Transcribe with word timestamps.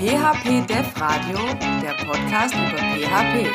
PHP 0.00 0.66
Dev 0.66 0.98
Radio, 0.98 1.36
der 1.82 1.92
Podcast 2.06 2.54
über 2.54 2.78
PHP. 2.78 3.46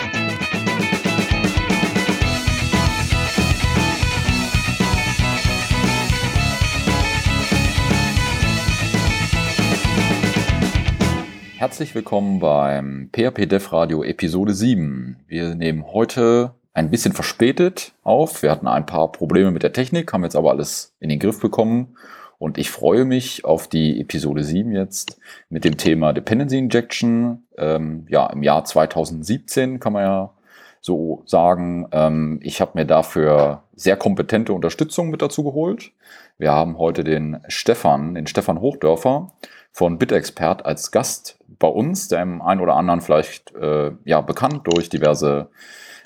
Herzlich 11.58 11.96
willkommen 11.96 12.40
beim 12.40 13.10
PHP 13.12 13.48
Dev 13.48 13.72
Radio 13.72 14.04
Episode 14.04 14.54
7. 14.54 15.18
Wir 15.28 15.56
nehmen 15.56 15.84
heute 15.92 16.54
ein 16.76 16.92
bisschen 16.92 17.14
verspätet 17.14 17.94
auf. 18.04 18.44
Wir 18.44 18.52
hatten 18.52 18.68
ein 18.68 18.86
paar 18.86 19.12
Probleme 19.12 19.50
mit 19.50 19.64
der 19.64 19.74
Technik, 19.74 20.14
haben 20.14 20.24
jetzt 20.24 20.36
aber 20.36 20.52
alles 20.52 20.94
in 21.00 21.10
den 21.10 21.18
Griff 21.18 21.40
bekommen 21.40 21.96
und 22.38 22.58
ich 22.58 22.70
freue 22.70 23.06
mich 23.06 23.46
auf 23.46 23.68
die 23.68 24.00
Episode 24.02 24.44
7 24.44 24.72
jetzt 24.72 25.20
mit 25.50 25.64
dem 25.64 25.78
Thema 25.78 26.14
Dependency 26.14 26.58
Injection. 26.58 27.48
Ähm, 27.58 28.06
ja, 28.10 28.28
im 28.28 28.44
Jahr 28.44 28.66
2017 28.66 29.80
kann 29.80 29.94
man 29.94 30.04
ja 30.04 30.34
so 30.82 31.24
sagen. 31.26 31.88
Ähm, 31.92 32.40
ich 32.44 32.62
habe 32.62 32.72
mir 32.76 32.86
dafür 32.86 33.64
sehr 33.76 33.98
kompetente 33.98 34.54
Unterstützung 34.54 35.10
mit 35.10 35.22
dazu 35.22 35.44
geholt. 35.44 35.92
Wir 36.38 36.52
haben 36.52 36.78
heute 36.78 37.04
den 37.04 37.40
Stefan, 37.48 38.16
den 38.16 38.28
Stefan 38.28 38.60
Hochdörfer 38.60 39.32
von 39.72 39.98
BitExpert 39.98 40.66
als 40.66 40.92
Gast 40.92 41.40
bei 41.48 41.68
uns, 41.68 42.08
dem 42.08 42.42
einen 42.42 42.62
oder 42.62 42.76
anderen 42.76 43.02
vielleicht 43.02 43.54
äh, 43.56 43.92
ja 44.04 44.22
bekannt 44.22 44.62
durch 44.66 44.90
diverse 44.90 45.50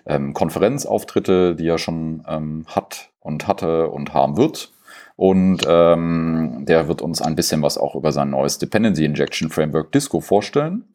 ähm, 0.06 0.34
Konferenzauftritte, 0.34 1.56
die 1.56 1.68
er 1.68 1.78
schon 1.78 2.24
ähm, 2.28 2.66
hat 2.68 3.10
und 3.20 3.48
hatte 3.48 3.90
und 3.90 4.14
haben 4.14 4.38
wird. 4.38 4.72
Und 5.20 5.64
ähm, 5.68 6.64
der 6.66 6.88
wird 6.88 7.02
uns 7.02 7.22
ein 7.22 7.36
bisschen 7.36 7.62
was 7.62 7.78
auch 7.78 7.94
über 7.94 8.14
sein 8.14 8.30
neues 8.30 8.58
Dependency 8.58 9.04
Injection 9.04 9.50
Framework 9.50 9.92
Disco 9.92 10.22
vorstellen. 10.22 10.86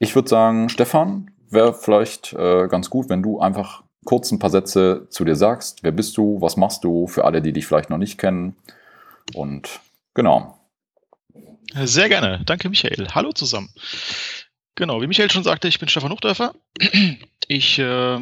Ich 0.00 0.16
würde 0.16 0.28
sagen, 0.28 0.68
Stefan, 0.68 1.30
wäre 1.50 1.72
vielleicht 1.72 2.32
äh, 2.32 2.66
ganz 2.66 2.90
gut, 2.90 3.08
wenn 3.08 3.22
du 3.22 3.38
einfach 3.38 3.84
kurz 4.04 4.32
ein 4.32 4.40
paar 4.40 4.50
Sätze 4.50 5.06
zu 5.08 5.24
dir 5.24 5.36
sagst. 5.36 5.84
Wer 5.84 5.92
bist 5.92 6.16
du? 6.16 6.40
Was 6.40 6.56
machst 6.56 6.82
du? 6.82 7.06
Für 7.06 7.26
alle, 7.26 7.42
die 7.42 7.52
dich 7.52 7.64
vielleicht 7.64 7.90
noch 7.90 7.98
nicht 7.98 8.18
kennen. 8.18 8.56
Und 9.34 9.78
genau. 10.14 10.58
Sehr 11.76 12.08
gerne. 12.08 12.40
Danke, 12.44 12.68
Michael. 12.68 13.06
Hallo 13.14 13.30
zusammen. 13.30 13.70
Genau, 14.74 15.00
wie 15.00 15.06
Michael 15.06 15.30
schon 15.30 15.44
sagte, 15.44 15.68
ich 15.68 15.78
bin 15.78 15.88
Stefan 15.88 16.10
Hochdörfer. 16.10 16.56
Ich 17.46 17.78
äh, 17.78 18.18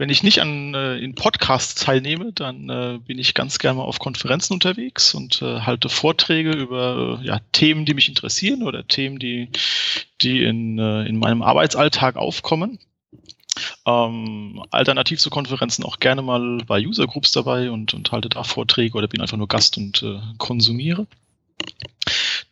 wenn 0.00 0.08
ich 0.08 0.22
nicht 0.22 0.40
an 0.40 0.72
äh, 0.72 0.96
in 0.96 1.14
Podcasts 1.14 1.74
teilnehme, 1.74 2.32
dann 2.32 2.70
äh, 2.70 2.98
bin 3.06 3.18
ich 3.18 3.34
ganz 3.34 3.58
gerne 3.58 3.80
mal 3.80 3.84
auf 3.84 3.98
Konferenzen 3.98 4.54
unterwegs 4.54 5.12
und 5.12 5.42
äh, 5.42 5.60
halte 5.60 5.90
Vorträge 5.90 6.52
über 6.52 7.20
äh, 7.20 7.26
ja, 7.26 7.40
Themen, 7.52 7.84
die 7.84 7.92
mich 7.92 8.08
interessieren 8.08 8.62
oder 8.62 8.88
Themen, 8.88 9.18
die, 9.18 9.50
die 10.22 10.42
in, 10.42 10.78
äh, 10.78 11.04
in 11.04 11.18
meinem 11.18 11.42
Arbeitsalltag 11.42 12.16
aufkommen. 12.16 12.78
Ähm, 13.84 14.64
alternativ 14.70 15.20
zu 15.20 15.28
Konferenzen 15.28 15.84
auch 15.84 15.98
gerne 15.98 16.22
mal 16.22 16.62
bei 16.66 16.80
User 16.80 17.06
Groups 17.06 17.32
dabei 17.32 17.70
und, 17.70 17.92
und 17.92 18.10
halte 18.10 18.30
da 18.30 18.42
Vorträge 18.42 18.96
oder 18.96 19.06
bin 19.06 19.20
einfach 19.20 19.36
nur 19.36 19.48
Gast 19.48 19.76
und 19.76 20.02
äh, 20.02 20.18
konsumiere. 20.38 21.08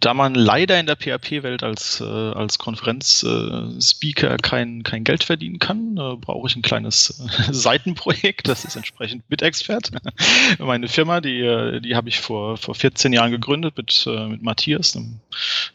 Da 0.00 0.14
man 0.14 0.36
leider 0.36 0.78
in 0.78 0.86
der 0.86 0.94
PHP-Welt 0.94 1.64
als, 1.64 2.00
äh, 2.00 2.04
als 2.04 2.58
Konferenzspeaker 2.58 4.34
äh, 4.34 4.36
kein, 4.36 4.84
kein 4.84 5.02
Geld 5.02 5.24
verdienen 5.24 5.58
kann, 5.58 5.96
äh, 5.96 6.14
brauche 6.16 6.46
ich 6.46 6.54
ein 6.54 6.62
kleines 6.62 7.20
äh, 7.20 7.52
Seitenprojekt. 7.52 8.46
Das 8.46 8.64
ist 8.64 8.76
entsprechend 8.76 9.28
BitExpert. 9.28 9.90
Meine 10.60 10.86
Firma, 10.86 11.20
die, 11.20 11.40
äh, 11.40 11.80
die 11.80 11.96
habe 11.96 12.08
ich 12.08 12.20
vor, 12.20 12.56
vor 12.58 12.76
14 12.76 13.12
Jahren 13.12 13.32
gegründet 13.32 13.76
mit, 13.76 14.06
äh, 14.06 14.28
mit 14.28 14.40
Matthias, 14.40 14.94
einem, 14.94 15.18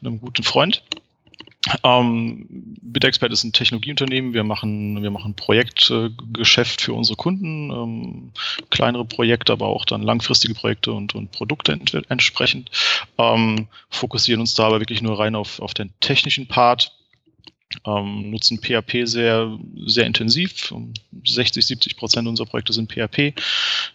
einem 0.01 0.21
guten 0.21 0.43
Freund. 0.43 0.83
Ähm, 1.83 2.45
BitExpert 2.81 3.31
ist 3.31 3.43
ein 3.43 3.53
Technologieunternehmen. 3.53 4.33
Wir 4.33 4.43
machen, 4.43 5.01
wir 5.01 5.11
machen 5.11 5.33
Projektgeschäft 5.33 6.81
für 6.81 6.93
unsere 6.93 7.15
Kunden, 7.15 7.71
ähm, 7.71 8.31
kleinere 8.69 9.05
Projekte, 9.05 9.53
aber 9.53 9.67
auch 9.67 9.85
dann 9.85 10.01
langfristige 10.01 10.55
Projekte 10.55 10.91
und, 10.91 11.15
und 11.15 11.31
Produkte 11.31 11.71
ent 11.71 11.93
entsprechend. 12.09 12.69
Ähm, 13.17 13.67
fokussieren 13.89 14.41
uns 14.41 14.55
da 14.55 14.65
aber 14.65 14.81
wirklich 14.81 15.01
nur 15.01 15.17
rein 15.17 15.35
auf, 15.35 15.59
auf 15.59 15.73
den 15.73 15.91
technischen 16.01 16.47
Part. 16.47 16.91
Ähm, 17.85 18.29
nutzen 18.29 18.59
PHP 18.59 19.05
sehr, 19.05 19.57
sehr 19.85 20.05
intensiv. 20.05 20.73
60, 21.23 21.65
70 21.65 21.97
Prozent 21.97 22.27
unserer 22.27 22.45
Projekte 22.45 22.73
sind 22.73 22.91
PHP. 22.91 23.33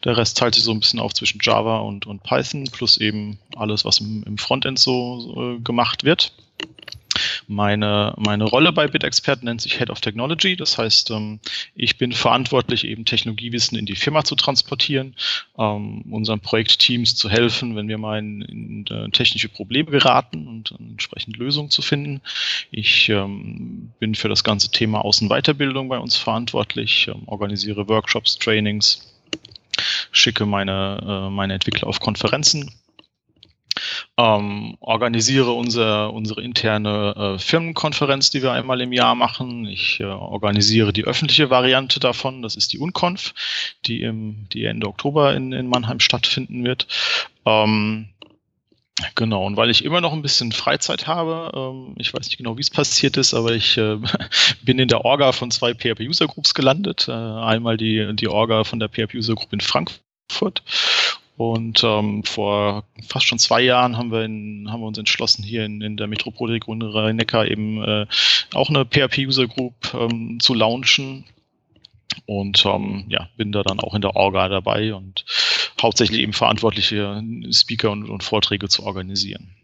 Der 0.04 0.16
Rest 0.16 0.38
teilt 0.38 0.54
sich 0.54 0.65
so 0.65 0.72
ein 0.72 0.81
bisschen 0.81 1.00
auf 1.00 1.12
zwischen 1.12 1.38
Java 1.42 1.78
und, 1.78 2.06
und 2.06 2.22
Python, 2.22 2.65
plus 2.65 2.97
eben 2.97 3.38
alles, 3.56 3.84
was 3.84 4.00
im, 4.00 4.25
im 4.25 4.38
Frontend 4.38 4.78
so, 4.78 5.21
so 5.21 5.53
äh, 5.53 5.60
gemacht 5.60 6.04
wird. 6.04 6.32
Meine, 7.46 8.14
meine 8.16 8.44
Rolle 8.44 8.72
bei 8.72 8.86
BitExpert 8.86 9.42
nennt 9.42 9.60
sich 9.60 9.78
Head 9.78 9.90
of 9.90 10.00
Technology. 10.00 10.56
Das 10.56 10.78
heißt, 10.78 11.10
ähm, 11.10 11.40
ich 11.74 11.98
bin 11.98 12.12
verantwortlich, 12.12 12.84
eben 12.84 13.04
Technologiewissen 13.04 13.78
in 13.78 13.86
die 13.86 13.96
Firma 13.96 14.24
zu 14.24 14.34
transportieren, 14.34 15.14
ähm, 15.58 16.02
unseren 16.10 16.40
Projektteams 16.40 17.16
zu 17.16 17.28
helfen, 17.28 17.76
wenn 17.76 17.88
wir 17.88 17.98
mal 17.98 18.18
in, 18.18 18.42
in 18.42 18.86
äh, 18.86 19.10
technische 19.10 19.48
Probleme 19.48 19.90
geraten 19.90 20.46
und 20.46 20.72
entsprechend 20.78 21.36
Lösungen 21.36 21.70
zu 21.70 21.82
finden. 21.82 22.20
Ich 22.70 23.08
ähm, 23.08 23.92
bin 23.98 24.14
für 24.14 24.28
das 24.28 24.44
ganze 24.44 24.70
Thema 24.70 25.04
Außenweiterbildung 25.04 25.88
bei 25.88 25.98
uns 25.98 26.16
verantwortlich, 26.16 27.10
organisiere 27.26 27.88
Workshops, 27.88 28.38
Trainings, 28.38 29.14
schicke 30.12 30.46
meine, 30.46 30.98
äh, 31.02 31.30
meine 31.30 31.54
Entwickler 31.54 31.88
auf 31.88 32.00
Konferenzen 32.00 32.70
ähm, 34.16 34.77
organisiere 34.81 35.53
unser, 35.53 36.12
unsere 36.12 36.43
interne 36.43 37.15
äh, 37.16 37.39
Firmenkonferenz, 37.39 38.31
die 38.31 38.43
wir 38.43 38.53
einmal 38.53 38.81
im 38.81 38.93
Jahr 38.93 39.15
machen. 39.15 39.66
Ich 39.66 40.00
äh, 40.00 40.05
organisiere 40.05 40.93
die 40.93 41.05
öffentliche 41.05 41.50
Variante 41.50 42.00
davon. 42.00 42.43
Das 42.43 42.56
ist 42.56 42.72
die 42.72 42.78
Unconf, 42.78 43.34
die, 43.87 44.03
im, 44.03 44.47
die 44.53 44.65
Ende 44.65 44.87
Oktober 44.87 45.34
in, 45.34 45.53
in 45.53 45.69
Mannheim 45.69 46.00
stattfinden 46.00 46.65
wird. 46.65 46.87
Ähm, 47.47 48.09
Genau, 49.15 49.47
und 49.47 49.56
weil 49.56 49.71
ich 49.71 49.84
immer 49.84 50.00
noch 50.00 50.12
ein 50.12 50.22
bisschen 50.22 50.50
Freizeit 50.50 51.06
habe, 51.06 51.53
ähm, 51.55 51.95
ich 51.99 52.12
weiß 52.12 52.27
nicht 52.27 52.39
genau, 52.39 52.56
wie 52.56 52.62
es 52.62 52.71
passiert 52.71 53.16
ist, 53.16 53.33
aber 53.33 53.53
ich 53.53 53.77
äh, 53.77 53.97
bin 54.62 54.78
in 54.81 54.89
der 54.89 55.05
Orga 55.05 55.31
von 55.33 55.53
zwei 55.53 55.72
PHP 55.72 56.00
User 56.00 56.27
Groups 56.27 56.53
gelandet. 56.53 57.06
Äh, 57.09 57.12
einmal 57.12 57.77
die, 57.77 58.15
die 58.16 58.28
Orga 58.28 58.65
von 58.65 58.81
der 58.81 58.89
PHP 58.89 59.15
User 59.15 59.37
Group 59.37 59.53
in 59.53 59.60
Frankfurt 59.60 60.62
und 61.38 61.84
ähm, 61.84 62.25
vor 62.25 62.82
fast 63.06 63.26
schon 63.26 63.38
zwei 63.38 63.60
Jahren 63.60 63.97
haben 63.97 64.10
wir, 64.10 64.25
in, 64.25 64.66
haben 64.72 64.81
wir 64.81 64.88
uns 64.88 64.99
entschlossen, 64.99 65.44
hier 65.44 65.65
in, 65.65 65.81
in 65.82 65.97
der 65.97 66.09
Metropolregion 66.09 66.82
Rhein-Neckar 66.82 67.47
eben 67.47 67.81
äh, 67.81 68.06
auch 68.54 68.69
eine 68.69 68.84
PHP-User 68.84 69.47
Group 69.47 69.94
ähm, 69.94 70.41
zu 70.41 70.53
launchen. 70.53 71.25
Und 72.27 72.66
ähm, 72.66 73.04
ja, 73.09 73.28
bin 73.37 73.53
da 73.53 73.62
dann 73.62 73.78
auch 73.78 73.94
in 73.94 74.03
der 74.03 74.16
Orga 74.16 74.48
dabei 74.48 74.93
und 74.94 75.25
hauptsächlich 75.81 76.22
eben 76.22 76.32
verantwortliche 76.32 77.22
Speaker 77.53 77.93
und, 77.93 78.10
und 78.10 78.25
Vorträge 78.25 78.69
zu 78.69 78.82
organisieren. 78.82 79.54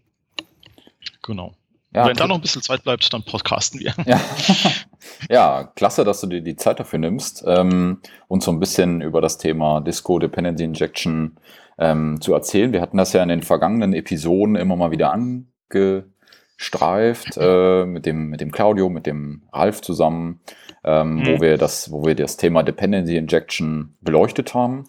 Genau. 1.23 1.57
Ja, 1.93 2.07
Wenn 2.07 2.17
da 2.17 2.29
noch 2.29 2.37
ein 2.37 2.41
bisschen 2.41 2.63
Zeit 2.63 2.85
bleibt, 2.85 3.13
dann 3.13 3.25
podcasten 3.25 3.81
wir. 3.81 3.95
Ja. 4.07 4.21
ja, 5.29 5.65
klasse, 5.75 6.05
dass 6.05 6.21
du 6.21 6.29
dir 6.29 6.41
die 6.41 6.55
Zeit 6.55 6.79
dafür 6.79 7.01
nimmst 7.01 7.43
ähm, 7.49 8.01
und 8.29 8.45
so 8.45 8.53
ein 8.53 8.61
bisschen 8.61 9.01
über 9.01 9.21
das 9.21 9.39
Thema 9.39 9.81
Disco 9.81 10.21
Dependency 10.21 10.63
Injection 10.63 11.37
ähm, 11.79 12.21
zu 12.21 12.35
erzählen. 12.35 12.73
Wir 12.73 12.81
hatten 12.81 12.97
das 12.97 13.13
ja 13.13 13.23
in 13.23 13.29
den 13.29 13.43
vergangenen 13.43 13.93
Episoden 13.93 14.57
immer 14.57 14.77
mal 14.77 14.91
wieder 14.91 15.13
angestreift, 15.13 17.37
äh, 17.37 17.85
mit, 17.85 18.07
dem, 18.07 18.31
mit 18.31 18.41
dem 18.41 18.53
Claudio, 18.53 18.89
mit 18.89 19.07
dem 19.07 19.43
Ralf 19.53 19.83
zusammen, 19.83 20.41
ähm, 20.85 21.17
mhm. 21.17 21.27
wo, 21.27 21.41
wir 21.41 21.59
das, 21.59 21.91
wo 21.91 22.05
wir 22.05 22.15
das 22.15 22.37
Thema 22.37 22.63
Dependency 22.63 23.17
Injection 23.17 23.97
beleuchtet 24.01 24.55
haben. 24.55 24.85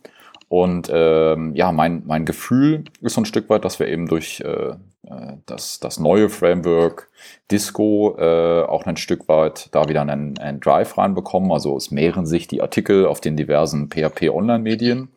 Und 0.48 0.92
ähm, 0.94 1.56
ja, 1.56 1.72
mein, 1.72 2.04
mein 2.06 2.26
Gefühl 2.26 2.84
ist 3.02 3.16
so 3.16 3.22
ein 3.22 3.26
Stück 3.26 3.50
weit, 3.50 3.66
dass 3.66 3.80
wir 3.80 3.88
eben 3.88 4.08
durch 4.08 4.42
äh, 4.42 4.76
äh 5.08 5.38
das, 5.48 5.80
das 5.80 6.00
neue 6.00 6.30
Framework 6.30 7.10
Disco 7.52 8.16
äh, 8.18 8.64
auch 8.64 8.86
ein 8.86 8.98
Stück 8.98 9.28
weit 9.28 9.70
da 9.72 9.90
wieder 9.90 10.02
einen, 10.02 10.38
einen 10.38 10.60
Drive 10.60 11.00
reinbekommen. 11.00 11.52
Also 11.52 11.76
es 11.76 11.90
mehren 11.90 12.28
sich 12.28 12.48
die 12.48 12.62
Artikel 12.62 13.08
auf 13.08 13.22
den 13.22 13.36
diversen 13.36 13.90
PHP-Online-Medien 13.90 15.10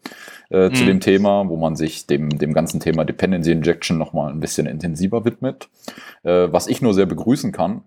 äh, 0.50 0.70
zu 0.70 0.82
mhm. 0.82 0.86
dem 0.86 1.00
Thema, 1.00 1.48
wo 1.48 1.56
man 1.56 1.76
sich 1.76 2.06
dem, 2.06 2.30
dem 2.38 2.52
ganzen 2.52 2.80
Thema 2.80 3.04
Dependency 3.04 3.52
Injection 3.52 3.98
nochmal 3.98 4.32
ein 4.32 4.40
bisschen 4.40 4.66
intensiver 4.66 5.24
widmet. 5.24 5.68
Äh, 6.22 6.48
was 6.50 6.66
ich 6.66 6.82
nur 6.82 6.94
sehr 6.94 7.06
begrüßen 7.06 7.52
kann, 7.52 7.82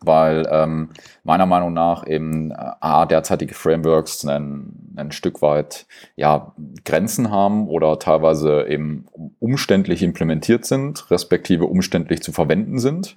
weil 0.00 0.48
ähm, 0.50 0.90
meiner 1.24 1.46
Meinung 1.46 1.72
nach 1.72 2.06
eben 2.06 2.50
äh, 2.50 2.54
A, 2.80 3.06
derzeitige 3.06 3.54
Frameworks 3.54 4.24
ein, 4.26 4.94
ein 4.96 5.12
Stück 5.12 5.42
weit 5.42 5.86
ja, 6.16 6.54
Grenzen 6.84 7.30
haben 7.30 7.68
oder 7.68 7.98
teilweise 7.98 8.66
eben 8.68 9.06
umständlich 9.38 10.02
implementiert 10.02 10.64
sind, 10.64 11.10
respektive 11.10 11.66
umständlich 11.66 12.22
zu 12.22 12.32
verwenden 12.32 12.78
sind. 12.78 13.16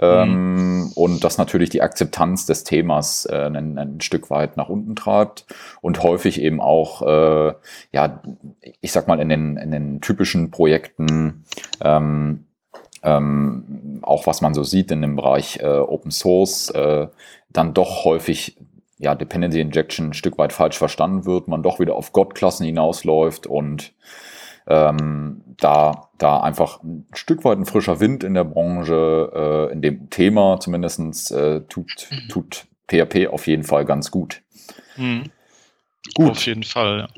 Ähm, 0.00 0.78
mhm. 0.80 0.92
Und 0.94 1.24
das 1.24 1.38
natürlich 1.38 1.70
die 1.70 1.82
Akzeptanz 1.82 2.46
des 2.46 2.64
Themas 2.64 3.26
äh, 3.26 3.46
ein, 3.46 3.78
ein, 3.78 4.00
Stück 4.00 4.30
weit 4.30 4.56
nach 4.56 4.68
unten 4.68 4.94
treibt 4.94 5.46
und 5.80 6.02
häufig 6.02 6.40
eben 6.40 6.60
auch, 6.60 7.02
äh, 7.02 7.54
ja, 7.92 8.22
ich 8.80 8.92
sag 8.92 9.08
mal, 9.08 9.20
in 9.20 9.28
den, 9.28 9.56
in 9.56 9.70
den 9.70 10.00
typischen 10.00 10.50
Projekten 10.50 11.44
ähm, 11.80 12.44
ähm, 13.02 14.00
auch 14.02 14.26
was 14.26 14.40
man 14.40 14.54
so 14.54 14.64
sieht 14.64 14.90
in 14.90 15.02
dem 15.02 15.16
Bereich 15.16 15.60
äh, 15.60 15.66
Open 15.66 16.10
Source, 16.10 16.70
äh, 16.70 17.06
dann 17.50 17.74
doch 17.74 18.04
häufig 18.04 18.56
ja, 18.98 19.14
Dependency 19.14 19.60
Injection 19.60 20.10
ein 20.10 20.14
Stück 20.14 20.38
weit 20.38 20.52
falsch 20.52 20.76
verstanden 20.76 21.24
wird, 21.24 21.48
man 21.48 21.62
doch 21.62 21.78
wieder 21.78 21.94
auf 21.94 22.12
God-Klassen 22.12 22.66
hinausläuft 22.66 23.46
und 23.46 23.92
ähm, 24.68 25.42
da, 25.56 26.10
da 26.18 26.40
einfach 26.40 26.82
ein 26.82 27.06
Stück 27.14 27.44
weit 27.44 27.58
ein 27.58 27.66
frischer 27.66 28.00
Wind 28.00 28.22
in 28.22 28.34
der 28.34 28.44
Branche, 28.44 29.68
äh, 29.70 29.72
in 29.72 29.82
dem 29.82 30.10
Thema 30.10 30.60
zumindestens 30.60 31.30
äh, 31.30 31.60
tut, 31.62 32.08
mhm. 32.10 32.28
tut 32.28 32.66
PHP 32.88 33.28
auf 33.28 33.46
jeden 33.46 33.64
Fall 33.64 33.84
ganz 33.84 34.10
gut. 34.10 34.42
Mhm. 34.96 35.24
Gut. 36.14 36.30
Auf 36.30 36.46
jeden 36.46 36.62
Fall, 36.62 37.08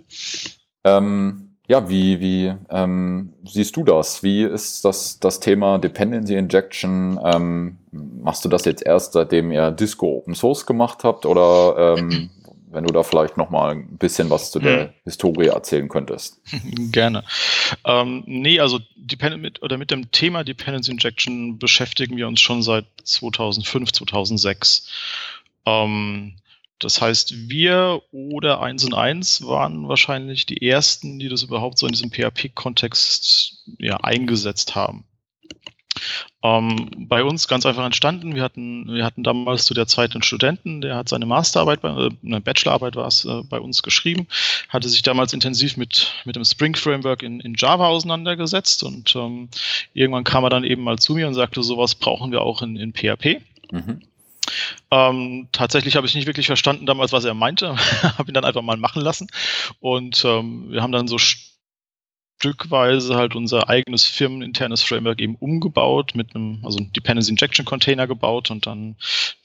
ja. 0.85 0.97
Ähm, 0.97 1.51
ja, 1.71 1.89
wie, 1.89 2.19
wie 2.19 2.53
ähm, 2.71 3.33
siehst 3.45 3.77
du 3.77 3.85
das? 3.85 4.25
Wie 4.25 4.43
ist 4.43 4.85
das, 4.85 5.21
das 5.21 5.39
Thema 5.39 5.79
Dependency 5.79 6.35
Injection? 6.35 7.21
Ähm, 7.23 7.79
machst 7.93 8.45
du 8.45 8.49
das 8.49 8.65
jetzt 8.65 8.85
erst, 8.85 9.13
seitdem 9.13 9.53
ihr 9.53 9.71
Disco 9.71 10.17
Open 10.17 10.35
Source 10.35 10.67
gemacht 10.67 11.05
habt? 11.05 11.27
Oder 11.27 11.97
ähm, 11.97 12.31
wenn 12.71 12.85
du 12.85 12.93
da 12.93 13.03
vielleicht 13.03 13.37
noch 13.37 13.51
mal 13.51 13.73
ein 13.73 13.99
bisschen 13.99 14.31
was 14.31 14.51
zu 14.51 14.61
der 14.61 14.81
hm. 14.81 14.89
Historie 15.05 15.49
erzählen 15.49 15.89
könntest? 15.89 16.41
Gerne. 16.93 17.25
Ähm, 17.85 18.23
nee, 18.27 18.61
also 18.61 18.79
mit, 19.39 19.63
oder 19.63 19.77
mit 19.77 19.91
dem 19.91 20.11
Thema 20.13 20.45
Dependency 20.45 20.93
Injection 20.93 21.59
beschäftigen 21.59 22.17
wir 22.17 22.29
uns 22.29 22.41
schon 22.41 22.63
seit 22.63 22.87
2005, 23.05 23.93
2006. 23.93 24.89
Ähm, 25.67 26.37
das 26.79 27.03
heißt, 27.03 27.51
wir 27.51 28.03
oder 28.11 28.63
1 28.63 28.85
und 28.87 28.95
1 28.95 29.47
waren 29.47 29.89
wahrscheinlich 29.89 30.47
die 30.47 30.67
ersten, 30.67 31.19
die 31.19 31.29
das 31.29 31.43
überhaupt 31.43 31.79
so 31.79 31.87
in 31.87 31.93
diesem 31.93 32.11
PHP-Kontext 32.11 33.67
ja, 33.79 33.97
eingesetzt 33.99 34.75
haben. 34.75 35.05
Ähm, 36.43 36.91
bei 36.97 37.23
uns 37.23 37.49
ganz 37.49 37.67
einfach 37.67 37.85
entstanden. 37.85 38.35
Wir 38.35 38.43
hatten, 38.43 38.87
wir 38.93 39.05
hatten 39.05 39.23
damals 39.23 39.65
zu 39.65 39.75
der 39.75 39.87
Zeit 39.87 40.13
einen 40.13 40.23
Studenten, 40.23 40.81
der 40.81 40.97
hat 40.97 41.09
seine 41.09 41.27
Masterarbeit, 41.27 41.83
bei, 41.83 41.91
äh, 41.91 42.11
eine 42.25 42.41
Bachelorarbeit 42.41 42.97
war 42.97 43.07
es, 43.07 43.25
äh, 43.25 43.43
bei 43.49 43.61
uns 43.61 43.83
geschrieben, 43.83 44.27
hatte 44.69 44.89
sich 44.89 45.03
damals 45.03 45.33
intensiv 45.33 45.77
mit, 45.77 46.15
mit 46.25 46.37
dem 46.37 46.45
Spring 46.45 46.75
Framework 46.77 47.23
in, 47.23 47.41
in 47.41 47.55
Java 47.57 47.89
auseinandergesetzt 47.89 48.83
und 48.83 49.15
ähm, 49.17 49.49
irgendwann 49.93 50.25
kam 50.25 50.45
er 50.45 50.51
dann 50.51 50.65
eben 50.65 50.83
mal 50.83 50.99
zu 50.99 51.15
mir 51.15 51.29
und 51.29 51.35
sagte, 51.35 51.63
sowas 51.63 51.95
brauchen 51.95 52.33
wir 52.33 52.43
auch 52.43 52.63
in, 52.63 52.77
in 52.77 52.93
PHP. 52.93 53.43
Mhm. 53.71 54.01
Ähm, 54.91 55.49
tatsächlich 55.53 55.97
habe 55.97 56.07
ich 56.07 56.15
nicht 56.15 56.27
wirklich 56.27 56.47
verstanden 56.47 56.87
damals, 56.87 57.13
was 57.13 57.25
er 57.25 57.35
meinte. 57.35 57.77
habe 58.19 58.31
ihn 58.31 58.35
dann 58.35 58.45
einfach 58.45 58.63
mal 58.63 58.77
machen 58.77 59.03
lassen. 59.03 59.29
Und 59.81 60.25
ähm, 60.25 60.71
wir 60.71 60.83
haben 60.83 60.93
dann 60.93 61.09
so 61.09 61.19
stückweise 62.41 63.17
halt 63.17 63.37
unser 63.37 63.69
eigenes 63.69 64.07
firmeninternes 64.07 64.83
Framework 64.83 65.21
eben 65.21 65.35
umgebaut 65.37 66.13
mit 66.15 66.35
einem, 66.35 66.61
also 66.65 66.79
ein 66.79 66.91
Dependency 66.93 67.31
Injection 67.31 67.67
Container 67.67 68.07
gebaut 68.07 68.51
und 68.51 68.67
dann, 68.67 68.97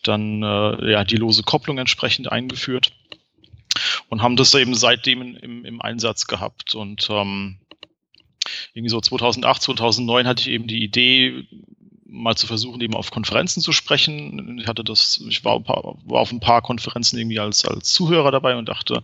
dann 0.04 0.42
äh, 0.42 0.92
ja, 0.92 1.04
die 1.04 1.18
lose 1.18 1.44
Kopplung 1.44 1.78
entsprechend 1.78 2.32
eingeführt. 2.32 2.94
Und 4.08 4.22
haben 4.22 4.38
das 4.38 4.54
eben 4.56 4.76
seitdem 4.76 5.36
im, 5.36 5.66
im 5.66 5.82
Einsatz 5.82 6.28
gehabt. 6.28 6.74
Und 6.76 7.10
ähm, 7.10 7.60
irgendwie 8.74 8.90
so 8.90 9.02
2008, 9.02 9.62
2009 9.62 10.28
hatte 10.28 10.42
ich 10.44 10.48
eben 10.48 10.68
die 10.68 10.82
Idee, 10.82 11.46
mal 12.16 12.36
zu 12.36 12.48
versuchen, 12.48 12.82
eben 12.82 12.96
auf 12.96 13.12
Konferenzen 13.12 13.62
zu 13.62 13.72
sprechen. 13.72 14.58
Ich 14.60 14.68
hatte 14.68 14.84
das, 14.84 15.22
ich 15.28 15.44
war, 15.44 15.60
paar, 15.60 15.98
war 16.06 16.22
auf 16.22 16.32
ein 16.32 16.40
paar 16.40 16.62
Konferenzen 16.62 17.20
irgendwie 17.20 17.40
als, 17.40 17.66
als 17.66 17.92
Zuhörer 17.94 18.32
dabei 18.32 18.56
und 18.56 18.70
dachte, 18.70 19.02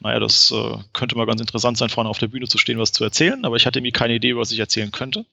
naja, 0.00 0.18
das 0.18 0.50
äh, 0.50 0.78
könnte 0.92 1.16
mal 1.16 1.26
ganz 1.26 1.40
interessant 1.40 1.78
sein, 1.78 1.90
vorne 1.90 2.10
auf 2.10 2.18
der 2.18 2.28
Bühne 2.28 2.48
zu 2.48 2.58
stehen, 2.58 2.78
was 2.78 2.92
zu 2.92 3.04
erzählen, 3.04 3.44
aber 3.44 3.56
ich 3.56 3.66
hatte 3.66 3.78
irgendwie 3.78 3.92
keine 3.92 4.14
Idee, 4.14 4.36
was 4.36 4.50
ich 4.50 4.58
erzählen 4.58 4.90
könnte. 4.90 5.26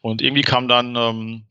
Und 0.00 0.22
irgendwie 0.22 0.42
kam 0.42 0.68
dann 0.68 0.94
ähm, 0.96 1.42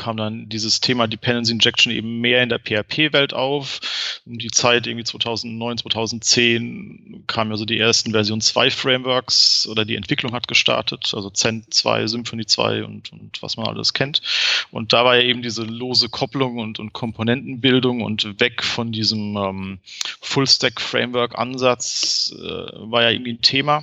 kam 0.00 0.16
dann 0.16 0.48
dieses 0.48 0.80
Thema 0.80 1.06
Dependency 1.06 1.52
Injection 1.52 1.92
eben 1.92 2.22
mehr 2.22 2.42
in 2.42 2.48
der 2.48 2.58
PHP-Welt 2.58 3.34
auf. 3.34 3.80
Um 4.24 4.38
die 4.38 4.50
Zeit 4.50 4.86
irgendwie 4.86 5.04
2009, 5.04 5.76
2010 5.78 7.24
kamen 7.26 7.50
ja 7.50 7.58
so 7.58 7.66
die 7.66 7.78
ersten 7.78 8.12
Version 8.12 8.40
2 8.40 8.70
Frameworks 8.70 9.68
oder 9.68 9.84
die 9.84 9.96
Entwicklung 9.96 10.32
hat 10.32 10.48
gestartet, 10.48 11.12
also 11.14 11.28
Zend 11.28 11.74
2, 11.74 12.06
Symfony 12.06 12.46
2 12.46 12.84
und, 12.84 13.12
und 13.12 13.42
was 13.42 13.58
man 13.58 13.66
alles 13.66 13.92
kennt. 13.92 14.22
Und 14.70 14.94
da 14.94 15.04
war 15.04 15.16
ja 15.16 15.22
eben 15.22 15.42
diese 15.42 15.64
lose 15.64 16.08
Kopplung 16.08 16.56
und, 16.56 16.78
und 16.78 16.94
Komponentenbildung 16.94 18.00
und 18.00 18.40
weg 18.40 18.62
von 18.62 18.92
diesem 18.92 19.36
ähm, 19.36 19.80
Full-Stack-Framework-Ansatz 20.22 22.34
äh, 22.38 22.90
war 22.90 23.02
ja 23.02 23.10
irgendwie 23.10 23.34
ein 23.34 23.42
Thema. 23.42 23.82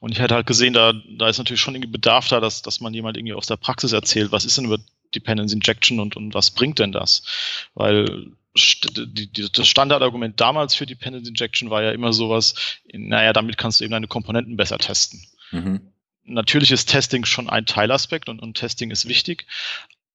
Und 0.00 0.12
ich 0.12 0.18
hätte 0.18 0.34
halt 0.34 0.46
gesehen, 0.46 0.72
da, 0.72 0.92
da 0.92 1.28
ist 1.28 1.38
natürlich 1.38 1.60
schon 1.60 1.74
irgendwie 1.74 1.92
Bedarf 1.92 2.28
da, 2.28 2.40
dass, 2.40 2.62
dass 2.62 2.80
man 2.80 2.94
jemand 2.94 3.16
irgendwie 3.16 3.34
aus 3.34 3.46
der 3.46 3.56
Praxis 3.56 3.92
erzählt, 3.92 4.32
was 4.32 4.44
ist 4.44 4.58
denn 4.58 4.66
über 4.66 4.78
Dependence 5.14 5.52
Injection 5.52 6.00
und, 6.00 6.16
und 6.16 6.34
was 6.34 6.50
bringt 6.50 6.78
denn 6.78 6.92
das? 6.92 7.22
Weil 7.74 8.32
die, 8.54 9.30
die, 9.32 9.52
das 9.52 9.68
Standardargument 9.68 10.40
damals 10.40 10.74
für 10.74 10.86
Dependence 10.86 11.28
Injection 11.28 11.70
war 11.70 11.82
ja 11.82 11.92
immer 11.92 12.12
sowas, 12.12 12.54
naja, 12.92 13.32
damit 13.32 13.56
kannst 13.56 13.80
du 13.80 13.84
eben 13.84 13.92
deine 13.92 14.08
Komponenten 14.08 14.56
besser 14.56 14.78
testen. 14.78 15.24
Mhm. 15.50 15.80
Natürlich 16.24 16.72
ist 16.72 16.90
Testing 16.90 17.24
schon 17.24 17.48
ein 17.48 17.66
Teilaspekt 17.66 18.28
und, 18.28 18.40
und 18.40 18.54
Testing 18.56 18.90
ist 18.90 19.08
wichtig, 19.08 19.46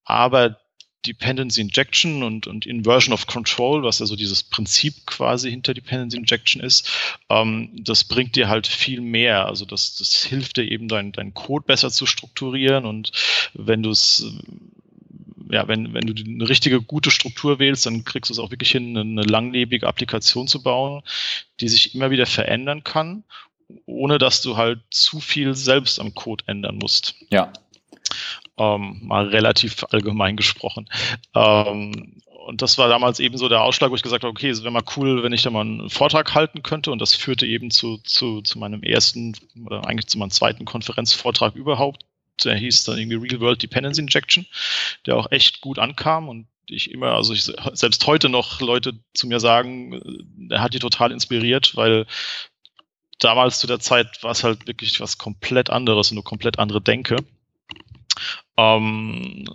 aber 0.03 0.59
Dependency 1.05 1.61
Injection 1.61 2.23
und, 2.23 2.47
und 2.47 2.65
Inversion 2.65 3.13
of 3.13 3.27
Control, 3.27 3.83
was 3.83 4.01
also 4.01 4.15
dieses 4.15 4.44
Prinzip 4.44 5.05
quasi 5.05 5.50
hinter 5.50 5.73
Dependency 5.73 6.17
Injection 6.17 6.61
ist, 6.61 6.89
ähm, 7.29 7.69
das 7.73 8.03
bringt 8.03 8.35
dir 8.35 8.50
halt 8.50 8.67
viel 8.67 9.01
mehr. 9.01 9.45
Also 9.45 9.65
das, 9.65 9.95
das 9.95 10.23
hilft 10.23 10.57
dir 10.57 10.69
eben, 10.69 10.88
deinen 10.88 11.11
dein 11.11 11.33
Code 11.33 11.65
besser 11.65 11.91
zu 11.91 12.05
strukturieren 12.05 12.85
und 12.85 13.11
wenn 13.53 13.83
du 13.83 13.91
es 13.91 14.25
ja, 15.51 15.67
wenn, 15.67 15.94
wenn 15.94 16.07
du 16.07 16.23
eine 16.23 16.50
richtige, 16.50 16.81
gute 16.81 17.11
Struktur 17.11 17.59
wählst, 17.59 17.85
dann 17.85 18.06
kriegst 18.06 18.29
du 18.29 18.33
es 18.33 18.39
auch 18.39 18.49
wirklich 18.49 18.71
hin, 18.71 18.97
eine 18.97 19.21
langlebige 19.21 19.88
Applikation 19.88 20.47
zu 20.47 20.63
bauen, 20.63 21.03
die 21.59 21.67
sich 21.67 21.94
immer 21.94 22.09
wieder 22.09 22.25
verändern 22.25 22.83
kann, 22.83 23.23
ohne 23.85 24.17
dass 24.17 24.41
du 24.41 24.57
halt 24.57 24.79
zu 24.89 25.19
viel 25.19 25.53
selbst 25.53 25.99
am 25.99 26.15
Code 26.15 26.44
ändern 26.47 26.77
musst. 26.77 27.15
Ja. 27.29 27.51
Ähm, 28.57 29.00
mal 29.03 29.27
relativ 29.29 29.83
allgemein 29.89 30.38
gesprochen. 30.38 30.88
Ähm, 31.33 32.21
und 32.45 32.61
das 32.61 32.77
war 32.77 32.89
damals 32.89 33.19
eben 33.19 33.38
so 33.38 33.47
der 33.47 33.61
Ausschlag, 33.61 33.89
wo 33.89 33.95
ich 33.95 34.03
gesagt 34.03 34.23
habe, 34.23 34.31
okay, 34.31 34.50
es 34.50 34.63
wäre 34.63 34.71
mal 34.71 34.83
cool, 34.97 35.23
wenn 35.23 35.33
ich 35.33 35.44
da 35.44 35.50
mal 35.50 35.61
einen 35.61 35.89
Vortrag 35.89 36.35
halten 36.35 36.61
könnte. 36.61 36.91
Und 36.91 37.00
das 37.00 37.15
führte 37.15 37.47
eben 37.47 37.71
zu, 37.71 37.97
zu, 38.00 38.41
zu 38.41 38.59
meinem 38.59 38.83
ersten 38.83 39.33
oder 39.65 39.88
eigentlich 39.88 40.07
zu 40.07 40.17
meinem 40.17 40.31
zweiten 40.31 40.65
Konferenzvortrag 40.65 41.55
überhaupt. 41.55 42.05
Der 42.44 42.55
hieß 42.55 42.83
dann 42.83 42.97
irgendwie 42.97 43.27
Real 43.27 43.39
World 43.39 43.63
Dependency 43.63 44.01
Injection, 44.01 44.45
der 45.06 45.16
auch 45.16 45.31
echt 45.31 45.61
gut 45.61 45.80
ankam 45.80 46.28
und 46.30 46.47
ich 46.68 46.92
immer, 46.92 47.13
also 47.13 47.33
ich, 47.33 47.44
selbst 47.44 48.06
heute 48.07 48.30
noch 48.30 48.59
Leute 48.61 48.94
zu 49.13 49.28
mir 49.28 49.39
sagen, 49.39 50.01
der 50.35 50.61
hat 50.61 50.73
die 50.73 50.80
total 50.80 51.11
inspiriert, 51.11 51.75
weil 51.75 52.06
damals 53.19 53.59
zu 53.59 53.68
der 53.68 53.80
Zeit 53.80 54.21
war 54.23 54.31
es 54.31 54.44
halt 54.44 54.68
wirklich 54.68 54.99
was 54.99 55.18
komplett 55.18 55.69
anderes 55.69 56.11
und 56.11 56.18
eine 56.18 56.23
komplett 56.23 56.59
andere 56.59 56.81
Denke. 56.81 57.18
Ähm, 58.57 59.45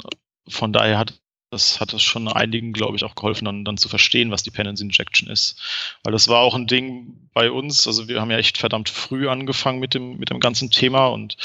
von 0.48 0.72
daher 0.72 0.98
hat 0.98 1.14
das 1.50 1.80
hat 1.80 1.94
es 1.94 2.02
schon 2.02 2.28
einigen, 2.28 2.72
glaube 2.72 2.96
ich, 2.96 3.04
auch 3.04 3.14
geholfen, 3.14 3.46
dann, 3.46 3.64
dann 3.64 3.78
zu 3.78 3.88
verstehen, 3.88 4.30
was 4.30 4.42
Dependency 4.42 4.84
Injection 4.84 5.28
ist. 5.28 5.58
Weil 6.02 6.12
das 6.12 6.28
war 6.28 6.40
auch 6.40 6.54
ein 6.54 6.66
Ding 6.66 7.30
bei 7.32 7.50
uns. 7.50 7.86
Also 7.86 8.08
wir 8.08 8.20
haben 8.20 8.30
ja 8.30 8.36
echt 8.36 8.58
verdammt 8.58 8.88
früh 8.90 9.28
angefangen 9.28 9.78
mit 9.78 9.94
dem, 9.94 10.18
mit 10.18 10.30
dem 10.30 10.40
ganzen 10.40 10.70
Thema 10.70 11.06
und 11.06 11.36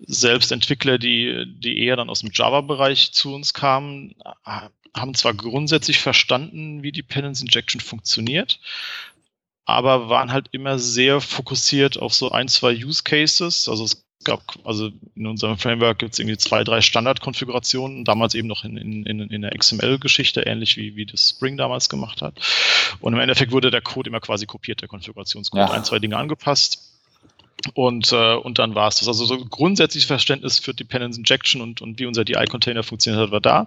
selbst 0.00 0.50
Entwickler, 0.50 0.98
die, 0.98 1.44
die 1.60 1.78
eher 1.78 1.96
dann 1.96 2.10
aus 2.10 2.20
dem 2.20 2.30
Java-Bereich 2.32 3.12
zu 3.12 3.34
uns 3.34 3.54
kamen, 3.54 4.16
haben 4.44 5.14
zwar 5.14 5.34
grundsätzlich 5.34 6.00
verstanden, 6.00 6.82
wie 6.82 6.92
Dependency 6.92 7.44
Injection 7.44 7.80
funktioniert, 7.80 8.58
aber 9.64 10.08
waren 10.08 10.32
halt 10.32 10.48
immer 10.52 10.78
sehr 10.78 11.20
fokussiert 11.20 11.98
auf 11.98 12.14
so 12.14 12.30
ein, 12.32 12.48
zwei 12.48 12.72
Use 12.72 13.02
Cases. 13.02 13.68
Also 13.68 13.84
es 13.84 14.05
gab, 14.26 14.42
also 14.64 14.90
in 15.14 15.26
unserem 15.26 15.56
Framework 15.56 15.98
gibt 15.98 16.12
es 16.12 16.18
irgendwie 16.18 16.36
zwei, 16.36 16.64
drei 16.64 16.82
Standardkonfigurationen, 16.82 18.04
damals 18.04 18.34
eben 18.34 18.48
noch 18.48 18.64
in, 18.64 18.76
in, 18.76 19.20
in 19.20 19.42
der 19.42 19.52
XML-Geschichte, 19.52 20.42
ähnlich 20.42 20.76
wie, 20.76 20.96
wie 20.96 21.06
das 21.06 21.30
Spring 21.30 21.56
damals 21.56 21.88
gemacht 21.88 22.20
hat. 22.20 22.38
Und 23.00 23.14
im 23.14 23.20
Endeffekt 23.20 23.52
wurde 23.52 23.70
der 23.70 23.80
Code 23.80 24.10
immer 24.10 24.20
quasi 24.20 24.44
kopiert, 24.44 24.82
der 24.82 24.88
Konfigurationscode, 24.88 25.60
ja. 25.60 25.70
ein, 25.70 25.84
zwei 25.84 25.98
Dinge 25.98 26.18
angepasst. 26.18 26.92
Und, 27.74 28.12
äh, 28.12 28.34
und 28.34 28.58
dann 28.58 28.74
war 28.74 28.88
es 28.88 28.96
das. 28.96 29.08
Also 29.08 29.24
so 29.24 29.38
grundsätzliches 29.38 30.06
Verständnis 30.06 30.58
für 30.58 30.74
Dependence 30.74 31.16
Injection 31.16 31.62
und, 31.62 31.80
und 31.80 31.98
wie 31.98 32.06
unser 32.06 32.24
DI-Container 32.24 32.82
funktioniert 32.82 33.22
hat, 33.22 33.30
war 33.30 33.40
da. 33.40 33.66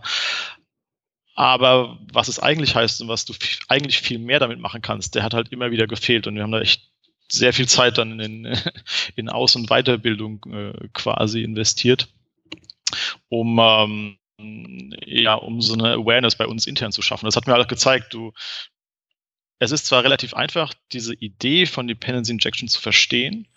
Aber 1.36 1.98
was 2.12 2.28
es 2.28 2.40
eigentlich 2.40 2.76
heißt 2.76 3.02
und 3.02 3.08
was 3.08 3.26
du 3.26 3.34
eigentlich 3.70 4.02
viel 4.02 4.20
mehr 4.20 4.40
damit 4.40 4.60
machen 4.60 4.82
kannst, 4.82 5.16
der 5.16 5.24
hat 5.24 5.34
halt 5.34 5.54
immer 5.54 5.72
wieder 5.72 5.88
gefehlt. 5.88 6.28
Und 6.28 6.36
wir 6.36 6.44
haben 6.44 6.52
da 6.52 6.60
echt 6.60 6.89
sehr 7.32 7.54
viel 7.54 7.68
Zeit 7.68 7.98
dann 7.98 8.20
in, 8.20 8.58
in 9.16 9.30
Aus- 9.30 9.56
und 9.56 9.70
Weiterbildung 9.70 10.44
äh, 10.52 10.88
quasi 10.94 11.44
investiert, 11.44 12.08
um 13.30 13.60
ähm, 13.60 14.18
ja, 15.06 15.34
um 15.34 15.62
so 15.62 15.74
eine 15.74 15.94
Awareness 15.94 16.36
bei 16.36 16.48
uns 16.48 16.66
intern 16.66 16.92
zu 16.92 17.02
schaffen. 17.02 17.26
Das 17.26 17.36
hat 17.36 17.46
mir 17.46 17.54
halt 17.54 17.68
gezeigt, 17.68 18.14
du, 18.14 18.32
es 19.60 19.72
ist 19.72 19.86
zwar 19.86 20.04
relativ 20.04 20.34
einfach, 20.34 20.74
diese 20.94 21.14
Idee 21.14 21.66
von 21.66 21.88
Dependency 21.88 22.32
Injection 22.32 22.70
zu 22.70 22.80
verstehen, 22.80 23.48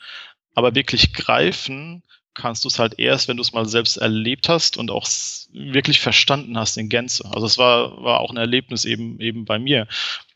aber 0.55 0.75
wirklich 0.75 1.12
greifen 1.12 2.02
kannst 2.34 2.64
du 2.64 2.68
es 2.68 2.78
halt 2.78 2.98
erst, 2.98 3.28
wenn 3.28 3.36
du 3.36 3.42
es 3.42 3.52
mal 3.52 3.66
selbst 3.66 3.98
erlebt 3.98 4.48
hast 4.48 4.76
und 4.76 4.90
auch 4.90 5.06
wirklich 5.52 6.00
verstanden 6.00 6.56
hast 6.56 6.78
in 6.78 6.88
Gänze. 6.88 7.24
Also 7.30 7.46
es 7.46 7.58
war, 7.58 8.02
war 8.02 8.20
auch 8.20 8.30
ein 8.30 8.36
Erlebnis 8.36 8.84
eben, 8.84 9.20
eben 9.20 9.44
bei 9.44 9.58
mir. 9.58 9.86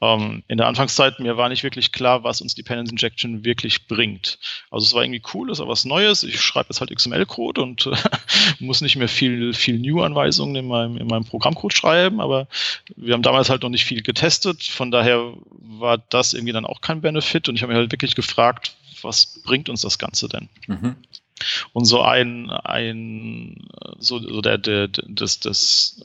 Ähm, 0.02 0.42
in 0.46 0.58
der 0.58 0.66
Anfangszeit, 0.66 1.20
mir 1.20 1.38
war 1.38 1.48
nicht 1.48 1.62
wirklich 1.62 1.92
klar, 1.92 2.22
was 2.22 2.42
uns 2.42 2.54
Dependence 2.54 2.90
Injection 2.90 3.44
wirklich 3.44 3.86
bringt. 3.88 4.38
Also 4.70 4.84
es 4.84 4.92
war 4.92 5.04
irgendwie 5.04 5.22
cool, 5.32 5.50
es 5.50 5.58
war 5.58 5.68
was 5.68 5.86
Neues. 5.86 6.22
Ich 6.22 6.40
schreibe 6.40 6.68
jetzt 6.70 6.80
halt 6.80 6.94
XML-Code 6.94 7.62
und 7.62 7.88
muss 8.58 8.82
nicht 8.82 8.96
mehr 8.96 9.08
viel, 9.08 9.54
viel 9.54 9.78
New-Anweisungen 9.78 10.54
in 10.56 10.66
meinem, 10.66 10.98
in 10.98 11.06
meinem 11.06 11.24
Programmcode 11.24 11.72
schreiben, 11.72 12.20
aber 12.20 12.46
wir 12.96 13.14
haben 13.14 13.22
damals 13.22 13.48
halt 13.48 13.62
noch 13.62 13.70
nicht 13.70 13.86
viel 13.86 14.02
getestet. 14.02 14.62
Von 14.64 14.90
daher 14.90 15.32
war 15.50 15.98
das 16.10 16.34
irgendwie 16.34 16.52
dann 16.52 16.66
auch 16.66 16.82
kein 16.82 17.00
Benefit 17.00 17.48
und 17.48 17.56
ich 17.56 17.62
habe 17.62 17.72
mich 17.72 17.78
halt 17.78 17.92
wirklich 17.92 18.14
gefragt, 18.14 18.76
was 19.02 19.40
bringt 19.44 19.68
uns 19.68 19.82
das 19.82 19.98
Ganze 19.98 20.28
denn? 20.28 20.48
Mhm. 20.66 20.96
Und 21.72 21.84
so 21.84 22.02
ein, 22.02 22.50
ein 22.50 23.68
so, 23.98 24.18
so 24.18 24.40
der, 24.40 24.58
der, 24.58 24.88
das, 24.88 25.40
das, 25.40 26.00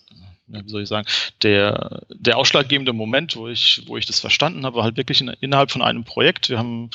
wie 0.47 0.69
soll 0.69 0.83
ich 0.83 0.89
sagen, 0.89 1.07
der, 1.43 2.03
der 2.09 2.37
ausschlaggebende 2.37 2.93
Moment, 2.93 3.35
wo 3.35 3.47
ich, 3.47 3.83
wo 3.87 3.97
ich 3.97 4.05
das 4.05 4.19
verstanden 4.19 4.65
habe, 4.65 4.77
war 4.77 4.83
halt 4.83 4.97
wirklich 4.97 5.21
in, 5.21 5.29
innerhalb 5.39 5.71
von 5.71 5.81
einem 5.81 6.03
Projekt. 6.03 6.49
Wir 6.49 6.57
haben 6.57 6.89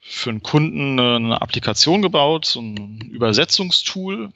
für 0.00 0.30
einen 0.30 0.42
Kunden 0.42 0.98
eine 0.98 1.40
Applikation 1.40 2.02
gebaut, 2.02 2.44
so 2.44 2.60
ein 2.60 3.00
Übersetzungstool, 3.10 4.32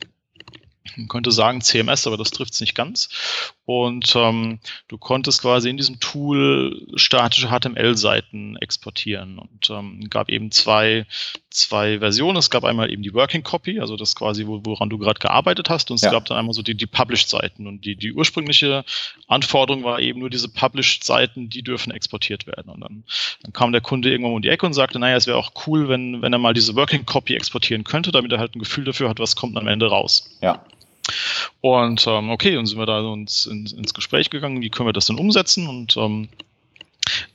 man 0.97 1.09
könnte 1.09 1.31
sagen 1.31 1.61
CMS, 1.61 2.07
aber 2.07 2.17
das 2.17 2.31
trifft 2.31 2.55
es 2.55 2.61
nicht 2.61 2.75
ganz. 2.75 3.09
Und 3.69 4.17
ähm, 4.17 4.61
du 4.89 4.97
konntest 4.97 5.43
quasi 5.43 5.69
in 5.69 5.77
diesem 5.77 6.01
Tool 6.01 6.87
statische 6.95 7.49
HTML-Seiten 7.49 8.57
exportieren 8.57 9.39
und 9.39 9.69
ähm, 9.69 10.09
gab 10.09 10.31
eben 10.31 10.51
zwei, 10.51 11.05
zwei 11.51 11.99
Versionen. 11.99 12.39
Es 12.39 12.49
gab 12.49 12.65
einmal 12.65 12.91
eben 12.91 13.03
die 13.03 13.13
Working 13.13 13.43
Copy, 13.43 13.79
also 13.79 13.99
das 13.99 14.17
quasi, 14.17 14.47
woran 14.47 14.89
du 14.89 14.97
gerade 14.97 15.21
gearbeitet 15.21 15.69
hast, 15.69 15.91
und 15.91 15.97
es 15.97 16.01
ja. 16.01 16.11
gab 16.11 16.25
dann 16.25 16.39
einmal 16.39 16.55
so 16.55 16.63
die, 16.63 16.77
die 16.77 16.87
Published-Seiten. 16.87 17.67
Und 17.67 17.85
die, 17.85 17.95
die 17.95 18.15
ursprüngliche 18.15 18.87
Anforderung 19.27 19.85
war 19.85 20.01
eben 20.01 20.21
nur 20.21 20.31
diese 20.31 20.49
Published-Seiten, 20.49 21.51
die 21.51 21.63
dürfen 21.63 21.91
exportiert 21.91 22.47
werden. 22.47 22.71
Und 22.71 22.81
dann, 22.81 23.05
dann 23.43 23.53
kam 23.53 23.73
der 23.73 23.83
Kunde 23.83 24.11
irgendwann 24.11 24.33
um 24.33 24.41
die 24.41 24.49
Ecke 24.49 24.65
und 24.65 24.73
sagte, 24.73 24.99
naja, 24.99 25.17
es 25.17 25.27
wäre 25.27 25.37
auch 25.37 25.53
cool, 25.67 25.91
wenn, 25.91 26.23
wenn 26.23 26.33
er 26.33 26.39
mal 26.39 26.55
diese 26.55 26.75
Working 26.75 27.05
Copy 27.05 27.35
exportieren 27.35 27.85
könnte, 27.85 28.13
damit 28.13 28.33
er 28.33 28.39
halt 28.39 28.57
ein 28.57 28.61
Gefühl 28.61 28.85
dafür 28.85 29.11
hat, 29.11 29.19
was 29.19 29.37
kommt 29.37 29.59
am 29.59 29.67
Ende 29.67 29.89
raus. 29.89 30.39
Ja. 30.41 30.65
Und 31.61 32.07
ähm, 32.07 32.31
okay, 32.31 32.55
dann 32.55 32.67
sind 32.67 32.79
wir 32.79 32.87
da 32.87 33.01
uns 33.01 33.47
ins, 33.47 33.73
ins 33.73 33.95
Gespräch 33.95 34.31
gegangen, 34.31 34.61
wie 34.61 34.71
können 34.71 34.89
wir 34.89 34.93
das 34.93 35.07
denn 35.07 35.19
umsetzen? 35.19 35.67
Und 35.67 35.97
ähm, 35.97 36.29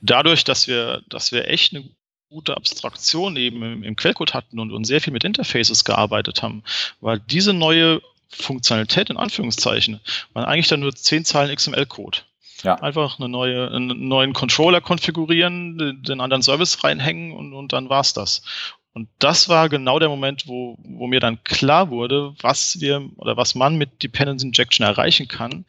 dadurch, 0.00 0.44
dass 0.44 0.68
wir, 0.68 1.02
dass 1.08 1.32
wir 1.32 1.48
echt 1.48 1.74
eine 1.74 1.84
gute 2.30 2.56
Abstraktion 2.56 3.36
eben 3.36 3.62
im, 3.62 3.82
im 3.84 3.96
Quellcode 3.96 4.34
hatten 4.34 4.58
und, 4.58 4.72
und 4.72 4.84
sehr 4.84 5.00
viel 5.00 5.12
mit 5.12 5.24
Interfaces 5.24 5.84
gearbeitet 5.84 6.42
haben, 6.42 6.62
war 7.00 7.18
diese 7.18 7.52
neue 7.52 8.00
Funktionalität 8.28 9.10
in 9.10 9.16
Anführungszeichen, 9.16 10.00
waren 10.32 10.44
eigentlich 10.44 10.68
dann 10.68 10.80
nur 10.80 10.94
zehn 10.94 11.24
Zeilen 11.24 11.54
XML-Code. 11.54 12.18
Ja. 12.62 12.76
Einfach 12.76 13.18
eine 13.18 13.28
neue, 13.28 13.70
einen 13.70 14.08
neuen 14.08 14.32
Controller 14.32 14.80
konfigurieren, 14.80 16.02
den 16.02 16.20
anderen 16.20 16.42
Service 16.42 16.82
reinhängen 16.82 17.32
und, 17.32 17.52
und 17.52 17.72
dann 17.72 17.90
war's 17.90 18.14
das. 18.14 18.42
Und 18.94 19.08
das 19.18 19.48
war 19.48 19.68
genau 19.68 19.98
der 19.98 20.08
Moment, 20.08 20.46
wo, 20.46 20.78
wo 20.78 21.08
mir 21.08 21.18
dann 21.18 21.42
klar 21.42 21.90
wurde, 21.90 22.34
was 22.40 22.80
wir 22.80 23.10
oder 23.16 23.36
was 23.36 23.56
man 23.56 23.76
mit 23.76 24.02
Dependency 24.04 24.46
Injection 24.46 24.86
erreichen 24.86 25.26
kann, 25.26 25.64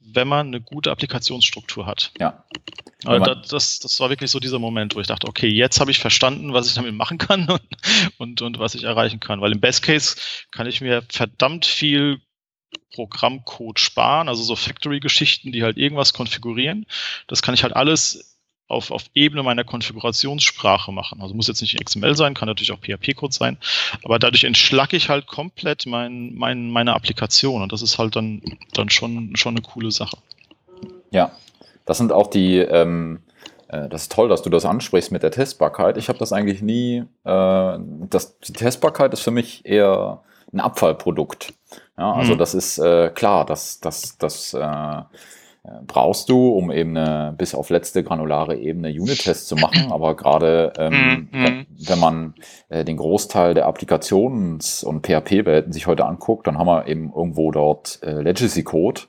wenn 0.00 0.26
man 0.26 0.48
eine 0.48 0.60
gute 0.60 0.90
Applikationsstruktur 0.90 1.86
hat. 1.86 2.12
Ja. 2.18 2.44
Also 3.04 3.34
das, 3.34 3.78
das 3.78 4.00
war 4.00 4.10
wirklich 4.10 4.30
so 4.30 4.40
dieser 4.40 4.58
Moment, 4.58 4.96
wo 4.96 5.00
ich 5.00 5.06
dachte, 5.06 5.28
okay, 5.28 5.46
jetzt 5.46 5.78
habe 5.78 5.92
ich 5.92 6.00
verstanden, 6.00 6.52
was 6.52 6.66
ich 6.66 6.74
damit 6.74 6.94
machen 6.94 7.18
kann 7.18 7.48
und, 7.48 7.62
und, 8.18 8.42
und 8.42 8.58
was 8.58 8.74
ich 8.74 8.82
erreichen 8.82 9.20
kann. 9.20 9.40
Weil 9.40 9.52
im 9.52 9.60
Best 9.60 9.82
Case 9.82 10.16
kann 10.50 10.66
ich 10.66 10.80
mir 10.80 11.02
verdammt 11.08 11.66
viel 11.66 12.20
Programmcode 12.92 13.78
sparen, 13.78 14.28
also 14.28 14.42
so 14.42 14.56
Factory-Geschichten, 14.56 15.52
die 15.52 15.62
halt 15.62 15.76
irgendwas 15.76 16.12
konfigurieren. 16.12 16.86
Das 17.28 17.40
kann 17.40 17.54
ich 17.54 17.62
halt 17.62 17.76
alles 17.76 18.33
auf, 18.68 18.90
auf 18.90 19.04
Ebene 19.14 19.42
meiner 19.42 19.64
Konfigurationssprache 19.64 20.92
machen. 20.92 21.20
Also 21.20 21.34
muss 21.34 21.48
jetzt 21.48 21.60
nicht 21.60 21.82
XML 21.82 22.16
sein, 22.16 22.34
kann 22.34 22.48
natürlich 22.48 22.72
auch 22.72 22.80
PHP-Code 22.80 23.34
sein, 23.34 23.58
aber 24.04 24.18
dadurch 24.18 24.44
entschlacke 24.44 24.96
ich 24.96 25.08
halt 25.08 25.26
komplett 25.26 25.86
mein, 25.86 26.34
mein, 26.34 26.70
meine 26.70 26.94
Applikation 26.94 27.62
und 27.62 27.72
das 27.72 27.82
ist 27.82 27.98
halt 27.98 28.16
dann, 28.16 28.42
dann 28.72 28.90
schon, 28.90 29.36
schon 29.36 29.54
eine 29.54 29.62
coole 29.62 29.90
Sache. 29.90 30.16
Ja, 31.10 31.32
das 31.84 31.98
sind 31.98 32.12
auch 32.12 32.28
die, 32.28 32.58
ähm, 32.58 33.20
äh, 33.68 33.88
das 33.88 34.02
ist 34.02 34.12
toll, 34.12 34.28
dass 34.28 34.42
du 34.42 34.50
das 34.50 34.64
ansprichst 34.64 35.12
mit 35.12 35.22
der 35.22 35.30
Testbarkeit. 35.30 35.96
Ich 35.96 36.08
habe 36.08 36.18
das 36.18 36.32
eigentlich 36.32 36.62
nie, 36.62 37.04
äh, 37.24 37.78
das, 38.10 38.38
die 38.40 38.52
Testbarkeit 38.52 39.12
ist 39.12 39.20
für 39.20 39.30
mich 39.30 39.66
eher 39.66 40.22
ein 40.52 40.60
Abfallprodukt. 40.60 41.52
Ja, 41.98 42.12
also 42.12 42.34
mhm. 42.34 42.38
das 42.38 42.54
ist 42.54 42.78
äh, 42.78 43.10
klar, 43.10 43.44
dass 43.44 43.80
das, 43.80 44.16
das 44.18 44.54
äh, 44.54 45.02
brauchst 45.86 46.28
du, 46.28 46.50
um 46.50 46.70
eben 46.70 46.96
eine, 46.96 47.34
bis 47.36 47.54
auf 47.54 47.70
letzte 47.70 48.04
granulare 48.04 48.56
Ebene 48.56 48.88
Unit-Tests 48.88 49.46
zu 49.46 49.56
machen. 49.56 49.90
Aber 49.92 50.14
gerade 50.14 50.72
ähm, 50.78 51.28
mhm. 51.30 51.44
wenn, 51.44 51.66
wenn, 51.88 51.98
man 51.98 52.34
äh, 52.68 52.84
den 52.84 52.98
Großteil 52.98 53.54
der 53.54 53.66
Applikations- 53.66 54.84
und 54.84 55.06
PHP-Welten 55.06 55.72
sich 55.72 55.86
heute 55.86 56.04
anguckt, 56.04 56.46
dann 56.46 56.58
haben 56.58 56.66
wir 56.66 56.86
eben 56.86 57.12
irgendwo 57.14 57.50
dort 57.50 57.98
äh, 58.02 58.20
Legacy-Code. 58.20 59.02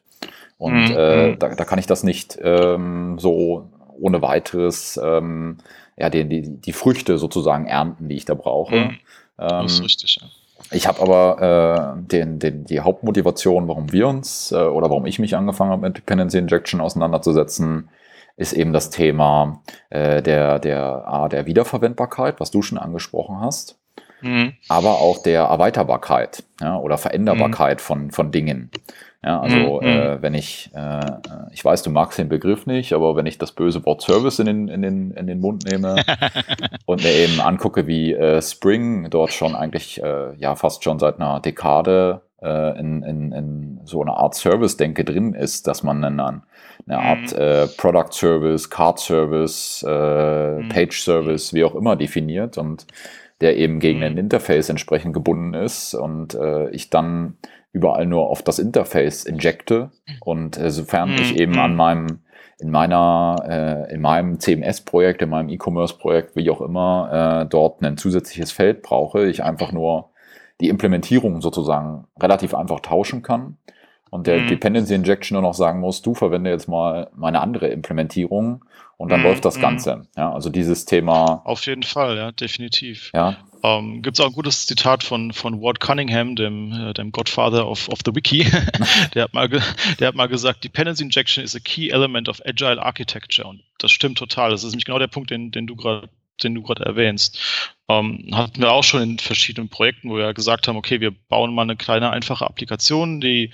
Und 0.58 0.90
mhm. 0.90 0.96
äh, 0.96 1.28
mhm. 1.28 1.40
da, 1.40 1.56
da 1.56 1.66
kann 1.66 1.80
ich 1.80 1.88
das 1.88 2.04
nicht 2.04 2.38
ähm, 2.42 3.18
so 3.20 3.70
ohne 4.00 4.22
weiteres 4.22 5.00
ähm, 5.04 5.58
ja, 5.98 6.10
die, 6.10 6.28
die, 6.28 6.62
die 6.62 6.74
Früchte 6.74 7.18
sozusagen 7.18 7.68
ernten, 7.68 8.10
die 8.10 8.16
ich 8.16 8.26
da 8.26 8.34
brauche. 8.34 8.76
Mhm. 8.76 8.98
Das 9.38 9.74
ist 9.74 9.80
ähm, 9.80 9.84
richtig, 9.84 10.18
ja. 10.22 10.28
Ich 10.72 10.88
habe 10.88 11.02
aber 11.02 11.98
äh, 11.98 12.08
den, 12.08 12.40
den, 12.40 12.66
die 12.66 12.80
Hauptmotivation, 12.80 13.68
warum 13.68 13.92
wir 13.92 14.08
uns 14.08 14.52
äh, 14.52 14.56
oder 14.56 14.90
warum 14.90 15.06
ich 15.06 15.20
mich 15.20 15.36
angefangen 15.36 15.72
habe 15.72 15.88
mit 15.88 15.98
Dependency 15.98 16.38
Injection 16.38 16.82
auseinanderzusetzen, 16.82 17.90
ist 18.38 18.54
eben 18.54 18.74
das 18.74 18.90
Thema 18.90 19.62
äh, 19.90 20.22
der, 20.22 20.60
der, 20.60 21.08
A, 21.08 21.30
der 21.30 21.46
Wiederverwendbarkeit, 21.46 22.40
was 22.40 22.52
du 22.52 22.62
schon 22.62 22.78
angesprochen 22.78 23.40
hast, 23.40 23.78
mhm. 24.26 24.54
aber 24.68 25.02
auch 25.02 25.22
der 25.22 25.44
Erweiterbarkeit 25.44 26.44
ja, 26.62 26.78
oder 26.78 26.98
Veränderbarkeit 26.98 27.78
mhm. 27.78 27.84
von, 27.84 28.12
von 28.12 28.32
Dingen. 28.32 28.72
Ja, 29.24 29.42
also 29.42 29.82
mhm. 29.82 29.88
äh, 29.88 30.22
wenn 30.22 30.36
ich, 30.36 30.70
äh, 30.76 31.00
ich 31.52 31.66
weiß, 31.66 31.82
du 31.82 31.90
magst 31.90 32.20
den 32.20 32.30
Begriff 32.30 32.68
nicht, 32.68 32.94
aber 32.94 33.16
wenn 33.16 33.26
ich 33.26 33.40
das 33.40 33.54
böse 33.54 33.84
Wort 33.84 34.04
Service 34.04 34.38
in 34.38 34.46
den, 34.46 34.68
in 34.68 34.84
den, 34.84 35.12
in 35.12 35.26
den 35.26 35.40
Mund 35.40 35.66
nehme 35.66 35.96
und 36.86 37.04
mir 37.04 37.12
eben 37.12 37.42
angucke, 37.42 37.88
wie 37.88 38.14
äh, 38.14 38.40
Spring 38.44 39.10
dort 39.10 39.34
schon 39.34 39.56
eigentlich 39.56 40.02
äh, 40.04 40.36
ja 40.38 40.56
fast 40.56 40.84
schon 40.84 41.00
seit 41.00 41.20
einer 41.20 41.40
Dekade 41.40 42.22
äh, 42.44 42.80
in, 42.80 43.02
in, 43.02 43.32
in 43.32 43.80
so 43.86 44.00
einer 44.02 44.18
Art 44.18 44.36
Service-Denke 44.36 45.04
drin 45.04 45.34
ist, 45.34 45.66
dass 45.66 45.82
man 45.82 46.04
dann 46.04 46.20
eine 46.88 47.00
Art 47.00 47.32
mhm. 47.32 47.42
äh, 47.42 47.68
Product 47.68 48.12
Service, 48.12 48.70
Card 48.70 49.00
Service, 49.00 49.84
äh, 49.88 50.60
mhm. 50.60 50.70
Page 50.70 51.02
Service, 51.02 51.52
wie 51.52 51.64
auch 51.64 51.74
immer 51.74 51.96
definiert 51.96 52.60
und 52.60 52.86
der 53.42 53.58
eben 53.58 53.80
gegen 53.80 54.00
mhm. 54.00 54.06
ein 54.06 54.18
Interface 54.18 54.70
entsprechend 54.70 55.14
gebunden 55.14 55.54
ist 55.54 55.94
und 55.94 56.36
äh, 56.36 56.70
ich 56.70 56.90
dann 56.90 57.38
überall 57.76 58.06
nur 58.06 58.30
auf 58.30 58.42
das 58.42 58.58
Interface 58.58 59.26
injecte. 59.26 59.92
Und 60.22 60.58
äh, 60.58 60.72
sofern 60.72 61.12
mhm. 61.12 61.16
ich 61.18 61.38
eben 61.38 61.60
an 61.60 61.72
mhm. 61.72 61.78
meinem, 61.78 62.20
in 62.60 62.72
meiner, 62.72 63.36
äh, 63.48 63.94
in 63.94 64.02
meinem 64.02 64.40
CMS-Projekt, 64.40 65.22
in 65.22 65.30
meinem 65.30 65.50
E-Commerce-Projekt, 65.50 66.38
wie 66.38 66.50
auch 66.50 66.62
immer, 66.62 67.42
äh, 67.44 67.50
dort 67.50 67.84
ein 67.84 67.98
zusätzliches 67.98 68.54
Feld 68.54 68.82
brauche, 68.82 69.28
ich 69.28 69.44
einfach 69.44 69.74
nur 69.74 70.12
die 70.62 70.70
Implementierung 70.70 71.42
sozusagen 71.42 72.08
relativ 72.18 72.56
einfach 72.56 72.80
tauschen 72.80 73.22
kann. 73.22 73.58
Und 74.16 74.28
der 74.28 74.40
mhm. 74.40 74.48
Dependency 74.48 74.94
Injection 74.94 75.36
nur 75.36 75.42
noch 75.42 75.54
sagen 75.54 75.82
muss, 75.82 76.02
du 76.02 76.14
verwende 76.14 76.50
jetzt 76.50 76.70
mal 76.70 77.10
meine 77.18 77.42
andere 77.42 77.68
Implementierung 77.68 78.64
und 78.96 79.10
dann 79.10 79.20
mhm. 79.20 79.26
läuft 79.26 79.44
das 79.44 79.58
mhm. 79.58 79.62
Ganze. 79.62 80.08
Ja, 80.16 80.32
also 80.32 80.50
dieses 80.50 80.86
Thema. 80.86 81.42
Auf 81.44 81.66
jeden 81.66 81.84
Fall, 81.84 82.16
ja, 82.16 82.32
definitiv. 82.32 83.12
Ja. 83.14 83.36
Ähm, 83.62 84.02
Gibt 84.02 84.18
es 84.18 84.24
auch 84.24 84.30
ein 84.30 84.34
gutes 84.34 84.68
Zitat 84.68 85.04
von, 85.04 85.34
von 85.34 85.62
Ward 85.62 85.82
Cunningham, 85.82 86.38
dem, 86.38 86.72
äh, 86.72 86.94
dem 86.94 87.12
Godfather 87.12 87.68
of, 87.68 87.90
of 87.90 88.00
the 88.06 88.16
Wiki. 88.16 88.48
der, 89.14 89.24
hat 89.24 89.34
mal 89.34 89.50
der 89.50 90.08
hat 90.08 90.16
mal 90.16 90.30
gesagt, 90.30 90.64
Dependency 90.64 91.04
Injection 91.04 91.44
is 91.44 91.54
a 91.54 91.60
key 91.60 91.90
element 91.90 92.30
of 92.30 92.42
agile 92.46 92.82
architecture. 92.82 93.46
Und 93.46 93.64
das 93.80 93.92
stimmt 93.92 94.18
total. 94.18 94.52
Das 94.52 94.64
ist 94.64 94.72
nämlich 94.72 94.86
genau 94.86 95.00
der 95.00 95.08
Punkt, 95.08 95.30
den, 95.30 95.52
den 95.52 95.68
du 95.68 95.76
gerade 95.76 96.08
den 96.44 96.56
du 96.56 96.62
gerade 96.62 96.84
erwähnst. 96.84 97.74
Ähm, 97.88 98.30
hatten 98.34 98.60
wir 98.60 98.72
auch 98.72 98.84
schon 98.84 99.02
in 99.02 99.20
verschiedenen 99.20 99.70
Projekten, 99.70 100.10
wo 100.10 100.18
wir 100.18 100.34
gesagt 100.34 100.68
haben, 100.68 100.76
okay, 100.76 101.00
wir 101.00 101.12
bauen 101.12 101.54
mal 101.54 101.62
eine 101.62 101.78
kleine, 101.78 102.10
einfache 102.10 102.46
Applikation, 102.46 103.22
die, 103.22 103.52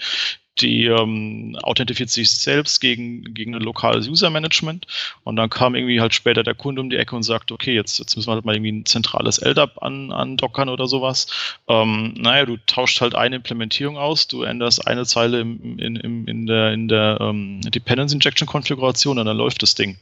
die 0.61 0.85
ähm, 0.85 1.57
authentifiziert 1.61 2.09
sich 2.09 2.31
selbst 2.31 2.79
gegen, 2.79 3.33
gegen 3.33 3.55
ein 3.55 3.61
lokales 3.61 4.07
User-Management. 4.07 4.87
Und 5.23 5.35
dann 5.35 5.49
kam 5.49 5.75
irgendwie 5.75 6.01
halt 6.01 6.13
später 6.13 6.43
der 6.43 6.55
Kunde 6.55 6.81
um 6.81 6.89
die 6.89 6.97
Ecke 6.97 7.15
und 7.15 7.23
sagt, 7.23 7.51
okay, 7.51 7.73
jetzt, 7.73 7.99
jetzt 7.99 8.15
müssen 8.15 8.29
wir 8.29 8.35
halt 8.35 8.45
mal 8.45 8.55
irgendwie 8.55 8.71
ein 8.71 8.85
zentrales 8.85 9.39
LDAP 9.39 9.81
an, 9.81 10.11
andockern 10.11 10.69
oder 10.69 10.87
sowas. 10.87 11.27
Ähm, 11.67 12.13
naja, 12.17 12.45
du 12.45 12.57
tauscht 12.65 13.01
halt 13.01 13.15
eine 13.15 13.37
Implementierung 13.37 13.97
aus, 13.97 14.27
du 14.27 14.43
änderst 14.43 14.87
eine 14.87 15.05
Zeile 15.05 15.41
im, 15.41 15.79
in, 15.79 15.95
in, 15.95 16.27
in 16.27 16.45
der, 16.45 16.73
in 16.73 16.87
der 16.87 17.17
ähm, 17.21 17.61
Dependency 17.61 18.15
Injection 18.15 18.47
Konfiguration 18.47 19.19
und 19.19 19.25
dann 19.25 19.37
läuft 19.37 19.61
das 19.63 19.75
Ding. 19.75 19.97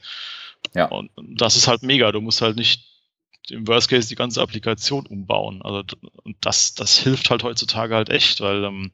Ja. 0.75 0.85
Und 0.85 1.09
das 1.17 1.55
ist 1.55 1.67
halt 1.67 1.83
mega. 1.83 2.11
Du 2.11 2.21
musst 2.21 2.41
halt 2.41 2.55
nicht 2.55 2.83
im 3.51 3.67
Worst 3.67 3.89
Case 3.89 4.07
die 4.07 4.15
ganze 4.15 4.41
Applikation 4.41 5.05
umbauen. 5.05 5.61
Also 5.61 5.83
und 6.23 6.37
das, 6.41 6.73
das 6.73 6.97
hilft 6.97 7.29
halt 7.29 7.43
heutzutage 7.43 7.95
halt 7.95 8.09
echt, 8.09 8.41
weil 8.41 8.63
ähm, 8.63 8.91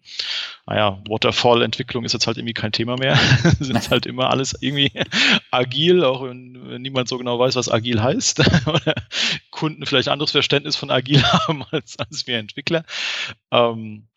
naja, 0.65 1.01
Waterfall-Entwicklung 1.07 2.05
ist 2.05 2.13
jetzt 2.13 2.27
halt 2.27 2.38
irgendwie 2.38 2.53
kein 2.53 2.71
Thema 2.71 2.97
mehr. 2.97 3.17
sind 3.59 3.89
halt 3.89 4.05
immer 4.05 4.29
alles 4.29 4.55
irgendwie 4.59 4.91
agil, 5.51 6.03
auch 6.03 6.24
wenn, 6.24 6.69
wenn 6.69 6.81
niemand 6.81 7.07
so 7.07 7.17
genau 7.17 7.38
weiß, 7.39 7.55
was 7.55 7.69
agil 7.69 8.01
heißt. 8.01 8.39
Oder 8.67 8.95
Kunden 9.51 9.85
vielleicht 9.85 10.09
anderes 10.09 10.31
Verständnis 10.31 10.75
von 10.75 10.91
agil 10.91 11.24
haben 11.24 11.63
als, 11.71 11.97
als 12.00 12.27
wir 12.27 12.38
Entwickler. 12.38 12.85
Ähm, 13.51 14.07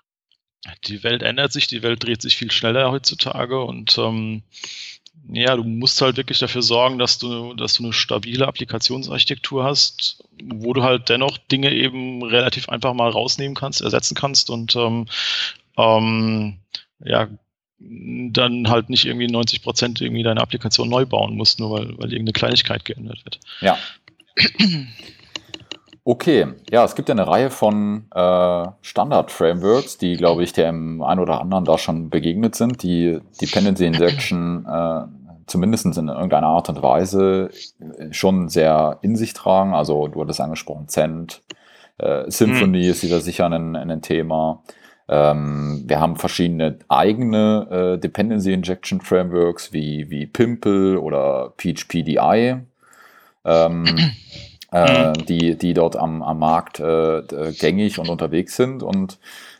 die 0.85 1.03
Welt 1.03 1.23
ändert 1.23 1.53
sich, 1.53 1.67
die 1.67 1.83
Welt 1.83 2.03
dreht 2.05 2.21
sich 2.21 2.37
viel 2.37 2.51
schneller 2.51 2.91
heutzutage 2.91 3.63
und 3.63 3.97
ähm, 3.99 4.43
ja, 5.31 5.57
du 5.57 5.65
musst 5.65 6.01
halt 6.01 6.17
wirklich 6.17 6.39
dafür 6.39 6.63
sorgen, 6.63 6.99
dass 6.99 7.19
du, 7.19 7.55
dass 7.55 7.75
du 7.75 7.85
eine 7.85 7.93
stabile 7.93 8.47
Applikationsarchitektur 8.47 9.65
hast, 9.65 10.25
wo 10.43 10.73
du 10.73 10.83
halt 10.83 11.09
dennoch 11.09 11.37
Dinge 11.39 11.73
eben 11.73 12.23
relativ 12.23 12.69
einfach 12.69 12.95
mal 12.95 13.11
rausnehmen 13.11 13.55
kannst, 13.55 13.83
ersetzen 13.83 14.15
kannst 14.15 14.49
und 14.51 14.75
ähm, 14.77 15.07
ähm, 15.77 16.59
ja, 17.01 17.29
dann 17.81 18.69
halt 18.69 18.91
nicht 18.91 19.05
irgendwie 19.05 19.29
90 19.29 19.63
Prozent 19.63 20.01
irgendwie 20.01 20.23
deine 20.23 20.41
Applikation 20.41 20.89
neu 20.89 21.07
bauen 21.07 21.37
musst, 21.37 21.61
nur 21.61 21.71
weil, 21.71 21.89
weil 21.99 22.13
irgendeine 22.13 22.33
Kleinigkeit 22.33 22.85
geändert 22.85 23.25
wird. 23.25 23.39
Ja. 23.61 23.79
Okay, 26.11 26.47
ja, 26.71 26.87
es 26.87 26.95
gibt 26.95 27.11
ja 27.11 27.15
eine 27.15 27.27
Reihe 27.27 27.51
von 27.51 28.07
äh, 28.15 28.67
Standard-Frameworks, 28.81 29.99
die, 29.99 30.17
glaube 30.17 30.43
ich, 30.43 30.55
dem 30.55 31.03
einen 31.03 31.21
oder 31.21 31.39
anderen 31.39 31.67
da 31.67 31.77
schon 31.77 32.09
begegnet 32.09 32.55
sind, 32.55 32.83
die 32.83 33.19
Dependency 33.43 33.85
Injection 33.85 34.65
äh, 34.65 35.03
zumindest 35.49 35.87
in 35.87 36.09
irgendeiner 36.09 36.47
Art 36.47 36.69
und 36.69 36.83
Weise 36.83 37.51
schon 38.11 38.49
sehr 38.49 38.99
in 39.03 39.17
sich 39.17 39.33
tragen. 39.33 39.75
Also 39.75 40.09
du 40.09 40.21
hattest 40.21 40.41
angesprochen, 40.41 40.89
Cent, 40.89 41.43
äh, 41.99 42.31
Symphony 42.31 42.85
mhm. 42.85 42.91
ist 42.91 43.03
wieder 43.03 43.21
sicher 43.21 43.47
ein, 43.47 43.77
ein 43.77 44.03
Thema. 44.03 44.63
Ähm, 45.09 45.85
wir 45.87 46.01
haben 46.01 46.17
verschiedene 46.17 46.79
eigene 46.89 47.95
äh, 47.97 47.99
Dependency 47.99 48.53
Injection 48.53 49.01
Frameworks 49.01 49.73
wie, 49.73 50.11
wie 50.11 50.27
Pimple 50.27 51.01
oder 51.01 51.55
PHPDI. 51.57 52.59
Ähm, 53.45 53.85
äh, 54.73 55.09
mhm. 55.09 55.27
die, 55.27 55.57
die 55.57 55.75
dort 55.75 55.97
am, 55.97 56.23
am 56.23 56.39
Markt 56.39 56.79
äh, 56.79 57.23
gängig 57.59 57.99
und 57.99 58.11
unterwegs 58.11 58.57
sind. 58.57 58.83
Und 58.83 59.19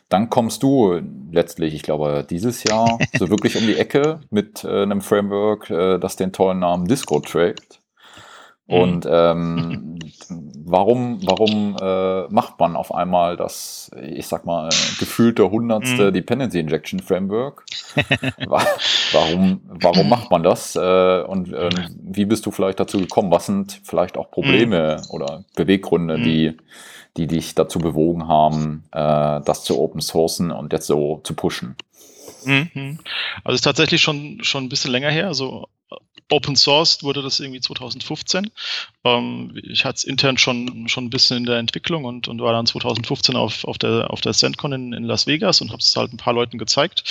dann 0.09 0.29
kommst 0.29 0.63
du 0.63 0.99
letztlich, 1.31 1.75
ich 1.75 1.83
glaube, 1.83 2.25
dieses 2.27 2.63
Jahr 2.63 2.97
so 3.17 3.29
wirklich 3.29 3.55
um 3.55 3.65
die 3.65 3.77
Ecke 3.77 4.19
mit 4.31 4.63
äh, 4.63 4.83
einem 4.83 5.01
Framework, 5.01 5.69
äh, 5.69 5.99
das 5.99 6.15
den 6.15 6.33
tollen 6.33 6.59
Namen 6.59 6.87
Disco 6.87 7.19
trägt. 7.19 7.79
Mhm. 8.67 8.75
Und 8.75 9.07
ähm, 9.09 9.99
warum, 10.65 11.19
warum 11.23 11.75
äh, 11.79 12.27
macht 12.33 12.59
man 12.59 12.75
auf 12.75 12.93
einmal 12.93 13.37
das, 13.37 13.91
ich 14.01 14.27
sag 14.27 14.45
mal, 14.45 14.69
gefühlte 14.99 15.49
hundertste 15.49 16.09
mm. 16.09 16.13
Dependency 16.13 16.59
Injection 16.59 16.99
Framework? 16.99 17.65
warum, 19.11 19.61
warum 19.63 20.09
macht 20.09 20.29
man 20.29 20.43
das? 20.43 20.75
Äh, 20.75 21.21
und 21.21 21.51
äh, 21.53 21.69
wie 22.01 22.25
bist 22.25 22.45
du 22.45 22.51
vielleicht 22.51 22.79
dazu 22.79 22.99
gekommen? 22.99 23.31
Was 23.31 23.47
sind 23.47 23.81
vielleicht 23.83 24.17
auch 24.17 24.29
Probleme 24.29 24.97
mm. 24.97 25.11
oder 25.11 25.43
Beweggründe, 25.55 26.19
die, 26.19 26.57
die 27.17 27.27
dich 27.27 27.55
dazu 27.55 27.79
bewogen 27.79 28.27
haben, 28.27 28.83
äh, 28.91 29.41
das 29.41 29.63
zu 29.63 29.79
open 29.79 30.01
sourcen 30.01 30.51
und 30.51 30.73
jetzt 30.73 30.87
so 30.87 31.21
zu 31.23 31.33
pushen? 31.33 31.75
Mhm. 32.45 32.99
Also 33.43 33.55
ist 33.55 33.61
tatsächlich 33.61 34.01
schon, 34.01 34.43
schon 34.43 34.65
ein 34.65 34.69
bisschen 34.69 34.91
länger 34.91 35.09
her. 35.09 35.27
Also 35.27 35.67
Open 36.31 36.55
Sourced 36.55 37.03
wurde 37.03 37.21
das 37.23 37.39
irgendwie 37.39 37.59
2015. 37.59 38.51
Ähm, 39.03 39.59
ich 39.63 39.83
hatte 39.83 39.97
es 39.97 40.03
intern 40.03 40.37
schon, 40.37 40.87
schon 40.87 41.05
ein 41.05 41.09
bisschen 41.09 41.37
in 41.37 41.45
der 41.45 41.57
Entwicklung 41.57 42.05
und, 42.05 42.27
und 42.27 42.41
war 42.41 42.53
dann 42.53 42.67
2015 42.67 43.35
auf, 43.35 43.65
auf 43.65 43.77
der, 43.77 44.11
auf 44.11 44.21
der 44.21 44.33
CentCon 44.33 44.73
in, 44.73 44.93
in 44.93 45.03
Las 45.03 45.25
Vegas 45.25 45.61
und 45.61 45.69
habe 45.69 45.79
es 45.79 45.95
halt 45.95 46.13
ein 46.13 46.17
paar 46.17 46.33
Leuten 46.33 46.57
gezeigt. 46.57 47.03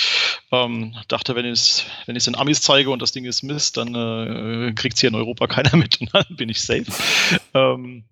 Ähm, 0.51 0.95
dachte, 1.09 1.35
wenn 1.35 1.45
ich 1.45 1.51
es 1.51 1.85
wenn 2.05 2.15
in 2.15 2.35
Amis 2.35 2.61
zeige 2.61 2.89
und 2.91 3.01
das 3.01 3.11
Ding 3.11 3.25
ist 3.25 3.43
Mist, 3.43 3.77
dann 3.77 3.93
äh, 3.93 4.73
kriegt 4.73 4.95
es 4.95 5.01
hier 5.01 5.09
in 5.09 5.15
Europa 5.15 5.47
keiner 5.47 5.75
mit 5.75 5.99
und 5.99 6.13
dann 6.13 6.25
bin 6.29 6.49
ich 6.49 6.61
safe. 6.61 6.85
ähm, 7.53 8.05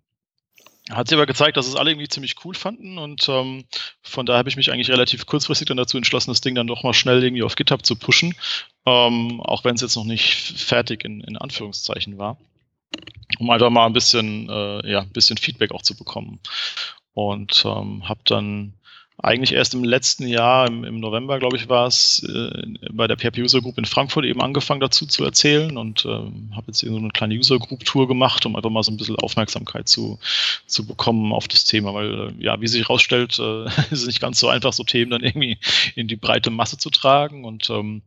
hat 0.92 1.08
sich 1.08 1.18
aber 1.18 1.26
gezeigt, 1.26 1.58
dass 1.58 1.68
es 1.68 1.76
alle 1.76 1.92
irgendwie 1.92 2.08
ziemlich 2.08 2.36
cool 2.46 2.56
fanden 2.56 2.98
und 2.98 3.28
ähm, 3.30 3.66
von 4.02 4.26
daher 4.26 4.40
habe 4.40 4.50
ich 4.50 4.56
mich 4.56 4.72
eigentlich 4.72 4.90
relativ 4.90 5.26
kurzfristig 5.26 5.68
dann 5.68 5.78
dazu 5.78 5.98
entschlossen, 5.98 6.32
das 6.32 6.42
Ding 6.42 6.56
dann 6.56 6.68
doch 6.68 6.84
mal 6.84 6.94
schnell 6.94 7.24
irgendwie 7.24 7.44
auf 7.44 7.56
GitHub 7.56 7.86
zu 7.86 7.96
pushen, 7.96 8.36
ähm, 8.86 9.42
auch 9.42 9.64
wenn 9.64 9.76
es 9.76 9.82
jetzt 9.82 9.96
noch 9.96 10.06
nicht 10.06 10.34
fertig 10.34 11.04
in, 11.04 11.22
in 11.22 11.38
Anführungszeichen 11.38 12.18
war, 12.18 12.38
um 13.40 13.50
einfach 13.50 13.70
mal 13.70 13.86
ein 13.86 13.94
bisschen, 13.94 14.50
äh, 14.50 14.90
ja, 14.90 15.02
ein 15.02 15.12
bisschen 15.12 15.38
Feedback 15.38 15.72
auch 15.72 15.82
zu 15.82 15.96
bekommen. 15.96 16.40
Und 17.14 17.64
ähm, 17.66 18.08
habe 18.08 18.20
dann 18.26 18.74
eigentlich 19.20 19.54
erst 19.54 19.74
im 19.74 19.84
letzten 19.84 20.28
Jahr, 20.28 20.68
im, 20.68 20.84
im 20.84 21.00
November, 21.00 21.40
glaube 21.40 21.58
ich, 21.58 21.70
war 21.70 21.88
es, 21.88 22.24
äh, 22.24 22.64
bei 22.92 23.08
der 23.08 23.18
PHP 23.18 23.40
User 23.40 23.62
Group 23.62 23.78
in 23.78 23.86
Frankfurt 23.86 24.26
eben 24.26 24.42
angefangen 24.42 24.80
dazu 24.80 25.08
zu 25.08 25.24
erzählen 25.24 25.76
und 25.76 26.06
äh, 26.06 26.10
habe 26.10 26.68
jetzt 26.68 26.80
so 26.80 26.96
eine 26.96 27.10
kleine 27.10 27.34
User 27.34 27.58
Group 27.58 27.84
Tour 27.84 28.08
gemacht, 28.08 28.46
um 28.46 28.56
einfach 28.56 28.70
mal 28.70 28.84
so 28.84 28.92
ein 28.92 28.98
bisschen 28.98 29.16
Aufmerksamkeit 29.16 29.88
zu, 29.88 30.20
zu 30.68 30.86
bekommen 30.86 31.34
auf 31.34 31.48
das 31.48 31.66
Thema, 31.66 31.96
weil, 31.96 32.14
äh, 32.14 32.34
ja, 32.38 32.62
wie 32.62 32.68
sich 32.68 32.82
herausstellt, 32.82 33.40
äh, 33.40 33.66
ist 33.92 34.02
es 34.02 34.08
nicht 34.08 34.22
ganz 34.22 34.40
so 34.40 34.50
einfach, 34.50 34.74
so 34.74 34.84
Themen 34.84 35.10
dann 35.10 35.24
irgendwie 35.24 35.58
in 35.96 36.08
die 36.08 36.16
breite 36.16 36.52
Masse 36.52 36.78
zu 36.78 36.92
tragen 36.92 37.44
und 37.44 37.72
ähm, 37.72 38.04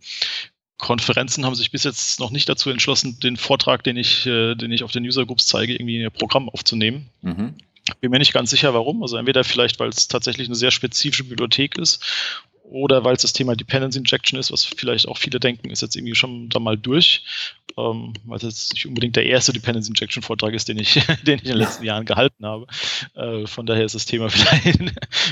Konferenzen 0.79 1.45
haben 1.45 1.55
sich 1.55 1.73
bis 1.73 1.85
jetzt 1.85 2.21
noch 2.21 2.31
nicht 2.31 2.49
dazu 2.49 2.71
entschlossen, 2.71 3.19
den 3.21 3.37
Vortrag, 3.37 3.83
den 3.83 3.97
ich, 3.97 4.27
äh, 4.27 4.55
den 4.55 4.73
ich 4.73 4.85
auf 4.85 4.93
den 4.93 5.05
User 5.05 5.27
Groups 5.27 5.47
zeige, 5.47 5.75
irgendwie 5.75 5.97
in 5.97 6.03
ihr 6.03 6.11
Programm 6.11 6.49
aufzunehmen. 6.49 7.11
Mhm. 7.23 7.55
Bin 8.01 8.11
mir 8.11 8.19
nicht 8.19 8.33
ganz 8.33 8.51
sicher, 8.51 8.75
warum. 8.75 9.03
Also 9.03 9.17
entweder 9.17 9.45
vielleicht, 9.45 9.81
weil 9.81 9.89
es 9.89 10.09
tatsächlich 10.09 10.49
eine 10.49 10.57
sehr 10.57 10.71
spezifische 10.71 11.25
Bibliothek 11.25 11.79
ist 11.79 12.05
oder 12.71 13.05
weil 13.05 13.17
es 13.17 13.23
das 13.23 13.33
Thema 13.33 13.57
Dependency 13.57 13.99
Injection 13.99 14.39
ist, 14.39 14.53
was 14.53 14.65
vielleicht 14.65 15.09
auch 15.09 15.19
viele 15.19 15.41
denken, 15.41 15.71
ist 15.71 15.83
jetzt 15.83 15.97
irgendwie 15.97 16.15
schon 16.15 16.49
da 16.49 16.61
mal 16.61 16.79
durch, 16.79 17.25
ähm, 17.77 18.15
weil 18.25 18.37
es 18.39 18.45
jetzt 18.45 18.73
nicht 18.75 18.87
unbedingt 18.87 19.17
der 19.17 19.27
erste 19.27 19.53
Dependency 19.53 19.91
Injection 19.91 20.23
Vortrag 20.23 20.55
ist, 20.55 20.69
den 20.69 20.79
ich, 20.79 20.95
den 21.27 21.37
ich 21.37 21.45
in 21.45 21.51
den 21.51 21.57
letzten 21.57 21.85
Jahren 21.85 22.07
gehalten 22.07 22.47
habe. 22.47 22.67
Äh, 23.15 23.47
von 23.47 23.67
daher 23.67 23.85
ist 23.85 23.97
das 23.97 24.07
Thema 24.07 24.31
vielleicht, 24.31 24.79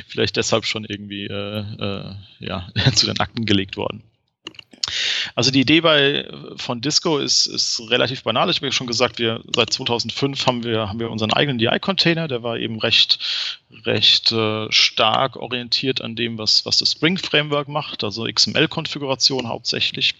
vielleicht 0.09 0.37
deshalb 0.37 0.64
schon 0.64 0.85
irgendwie 0.85 1.27
äh, 1.27 1.61
äh, 1.61 2.14
ja, 2.40 2.68
zu 2.94 3.07
den 3.07 3.21
Akten 3.21 3.47
gelegt 3.47 3.77
worden. 3.77 4.03
Also 5.35 5.51
die 5.51 5.61
Idee 5.61 5.81
bei, 5.81 6.29
von 6.57 6.81
Disco 6.81 7.18
ist, 7.18 7.46
ist 7.46 7.81
relativ 7.90 8.22
banal. 8.22 8.51
Ich 8.51 8.57
habe 8.57 8.66
ja 8.66 8.72
schon 8.72 8.87
gesagt, 8.87 9.18
wir 9.18 9.42
seit 9.55 9.72
2005 9.72 10.46
haben 10.46 10.64
wir, 10.64 10.88
haben 10.88 11.01
wir 11.01 11.11
unseren 11.11 11.33
eigenen 11.33 11.59
DI-Container. 11.59 12.29
Der 12.29 12.42
war 12.42 12.59
eben 12.59 12.79
recht, 12.79 13.18
recht 13.85 14.33
äh, 14.33 14.70
stark 14.70 15.37
orientiert 15.37 16.01
an 16.01 16.16
dem, 16.16 16.38
was, 16.38 16.64
was 16.66 16.79
das 16.79 16.92
Spring 16.92 17.18
Framework 17.18 17.68
macht, 17.68 18.05
also 18.05 18.24
XML-Konfiguration 18.24 19.48
hauptsächlich. 19.48 20.14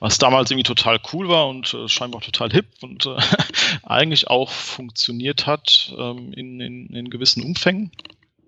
Was 0.00 0.18
damals 0.18 0.50
irgendwie 0.50 0.64
total 0.64 1.00
cool 1.12 1.28
war 1.28 1.46
und 1.48 1.72
äh, 1.74 1.88
scheinbar 1.88 2.20
auch 2.20 2.24
total 2.24 2.50
hip 2.50 2.66
und 2.80 3.06
äh, 3.06 3.16
eigentlich 3.84 4.26
auch 4.28 4.50
funktioniert 4.50 5.46
hat 5.46 5.94
ähm, 5.96 6.32
in, 6.32 6.60
in, 6.60 6.86
in 6.88 7.10
gewissen 7.10 7.42
Umfängen. 7.42 7.92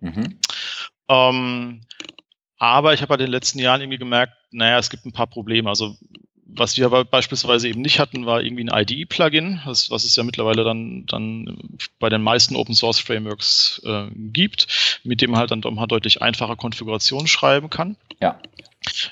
Mhm. 0.01 0.39
Ähm, 1.09 1.81
aber 2.59 2.95
ich 2.95 3.03
habe 3.03 3.11
halt 3.11 3.21
in 3.21 3.27
den 3.27 3.33
letzten 3.33 3.59
Jahren 3.59 3.81
irgendwie 3.81 3.99
gemerkt, 3.99 4.33
naja, 4.57 4.79
es 4.79 4.91
gibt 4.91 5.07
ein 5.07 5.13
paar 5.13 5.27
Probleme. 5.27 5.69
Also 5.69 5.97
was 6.49 6.77
wir 6.77 6.87
aber 6.87 7.05
beispielsweise 7.05 7.69
eben 7.69 7.83
nicht 7.83 7.99
hatten, 7.99 8.25
war 8.25 8.43
irgendwie 8.43 8.65
ein 8.65 8.83
IDE-Plugin, 8.83 9.61
was, 9.65 9.91
was 9.91 10.05
es 10.05 10.17
ja 10.17 10.23
mittlerweile 10.23 10.65
dann, 10.65 11.05
dann 11.07 11.59
bei 11.99 12.09
den 12.09 12.23
meisten 12.23 12.57
Open 12.57 12.75
Source 12.75 12.99
Frameworks 12.99 13.83
äh, 13.85 14.07
gibt, 14.15 15.01
mit 15.05 15.21
dem 15.21 15.33
man 15.33 15.41
halt 15.41 15.51
dann 15.51 15.61
doch 15.61 15.71
mal 15.71 15.87
deutlich 15.87 16.23
einfacher 16.23 16.57
Konfigurationen 16.57 17.27
schreiben 17.27 17.69
kann. 17.69 17.97
Ja. 18.21 18.39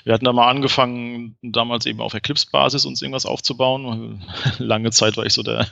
Wir 0.05 0.13
hatten 0.13 0.25
da 0.25 0.31
mal 0.31 0.49
angefangen, 0.49 1.35
damals 1.41 1.85
eben 1.85 1.99
auf 1.99 2.13
Eclipse-Basis 2.13 2.85
uns 2.85 3.01
irgendwas 3.01 3.25
aufzubauen. 3.25 4.23
Lange 4.57 4.91
Zeit 4.91 5.17
war 5.17 5.25
ich 5.25 5.33
so 5.33 5.43
der, 5.43 5.67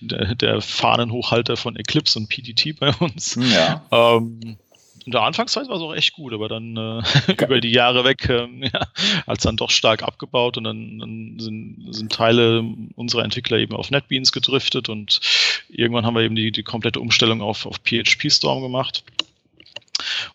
der, 0.00 0.34
der 0.34 0.60
Fahnenhochhalter 0.60 1.56
von 1.56 1.76
Eclipse 1.76 2.18
und 2.18 2.28
PDT 2.28 2.78
bei 2.78 2.92
uns. 2.94 3.36
Ja. 3.36 3.84
Ähm, 3.92 4.58
in 5.04 5.12
der 5.12 5.22
Anfangszeit 5.22 5.68
war 5.68 5.76
es 5.76 5.82
auch 5.82 5.94
echt 5.94 6.14
gut, 6.14 6.32
aber 6.32 6.48
dann 6.48 6.76
äh, 6.76 7.32
über 7.44 7.60
die 7.60 7.70
Jahre 7.72 8.04
weg 8.04 8.28
äh, 8.28 8.46
ja, 8.72 8.80
hat 9.26 9.38
es 9.38 9.44
dann 9.44 9.56
doch 9.56 9.70
stark 9.70 10.02
abgebaut 10.02 10.56
und 10.56 10.64
dann, 10.64 10.98
dann 10.98 11.38
sind, 11.38 11.94
sind, 11.94 12.12
Teile 12.12 12.64
unserer 12.96 13.24
Entwickler 13.24 13.58
eben 13.58 13.76
auf 13.76 13.90
NetBeans 13.90 14.32
gedriftet 14.32 14.88
und 14.88 15.20
irgendwann 15.68 16.06
haben 16.06 16.14
wir 16.14 16.22
eben 16.22 16.36
die, 16.36 16.52
die 16.52 16.62
komplette 16.62 17.00
Umstellung 17.00 17.42
auf, 17.42 17.66
auf 17.66 17.76
PHP 17.84 18.30
Storm 18.30 18.62
gemacht. 18.62 19.04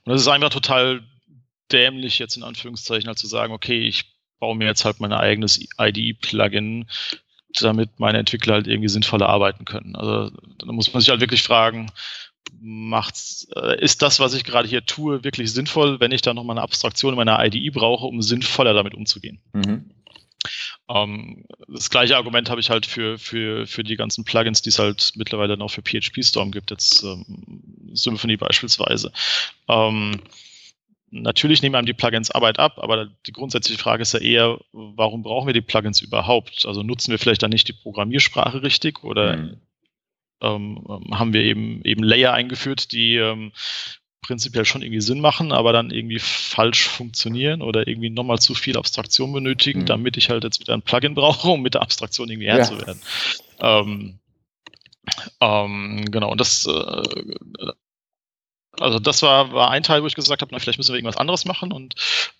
Und 0.03 0.13
das 0.13 0.21
ist 0.21 0.27
einfach 0.27 0.49
total 0.49 1.01
dämlich 1.71 2.19
jetzt 2.19 2.37
in 2.37 2.43
Anführungszeichen, 2.43 3.07
halt 3.07 3.19
zu 3.19 3.27
sagen, 3.27 3.53
okay, 3.53 3.87
ich 3.87 4.05
baue 4.39 4.55
mir 4.55 4.65
jetzt 4.65 4.85
halt 4.85 4.99
mein 4.99 5.13
eigenes 5.13 5.59
IDE-Plugin, 5.79 6.85
damit 7.59 7.99
meine 7.99 8.19
Entwickler 8.19 8.55
halt 8.55 8.67
irgendwie 8.67 8.89
sinnvoller 8.89 9.27
arbeiten 9.27 9.65
können. 9.65 9.95
Also 9.95 10.31
da 10.59 10.71
muss 10.71 10.93
man 10.93 11.01
sich 11.01 11.09
halt 11.09 11.21
wirklich 11.21 11.43
fragen, 11.43 11.91
macht's, 12.61 13.47
äh, 13.55 13.81
ist 13.81 14.01
das, 14.01 14.19
was 14.19 14.33
ich 14.33 14.43
gerade 14.43 14.67
hier 14.67 14.85
tue, 14.85 15.23
wirklich 15.23 15.51
sinnvoll, 15.51 15.99
wenn 15.99 16.11
ich 16.11 16.21
da 16.21 16.33
nochmal 16.33 16.55
eine 16.57 16.63
Abstraktion 16.63 17.13
in 17.13 17.17
meiner 17.17 17.43
IDE 17.43 17.69
brauche, 17.71 18.05
um 18.05 18.21
sinnvoller 18.21 18.73
damit 18.73 18.93
umzugehen. 18.93 19.39
Mhm. 19.53 19.91
Ähm, 20.89 21.45
das 21.67 21.89
gleiche 21.89 22.17
Argument 22.17 22.49
habe 22.49 22.61
ich 22.61 22.69
halt 22.69 22.85
für, 22.85 23.17
für, 23.17 23.67
für 23.67 23.83
die 23.83 23.95
ganzen 23.95 24.23
Plugins, 24.23 24.61
die 24.61 24.69
es 24.69 24.79
halt 24.79 25.11
mittlerweile 25.15 25.57
noch 25.57 25.69
für 25.69 25.81
PHP 25.81 26.23
Storm 26.23 26.51
gibt, 26.51 26.71
jetzt 26.71 27.03
ähm, 27.03 27.91
Symfony 27.93 28.37
beispielsweise. 28.37 29.11
Ähm, 29.67 30.21
natürlich 31.11 31.61
nehmen 31.61 31.75
einem 31.75 31.85
die 31.85 31.93
Plugins 31.93 32.31
Arbeit 32.31 32.59
ab, 32.59 32.79
aber 32.79 33.07
die 33.27 33.31
grundsätzliche 33.31 33.79
Frage 33.79 34.01
ist 34.01 34.13
ja 34.13 34.19
eher, 34.19 34.59
warum 34.71 35.23
brauchen 35.23 35.47
wir 35.47 35.53
die 35.53 35.61
Plugins 35.61 36.01
überhaupt? 36.01 36.65
Also 36.65 36.83
nutzen 36.83 37.11
wir 37.11 37.19
vielleicht 37.19 37.43
dann 37.43 37.51
nicht 37.51 37.67
die 37.67 37.73
Programmiersprache 37.73 38.63
richtig 38.63 39.03
oder 39.03 39.37
mhm. 39.37 39.57
Ähm, 40.41 40.85
haben 41.11 41.33
wir 41.33 41.41
eben 41.43 41.81
eben 41.83 42.03
Layer 42.03 42.33
eingeführt, 42.33 42.91
die 42.91 43.15
ähm, 43.15 43.51
prinzipiell 44.21 44.65
schon 44.65 44.81
irgendwie 44.81 45.01
Sinn 45.01 45.21
machen, 45.21 45.51
aber 45.51 45.73
dann 45.73 45.91
irgendwie 45.91 46.19
falsch 46.19 46.87
funktionieren 46.87 47.61
oder 47.61 47.87
irgendwie 47.87 48.09
nochmal 48.09 48.39
zu 48.39 48.53
viel 48.53 48.77
Abstraktion 48.77 49.33
benötigen, 49.33 49.81
mhm. 49.81 49.85
damit 49.85 50.17
ich 50.17 50.29
halt 50.29 50.43
jetzt 50.43 50.59
wieder 50.59 50.73
ein 50.73 50.81
Plugin 50.81 51.15
brauche, 51.15 51.49
um 51.49 51.61
mit 51.61 51.73
der 51.73 51.81
Abstraktion 51.81 52.29
irgendwie 52.29 52.47
Herr 52.47 52.63
zu 52.63 52.77
werden. 52.77 53.01
Ähm, 53.59 54.19
ähm, 55.41 56.05
genau, 56.11 56.31
und 56.31 56.39
das, 56.39 56.65
äh, 56.67 57.71
also 58.79 58.99
das 58.99 59.21
war, 59.21 59.51
war 59.51 59.71
ein 59.71 59.83
Teil, 59.83 60.03
wo 60.03 60.07
ich 60.07 60.15
gesagt 60.15 60.41
habe, 60.41 60.51
na, 60.51 60.59
vielleicht 60.59 60.77
müssen 60.77 60.93
wir 60.93 60.97
irgendwas 60.97 61.17
anderes 61.17 61.45
machen. 61.45 61.71
Und 61.71 61.95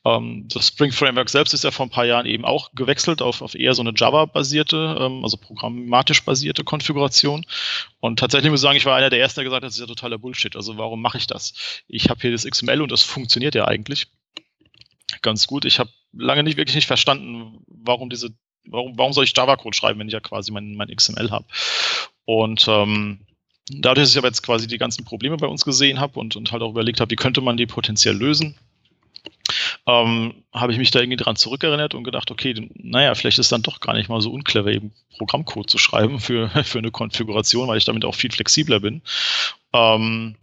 ähm, 0.06 0.48
das 0.48 0.68
Spring 0.68 0.92
Framework 0.92 1.30
selbst 1.30 1.54
ist 1.54 1.64
ja 1.64 1.72
vor 1.72 1.86
ein 1.86 1.90
paar 1.90 2.06
Jahren 2.06 2.26
eben 2.26 2.46
auch 2.46 2.72
gewechselt 2.74 3.22
auf, 3.22 3.42
auf 3.42 3.56
eher 3.56 3.74
so 3.74 3.82
eine 3.82 3.94
Java-basierte, 3.96 4.98
ähm, 5.00 5.24
also 5.24 5.38
programmatisch 5.38 6.24
basierte 6.24 6.64
Konfiguration. 6.64 7.46
Und 8.00 8.20
tatsächlich 8.20 8.52
muss 8.52 8.62
ich 8.62 8.64
sagen, 8.64 8.78
ich 8.78 8.86
war 8.86 8.96
einer 8.96 9.10
der 9.10 9.20
ersten, 9.20 9.40
der 9.40 9.46
gesagt 9.46 9.64
hat, 9.64 9.68
das 9.68 9.76
ist 9.76 9.82
ja 9.82 9.88
totaler 9.88 10.18
Bullshit. 10.18 10.56
Also 10.56 10.78
warum 10.78 11.02
mache 11.02 11.18
ich 11.18 11.28
das? 11.28 11.54
Ich 11.88 12.10
habe 12.10 12.22
hier 12.22 12.32
das 12.32 12.46
XML 12.46 12.82
und 12.82 12.92
das 12.92 13.04
funktioniert 13.04 13.56
ja 13.56 13.66
eigentlich 13.66 14.08
ganz 15.22 15.48
gut. 15.48 15.66
Ich 15.66 15.80
habe 15.80 15.90
lange 16.14 16.44
nicht 16.44 16.58
wirklich 16.58 16.76
nicht 16.76 16.88
verstanden, 16.88 17.64
warum 17.68 18.10
diese, 18.10 18.30
warum, 18.66 18.98
warum 18.98 19.14
soll 19.14 19.24
ich 19.24 19.36
Java-Code 19.36 19.76
schreiben, 19.76 20.00
wenn 20.00 20.08
ich 20.08 20.14
ja 20.14 20.20
quasi 20.20 20.52
mein, 20.52 20.76
mein 20.76 20.96
XML 20.96 21.32
habe. 21.32 21.46
Und 22.26 22.68
ähm, 22.68 23.26
dadurch, 23.70 24.06
dass 24.06 24.12
ich 24.12 24.18
aber 24.18 24.28
jetzt 24.28 24.44
quasi 24.44 24.68
die 24.68 24.78
ganzen 24.78 25.06
Probleme 25.06 25.38
bei 25.38 25.48
uns 25.48 25.66
gesehen 25.66 26.00
habe 26.00 26.20
und, 26.20 26.36
und 26.36 26.52
halt 26.52 26.62
auch 26.62 26.72
überlegt 26.72 27.00
habe, 27.00 27.12
wie 27.12 27.16
könnte 27.16 27.42
man 27.42 27.58
die 27.58 27.66
potenziell 27.66 28.16
lösen, 28.16 28.56
ähm, 29.88 30.34
habe 30.54 30.72
ich 30.72 30.78
mich 30.78 30.92
da 30.92 31.00
irgendwie 31.00 31.18
dran 31.18 31.36
zurückerinnert 31.36 31.94
und 31.94 32.04
gedacht, 32.04 32.32
okay, 32.32 32.70
naja, 32.76 33.16
vielleicht 33.16 33.40
ist 33.40 33.52
dann 33.52 33.64
doch 33.64 33.80
gar 33.80 33.94
nicht 33.94 34.10
mal 34.10 34.22
so 34.22 34.32
unclever, 34.32 34.72
eben 34.72 34.92
Programmcode 35.18 35.70
zu 35.70 35.78
schreiben 35.78 36.20
für, 36.20 36.50
für 36.64 36.80
eine 36.80 36.92
Konfiguration, 36.92 37.68
weil 37.68 37.78
ich 37.78 37.86
damit 37.86 38.06
auch 38.06 38.16
viel 38.16 38.32
flexibler 38.32 38.80
bin. 38.80 39.02
Ähm, 39.74 40.36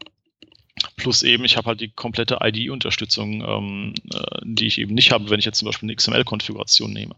plus 0.97 1.23
eben, 1.23 1.45
ich 1.45 1.57
habe 1.57 1.69
halt 1.69 1.81
die 1.81 1.89
komplette 1.89 2.39
ID-Unterstützung, 2.43 3.43
ähm, 3.47 3.95
äh, 4.12 4.41
die 4.43 4.67
ich 4.67 4.79
eben 4.79 4.95
nicht 4.95 5.12
habe, 5.12 5.31
wenn 5.31 5.39
ich 5.39 5.47
jetzt 5.47 5.59
zum 5.59 5.67
Beispiel 5.67 5.87
eine 5.87 5.97
XML-Konfiguration 5.97 6.93
nehme. 6.93 7.15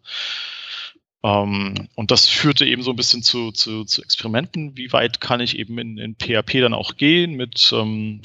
Ähm, 1.22 1.88
und 1.94 2.10
das 2.10 2.28
führte 2.28 2.64
eben 2.66 2.82
so 2.82 2.90
ein 2.90 2.96
bisschen 2.96 3.22
zu, 3.22 3.50
zu, 3.52 3.84
zu 3.84 4.02
Experimenten. 4.02 4.76
Wie 4.76 4.92
weit 4.92 5.20
kann 5.20 5.40
ich 5.40 5.58
eben 5.58 5.78
in, 5.78 5.98
in 5.98 6.14
PHP 6.14 6.60
dann 6.60 6.74
auch 6.74 6.96
gehen 6.96 7.32
mit, 7.32 7.72
ähm, 7.72 8.20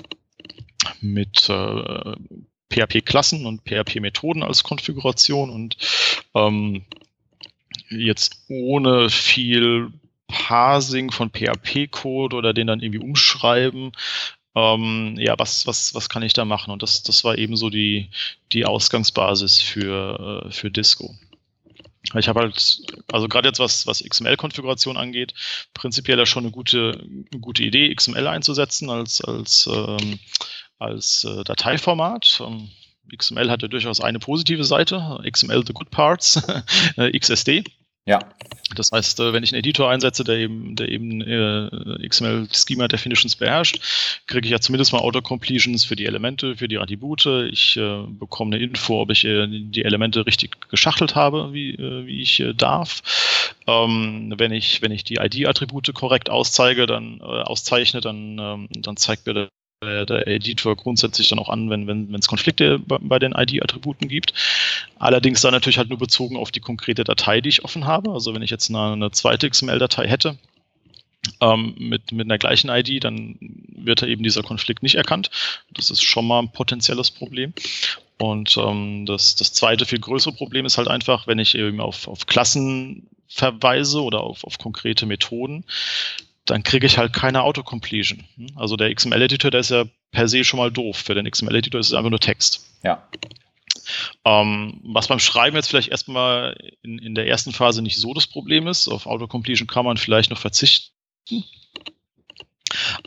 mit 1.01 1.49
äh, 1.49 2.15
PHP-Klassen 2.69 3.45
und 3.45 3.63
PHP-Methoden 3.65 4.43
als 4.43 4.63
Konfiguration 4.63 5.49
und 5.49 5.77
ähm, 6.33 6.85
jetzt 7.89 8.45
ohne 8.47 9.09
viel 9.09 9.91
Parsing 10.27 11.11
von 11.11 11.29
PHP-Code 11.29 12.35
oder 12.35 12.53
den 12.53 12.67
dann 12.67 12.81
irgendwie 12.81 13.03
umschreiben. 13.03 13.91
Ähm, 14.55 15.15
ja, 15.17 15.35
was, 15.37 15.65
was, 15.65 15.95
was 15.95 16.09
kann 16.09 16.23
ich 16.23 16.33
da 16.33 16.45
machen? 16.45 16.71
Und 16.71 16.83
das, 16.83 17.03
das 17.03 17.23
war 17.23 17.37
eben 17.37 17.55
so 17.55 17.69
die, 17.69 18.09
die 18.51 18.65
Ausgangsbasis 18.65 19.61
für, 19.61 20.45
äh, 20.45 20.51
für 20.51 20.69
Disco. 20.69 21.15
Ich 22.15 22.27
habe 22.27 22.41
halt, 22.41 22.81
also 23.11 23.27
gerade 23.27 23.47
jetzt 23.47 23.59
was, 23.59 23.87
was 23.87 24.03
XML-Konfiguration 24.03 24.97
angeht, 24.97 25.33
prinzipiell 25.73 26.19
ja 26.19 26.25
schon 26.25 26.43
eine 26.43 26.51
gute, 26.51 26.99
eine 27.01 27.39
gute 27.39 27.63
Idee, 27.63 27.93
XML 27.93 28.27
einzusetzen 28.27 28.89
als, 28.89 29.21
als, 29.21 29.69
ähm, 29.71 30.19
als 30.79 31.23
äh, 31.23 31.43
Dateiformat. 31.43 32.41
Ähm, 32.45 32.69
XML 33.15 33.49
hat 33.49 33.61
ja 33.61 33.67
durchaus 33.67 34.01
eine 34.01 34.19
positive 34.19 34.63
Seite, 34.63 35.21
XML 35.29 35.63
the 35.65 35.73
good 35.73 35.91
parts, 35.91 36.41
äh, 36.97 37.17
XSD. 37.17 37.63
Ja. 38.05 38.19
Das 38.75 38.91
heißt, 38.91 39.19
äh, 39.19 39.33
wenn 39.33 39.43
ich 39.43 39.53
einen 39.53 39.59
Editor 39.59 39.89
einsetze, 39.89 40.23
der 40.23 40.37
eben, 40.37 40.75
der 40.75 40.89
eben 40.89 41.21
äh, 41.21 42.07
XML 42.07 42.47
Schema 42.51 42.87
Definitions 42.87 43.35
beherrscht, 43.35 43.79
kriege 44.27 44.45
ich 44.45 44.51
ja 44.51 44.59
zumindest 44.59 44.91
mal 44.91 44.99
Autocompletions 44.99 45.85
für 45.85 45.95
die 45.95 46.05
Elemente, 46.05 46.57
für 46.57 46.67
die 46.67 46.79
Attribute. 46.79 47.25
Ich 47.51 47.77
äh, 47.77 48.03
bekomme 48.07 48.55
eine 48.55 48.63
Info, 48.63 49.01
ob 49.01 49.11
ich 49.11 49.23
äh, 49.23 49.47
die 49.47 49.85
Elemente 49.85 50.25
richtig 50.25 50.69
geschachtelt 50.69 51.15
habe, 51.15 51.53
wie, 51.53 51.75
äh, 51.75 52.05
wie 52.05 52.21
ich 52.21 52.39
äh, 52.41 52.53
darf. 52.53 53.01
Ähm, 53.67 54.33
wenn 54.37 54.51
ich, 54.51 54.81
wenn 54.81 54.91
ich 54.91 55.05
die 55.05 55.15
ID-Attribute 55.15 55.93
korrekt 55.93 56.29
auszeige, 56.29 56.85
dann 56.85 57.21
auszeichne, 57.21 58.01
dann, 58.01 58.37
ähm, 58.39 58.67
dann 58.71 58.97
zeigt 58.97 59.25
mir 59.25 59.49
der, 59.85 60.05
der 60.05 60.27
Editor 60.27 60.75
grundsätzlich 60.75 61.29
dann 61.29 61.39
auch 61.39 61.49
an, 61.49 61.69
wenn 61.69 61.87
wenn 61.87 62.13
es 62.15 62.27
Konflikte 62.27 62.79
bei, 62.79 62.97
bei 62.99 63.19
den 63.19 63.33
ID-Attributen 63.33 64.07
gibt. 64.07 64.33
Allerdings 64.99 65.41
dann 65.41 65.53
natürlich 65.53 65.77
halt 65.77 65.89
nur 65.89 65.99
bezogen 65.99 66.37
auf 66.37 66.51
die 66.51 66.59
konkrete 66.59 67.03
Datei, 67.03 67.41
die 67.41 67.49
ich 67.49 67.63
offen 67.63 67.85
habe. 67.85 68.11
Also 68.11 68.33
wenn 68.33 68.41
ich 68.41 68.51
jetzt 68.51 68.69
eine, 68.69 68.93
eine 68.93 69.11
zweite 69.11 69.49
XML-Datei 69.49 70.07
hätte, 70.07 70.37
ähm, 71.41 71.75
mit, 71.77 72.11
mit 72.11 72.27
einer 72.27 72.37
gleichen 72.37 72.69
ID, 72.69 73.03
dann 73.03 73.37
wird 73.39 74.01
da 74.01 74.07
eben 74.07 74.23
dieser 74.23 74.43
Konflikt 74.43 74.83
nicht 74.83 74.95
erkannt. 74.95 75.29
Das 75.71 75.89
ist 75.89 76.03
schon 76.03 76.27
mal 76.27 76.39
ein 76.39 76.51
potenzielles 76.51 77.11
Problem. 77.11 77.53
Und 78.19 78.57
ähm, 78.57 79.05
das, 79.05 79.35
das 79.35 79.53
zweite, 79.53 79.85
viel 79.85 79.99
größere 79.99 80.33
Problem 80.33 80.65
ist 80.65 80.77
halt 80.77 80.87
einfach, 80.87 81.27
wenn 81.27 81.39
ich 81.39 81.55
eben 81.55 81.81
auf, 81.81 82.07
auf 82.07 82.25
Klassen 82.25 83.07
verweise 83.27 84.01
oder 84.01 84.21
auf, 84.21 84.43
auf 84.43 84.59
konkrete 84.59 85.05
Methoden, 85.05 85.65
dann 86.45 86.63
kriege 86.63 86.85
ich 86.85 86.97
halt 86.97 87.13
keine 87.13 87.43
Autocompletion. 87.43 88.23
Also 88.55 88.75
der 88.75 88.93
XML-Editor, 88.93 89.51
der 89.51 89.61
ist 89.61 89.71
ja 89.71 89.85
per 90.11 90.27
se 90.27 90.43
schon 90.43 90.59
mal 90.59 90.71
doof. 90.71 90.97
Für 90.97 91.15
den 91.15 91.29
XML-Editor 91.29 91.79
ist 91.79 91.87
es 91.87 91.93
einfach 91.93 92.09
nur 92.09 92.19
Text. 92.19 92.65
Ja. 92.83 93.07
Ähm, 94.25 94.79
was 94.83 95.07
beim 95.07 95.19
Schreiben 95.19 95.55
jetzt 95.55 95.69
vielleicht 95.69 95.89
erstmal 95.89 96.55
in, 96.81 96.99
in 96.99 97.15
der 97.15 97.27
ersten 97.27 97.51
Phase 97.51 97.81
nicht 97.81 97.97
so 97.97 98.13
das 98.13 98.27
Problem 98.27 98.67
ist. 98.67 98.87
Auf 98.87 99.05
Autocompletion 99.05 99.67
kann 99.67 99.85
man 99.85 99.97
vielleicht 99.97 100.29
noch 100.29 100.39
verzichten. 100.39 100.91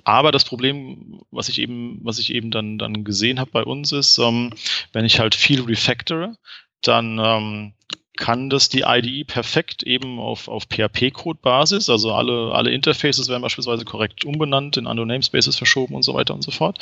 Aber 0.05 0.33
das 0.33 0.45
Problem, 0.45 1.21
was 1.31 1.49
ich 1.49 1.59
eben, 1.59 1.99
was 2.03 2.19
ich 2.19 2.33
eben 2.33 2.51
dann, 2.51 2.79
dann 2.79 3.05
gesehen 3.05 3.41
habe 3.41 3.51
bei 3.51 3.65
uns, 3.65 3.93
ist, 3.93 4.19
ähm, 4.19 4.53
wenn 4.93 5.05
ich 5.05 5.19
halt 5.19 5.35
viel 5.35 5.63
refactore, 5.63 6.37
dann 6.83 7.19
ähm, 7.19 7.73
kann 8.17 8.51
das 8.51 8.69
die 8.69 8.85
IDE 8.87 9.25
perfekt 9.25 9.83
eben 9.83 10.19
auf, 10.19 10.49
auf 10.49 10.65
PHP-Code-Basis. 10.65 11.89
Also 11.91 12.13
alle, 12.13 12.53
alle 12.53 12.71
Interfaces 12.71 13.29
werden 13.29 13.43
beispielsweise 13.43 13.85
korrekt 13.85 14.25
umbenannt, 14.25 14.77
in 14.77 14.87
andere 14.87 15.07
Namespaces 15.07 15.57
verschoben 15.57 15.95
und 15.95 16.03
so 16.03 16.15
weiter 16.15 16.35
und 16.35 16.43
so 16.43 16.51
fort 16.51 16.79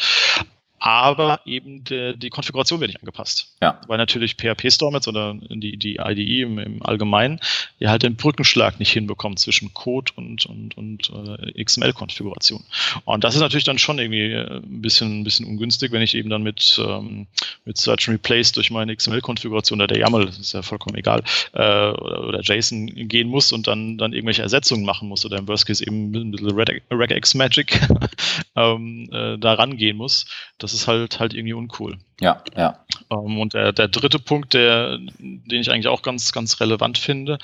aber 0.85 1.40
eben 1.47 1.83
de, 1.83 2.14
die 2.14 2.29
Konfiguration 2.29 2.79
wird 2.79 2.90
nicht 2.90 3.01
angepasst. 3.01 3.55
Ja. 3.62 3.81
Weil 3.87 3.97
natürlich 3.97 4.37
PHP 4.37 4.70
Storm 4.70 4.92
jetzt 4.92 5.09
oder 5.09 5.35
die, 5.49 5.79
die 5.79 5.97
IDE 5.97 6.42
im, 6.42 6.59
im 6.59 6.83
Allgemeinen 6.83 7.40
ja 7.79 7.88
halt 7.88 8.03
den 8.03 8.16
Brückenschlag 8.16 8.79
nicht 8.79 8.92
hinbekommt 8.92 9.38
zwischen 9.38 9.73
Code 9.73 10.12
und, 10.16 10.44
und, 10.44 10.77
und 10.77 11.11
äh, 11.11 11.64
XML-Konfiguration. 11.64 12.62
Und 13.07 13.25
das 13.25 13.35
ist 13.35 13.40
natürlich 13.40 13.64
dann 13.64 13.79
schon 13.79 13.99
irgendwie 13.99 14.33
äh, 14.33 14.57
ein 14.59 14.83
bisschen, 14.83 15.20
ein 15.20 15.25
bisschen 15.25 15.47
ungünstig, 15.47 15.90
wenn 15.90 16.03
ich 16.03 16.14
eben 16.14 16.29
dann 16.29 16.42
mit, 16.42 16.79
ähm, 16.87 17.29
mit 17.64 17.79
Search 17.79 18.07
and 18.09 18.18
Replace 18.18 18.53
durch 18.53 18.70
meine 18.70 18.94
XML-Konfiguration 18.94 19.81
oder 19.81 19.87
der 19.87 20.01
YAML, 20.01 20.27
das 20.27 20.38
ist 20.38 20.53
ja 20.53 20.61
vollkommen 20.61 20.99
egal, 20.99 21.23
äh, 21.55 21.61
oder, 21.62 22.29
oder 22.29 22.40
JSON 22.42 23.09
gehen 23.09 23.29
muss 23.29 23.53
und 23.53 23.66
dann, 23.66 23.97
dann 23.97 24.12
irgendwelche 24.12 24.42
Ersetzungen 24.42 24.85
machen 24.85 25.09
muss 25.09 25.25
oder 25.25 25.38
im 25.38 25.49
Worst 25.49 25.64
Case 25.64 25.83
eben 25.83 26.14
ein 26.14 26.31
bisschen 26.31 26.79
Regex 26.90 27.33
Magic 27.33 27.81
ähm, 28.55 29.09
äh, 29.11 29.38
da 29.38 29.55
rangehen 29.55 29.97
muss. 29.97 30.27
Das 30.59 30.73
ist 30.74 30.87
halt 30.87 31.20
halt 31.20 31.34
irgendwie 31.34 31.54
uncool. 31.54 31.98
Ja, 32.20 32.42
ja. 32.56 32.84
Ähm, 33.10 33.38
und 33.38 33.54
der, 33.54 33.72
der 33.72 33.88
dritte 33.88 34.18
Punkt, 34.18 34.54
der, 34.54 34.98
den 34.98 35.60
ich 35.60 35.70
eigentlich 35.70 35.88
auch 35.88 36.02
ganz, 36.02 36.32
ganz 36.32 36.60
relevant 36.60 36.98
finde, 36.98 37.38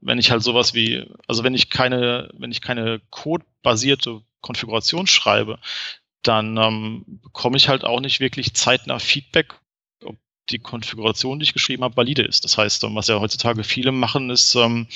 wenn 0.00 0.18
ich 0.18 0.30
halt 0.30 0.42
sowas 0.42 0.74
wie, 0.74 1.06
also 1.26 1.44
wenn 1.44 1.54
ich 1.54 1.70
keine, 1.70 2.30
wenn 2.34 2.52
ich 2.52 2.60
keine 2.60 3.00
codebasierte 3.10 4.20
Konfiguration 4.40 5.06
schreibe, 5.06 5.58
dann 6.22 6.56
ähm, 6.56 7.04
bekomme 7.22 7.56
ich 7.56 7.68
halt 7.68 7.84
auch 7.84 8.00
nicht 8.00 8.20
wirklich 8.20 8.54
zeitnah 8.54 8.98
Feedback 8.98 9.54
die 10.50 10.58
Konfiguration, 10.58 11.38
die 11.38 11.44
ich 11.44 11.52
geschrieben 11.52 11.84
habe, 11.84 11.96
valide 11.96 12.22
ist. 12.22 12.44
Das 12.44 12.58
heißt, 12.58 12.82
was 12.82 13.06
ja 13.08 13.20
heutzutage 13.20 13.64
viele 13.64 13.92
machen, 13.92 14.30
ist, 14.30 14.54
ähm, 14.54 14.86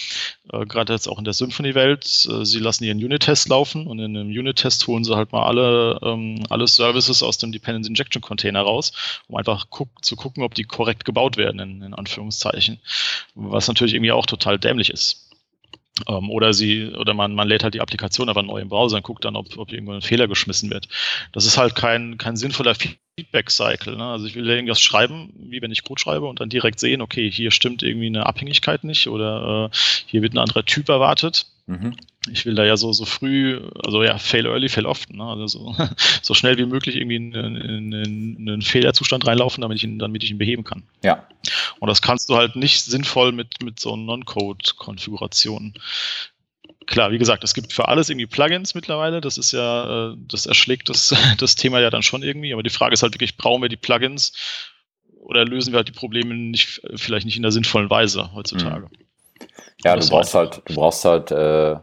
äh, 0.52 0.64
gerade 0.66 0.92
jetzt 0.92 1.08
auch 1.08 1.18
in 1.18 1.24
der 1.24 1.34
Symfony-Welt, 1.34 2.04
äh, 2.30 2.44
sie 2.44 2.58
lassen 2.58 2.84
ihren 2.84 3.02
Unit-Test 3.02 3.48
laufen 3.48 3.86
und 3.86 3.98
in 3.98 4.16
einem 4.16 4.28
Unit-Test 4.28 4.86
holen 4.86 5.04
sie 5.04 5.16
halt 5.16 5.32
mal 5.32 5.44
alle, 5.44 5.98
ähm, 6.02 6.42
alle 6.48 6.66
Services 6.66 7.22
aus 7.22 7.38
dem 7.38 7.52
Dependency 7.52 7.88
Injection 7.88 8.22
Container 8.22 8.62
raus, 8.62 8.92
um 9.28 9.36
einfach 9.36 9.66
guck, 9.70 10.04
zu 10.04 10.16
gucken, 10.16 10.42
ob 10.42 10.54
die 10.54 10.64
korrekt 10.64 11.04
gebaut 11.04 11.36
werden, 11.36 11.60
in, 11.60 11.82
in 11.82 11.94
Anführungszeichen. 11.94 12.80
Was 13.34 13.68
natürlich 13.68 13.94
irgendwie 13.94 14.12
auch 14.12 14.26
total 14.26 14.58
dämlich 14.58 14.90
ist. 14.90 15.31
Ähm, 16.08 16.30
oder 16.30 16.54
sie, 16.54 16.88
oder 16.88 17.12
man, 17.14 17.34
man 17.34 17.48
lädt 17.48 17.64
halt 17.64 17.74
die 17.74 17.80
Applikation 17.80 18.28
aber 18.28 18.42
neu 18.42 18.60
im 18.60 18.68
Browser 18.68 18.96
und 18.96 19.02
guckt 19.02 19.24
dann, 19.24 19.36
ob, 19.36 19.58
ob 19.58 19.72
irgendwo 19.72 19.92
ein 19.92 20.02
Fehler 20.02 20.26
geschmissen 20.26 20.70
wird. 20.70 20.88
Das 21.32 21.44
ist 21.44 21.58
halt 21.58 21.74
kein, 21.74 22.16
kein 22.16 22.36
sinnvoller 22.36 22.74
Feedback-Cycle. 22.74 23.96
Ne? 23.96 24.04
Also 24.04 24.26
ich 24.26 24.34
will 24.34 24.48
irgendwas 24.48 24.80
schreiben, 24.80 25.32
wie 25.36 25.60
wenn 25.60 25.70
ich 25.70 25.84
Code 25.84 26.00
schreibe 26.00 26.26
und 26.26 26.40
dann 26.40 26.48
direkt 26.48 26.80
sehen, 26.80 27.02
okay, 27.02 27.30
hier 27.30 27.50
stimmt 27.50 27.82
irgendwie 27.82 28.06
eine 28.06 28.26
Abhängigkeit 28.26 28.84
nicht 28.84 29.08
oder 29.08 29.70
äh, 29.70 29.76
hier 30.06 30.22
wird 30.22 30.34
ein 30.34 30.38
anderer 30.38 30.64
Typ 30.64 30.88
erwartet. 30.88 31.46
Mhm. 31.66 31.94
Ich 32.30 32.44
will 32.44 32.54
da 32.54 32.64
ja 32.64 32.76
so, 32.76 32.92
so 32.92 33.04
früh, 33.04 33.60
also 33.84 34.02
ja, 34.02 34.18
fail 34.18 34.46
early, 34.46 34.68
fail 34.68 34.86
often, 34.86 35.16
ne? 35.16 35.24
also 35.24 35.46
so, 35.46 35.76
so 36.22 36.34
schnell 36.34 36.58
wie 36.58 36.66
möglich 36.66 36.96
irgendwie 36.96 37.16
in, 37.16 37.32
in, 37.32 37.92
in, 37.92 38.48
einen 38.48 38.62
Fehlerzustand 38.62 39.26
reinlaufen, 39.26 39.62
damit 39.62 39.78
ich 39.78 39.84
ihn, 39.84 39.98
damit 39.98 40.24
ich 40.24 40.30
ihn 40.30 40.38
beheben 40.38 40.64
kann. 40.64 40.82
Ja. 41.02 41.26
Und 41.78 41.88
das 41.88 42.02
kannst 42.02 42.28
du 42.28 42.36
halt 42.36 42.56
nicht 42.56 42.82
sinnvoll 42.82 43.32
mit, 43.32 43.62
mit 43.62 43.78
so 43.78 43.96
Non-Code-Konfigurationen. 43.96 45.74
Klar, 46.86 47.12
wie 47.12 47.18
gesagt, 47.18 47.44
es 47.44 47.54
gibt 47.54 47.72
für 47.72 47.88
alles 47.88 48.08
irgendwie 48.10 48.26
Plugins 48.26 48.74
mittlerweile. 48.74 49.20
Das 49.20 49.38
ist 49.38 49.52
ja, 49.52 50.12
äh, 50.12 50.16
das 50.28 50.46
erschlägt 50.46 50.88
das, 50.88 51.14
das 51.38 51.54
Thema 51.54 51.80
ja 51.80 51.90
dann 51.90 52.02
schon 52.02 52.22
irgendwie. 52.22 52.52
Aber 52.52 52.62
die 52.62 52.70
Frage 52.70 52.94
ist 52.94 53.02
halt 53.02 53.14
wirklich, 53.14 53.36
brauchen 53.36 53.62
wir 53.62 53.68
die 53.68 53.76
Plugins 53.76 54.32
oder 55.20 55.44
lösen 55.44 55.72
wir 55.72 55.78
halt 55.78 55.88
die 55.88 55.92
Probleme 55.92 56.34
nicht, 56.34 56.82
vielleicht 56.96 57.26
nicht 57.26 57.36
in 57.36 57.42
der 57.42 57.52
sinnvollen 57.52 57.90
Weise 57.90 58.32
heutzutage? 58.34 58.86
Mhm. 58.86 59.01
Ja, 59.84 59.96
du 59.96 60.08
brauchst 60.08 60.34
halt, 60.34 60.62
du 60.64 60.74
brauchst 60.74 61.04
halt, 61.04 61.30
äh, 61.30 61.72
äh, 61.72 61.78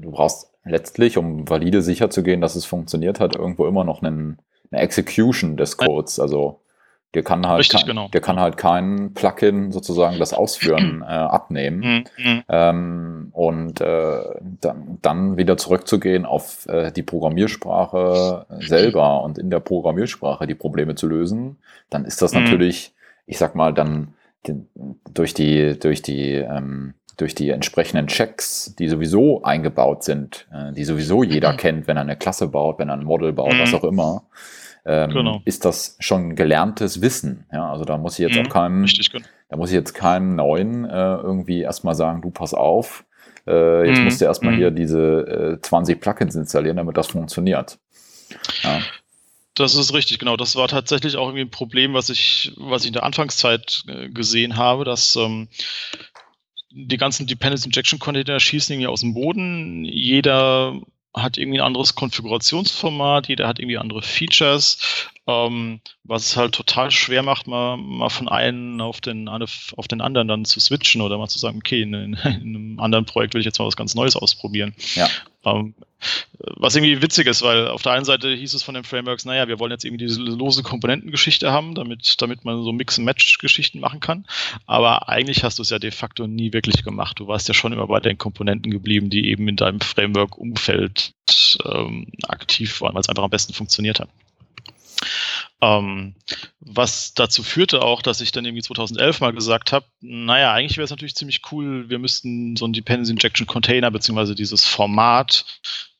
du 0.00 0.10
brauchst 0.10 0.50
letztlich, 0.64 1.16
um 1.16 1.48
valide 1.48 1.82
sicher 1.82 2.10
zu 2.10 2.22
gehen, 2.22 2.40
dass 2.40 2.56
es 2.56 2.64
funktioniert 2.64 3.20
hat, 3.20 3.36
irgendwo 3.36 3.66
immer 3.66 3.84
noch 3.84 4.02
einen, 4.02 4.38
eine 4.70 4.82
Execution 4.82 5.56
des 5.56 5.76
Codes. 5.76 6.18
Also 6.18 6.60
der 7.14 7.22
kann 7.22 7.46
halt, 7.46 7.60
Richtig, 7.60 7.80
kein, 7.80 7.88
genau. 7.88 8.08
der 8.08 8.20
kann 8.20 8.38
halt 8.38 8.58
kein 8.58 9.14
Plugin 9.14 9.72
sozusagen 9.72 10.18
das 10.18 10.34
Ausführen 10.34 11.02
äh, 11.02 11.06
abnehmen. 11.06 12.04
Mhm. 12.18 12.42
Ähm, 12.48 13.28
und 13.32 13.80
äh, 13.80 14.22
dann, 14.60 14.98
dann 15.00 15.36
wieder 15.36 15.56
zurückzugehen 15.56 16.26
auf 16.26 16.66
äh, 16.66 16.90
die 16.92 17.02
Programmiersprache 17.02 18.46
selber 18.58 19.22
und 19.22 19.38
in 19.38 19.48
der 19.48 19.60
Programmiersprache 19.60 20.46
die 20.46 20.54
Probleme 20.54 20.94
zu 20.94 21.06
lösen, 21.06 21.58
dann 21.88 22.04
ist 22.04 22.20
das 22.20 22.34
mhm. 22.34 22.42
natürlich, 22.42 22.92
ich 23.26 23.38
sag 23.38 23.54
mal, 23.54 23.72
dann 23.72 24.14
durch 25.12 25.34
die, 25.34 25.78
durch 25.78 26.02
die, 26.02 26.32
ähm, 26.34 26.94
durch 27.16 27.34
die 27.34 27.50
entsprechenden 27.50 28.08
Checks, 28.08 28.74
die 28.78 28.88
sowieso 28.88 29.42
eingebaut 29.42 30.04
sind, 30.04 30.46
äh, 30.52 30.72
die 30.72 30.84
sowieso 30.84 31.22
jeder 31.22 31.52
mhm. 31.52 31.56
kennt, 31.56 31.86
wenn 31.86 31.96
er 31.96 32.02
eine 32.02 32.16
Klasse 32.16 32.48
baut, 32.48 32.78
wenn 32.78 32.88
er 32.88 32.94
ein 32.94 33.04
Model 33.04 33.32
baut, 33.32 33.54
mhm. 33.54 33.60
was 33.60 33.74
auch 33.74 33.84
immer, 33.84 34.24
ähm, 34.84 35.10
genau. 35.10 35.42
ist 35.44 35.64
das 35.64 35.96
schon 35.98 36.36
gelerntes 36.36 37.00
Wissen. 37.00 37.46
Ja, 37.52 37.72
also 37.72 37.84
da 37.84 37.96
muss 37.96 38.18
ich 38.18 38.28
jetzt 38.28 38.36
mhm. 38.36 38.46
auch 38.46 38.50
keinem, 38.50 38.82
Richtig, 38.82 39.10
genau. 39.10 39.24
da 39.48 39.56
muss 39.56 39.70
ich 39.70 39.74
jetzt 39.74 39.94
keinem 39.94 40.36
neuen 40.36 40.84
äh, 40.84 41.14
irgendwie 41.16 41.62
erstmal 41.62 41.94
sagen, 41.94 42.22
du 42.22 42.30
pass 42.30 42.54
auf, 42.54 43.04
äh, 43.46 43.88
jetzt 43.88 43.98
mhm. 43.98 44.04
musst 44.04 44.20
du 44.20 44.24
erstmal 44.24 44.52
mhm. 44.52 44.58
hier 44.58 44.70
diese 44.70 45.56
äh, 45.56 45.60
20 45.60 46.00
Plugins 46.00 46.34
installieren, 46.34 46.76
damit 46.76 46.96
das 46.96 47.08
funktioniert. 47.08 47.78
Ja. 48.62 48.80
Das 49.56 49.74
ist 49.74 49.94
richtig, 49.94 50.18
genau. 50.18 50.36
Das 50.36 50.54
war 50.54 50.68
tatsächlich 50.68 51.16
auch 51.16 51.28
irgendwie 51.28 51.44
ein 51.44 51.50
Problem, 51.50 51.94
was 51.94 52.10
ich, 52.10 52.52
was 52.56 52.82
ich 52.82 52.88
in 52.88 52.92
der 52.92 53.04
Anfangszeit 53.04 53.84
äh, 53.88 54.10
gesehen 54.10 54.56
habe, 54.56 54.84
dass 54.84 55.16
ähm, 55.16 55.48
die 56.70 56.98
ganzen 56.98 57.26
Dependency 57.26 57.66
Injection 57.66 57.98
Container 57.98 58.38
schießen 58.38 58.74
irgendwie 58.74 58.88
aus 58.88 59.00
dem 59.00 59.14
Boden. 59.14 59.86
Jeder 59.86 60.78
hat 61.14 61.38
irgendwie 61.38 61.58
ein 61.58 61.66
anderes 61.66 61.94
Konfigurationsformat, 61.94 63.28
jeder 63.28 63.48
hat 63.48 63.58
irgendwie 63.58 63.78
andere 63.78 64.02
Features, 64.02 65.08
ähm, 65.26 65.80
was 66.04 66.26
es 66.26 66.36
halt 66.36 66.54
total 66.54 66.90
schwer 66.90 67.22
macht, 67.22 67.48
mal, 67.48 67.76
mal 67.76 68.10
von 68.10 68.28
einem 68.28 68.80
auf 68.80 69.00
den, 69.00 69.28
auf 69.28 69.88
den 69.88 70.00
anderen 70.00 70.28
dann 70.28 70.44
zu 70.44 70.60
switchen 70.60 71.00
oder 71.00 71.18
mal 71.18 71.28
zu 71.28 71.38
sagen, 71.38 71.58
okay, 71.58 71.82
in, 71.82 71.94
in 71.94 72.16
einem 72.16 72.80
anderen 72.80 73.06
Projekt 73.06 73.34
will 73.34 73.40
ich 73.40 73.46
jetzt 73.46 73.58
mal 73.58 73.66
was 73.66 73.76
ganz 73.76 73.94
Neues 73.94 74.14
ausprobieren. 74.14 74.74
Ja. 74.94 75.08
Ähm, 75.44 75.74
was 76.38 76.76
irgendwie 76.76 77.02
witzig 77.02 77.26
ist, 77.26 77.42
weil 77.42 77.68
auf 77.68 77.82
der 77.82 77.92
einen 77.92 78.04
Seite 78.04 78.32
hieß 78.32 78.54
es 78.54 78.62
von 78.62 78.74
den 78.74 78.84
Frameworks, 78.84 79.24
naja, 79.24 79.48
wir 79.48 79.58
wollen 79.58 79.72
jetzt 79.72 79.84
irgendwie 79.84 80.04
diese 80.04 80.20
lose 80.20 80.62
Komponentengeschichte 80.62 81.50
haben, 81.50 81.74
damit, 81.74 82.20
damit 82.20 82.44
man 82.44 82.62
so 82.62 82.72
Mix-and-Match-Geschichten 82.72 83.80
machen 83.80 84.00
kann. 84.00 84.26
Aber 84.66 85.08
eigentlich 85.08 85.42
hast 85.42 85.58
du 85.58 85.62
es 85.62 85.70
ja 85.70 85.78
de 85.78 85.90
facto 85.90 86.26
nie 86.26 86.52
wirklich 86.52 86.84
gemacht. 86.84 87.18
Du 87.18 87.26
warst 87.26 87.48
ja 87.48 87.54
schon 87.54 87.72
immer 87.72 87.86
bei 87.86 88.00
den 88.00 88.18
Komponenten 88.18 88.70
geblieben, 88.70 89.10
die 89.10 89.28
eben 89.28 89.48
in 89.48 89.56
deinem 89.56 89.80
Framework-Umfeld 89.80 91.14
ähm, 91.64 92.08
aktiv 92.28 92.80
waren, 92.80 92.94
weil 92.94 93.00
es 93.00 93.08
einfach 93.08 93.24
am 93.24 93.30
besten 93.30 93.54
funktioniert 93.54 93.98
hat. 93.98 94.08
Ähm, 95.62 96.14
was 96.60 97.14
dazu 97.14 97.42
führte 97.42 97.80
auch, 97.80 98.02
dass 98.02 98.20
ich 98.20 98.30
dann 98.30 98.44
irgendwie 98.44 98.62
2011 98.62 99.20
mal 99.20 99.32
gesagt 99.32 99.72
habe, 99.72 99.86
naja, 100.00 100.52
eigentlich 100.52 100.76
wäre 100.76 100.84
es 100.84 100.90
natürlich 100.90 101.14
ziemlich 101.14 101.40
cool, 101.50 101.88
wir 101.88 101.98
müssten 101.98 102.56
so 102.56 102.66
ein 102.66 102.74
Dependency 102.74 103.12
Injection 103.12 103.46
Container 103.46 103.90
beziehungsweise 103.90 104.34
dieses 104.34 104.66
Format, 104.66 105.46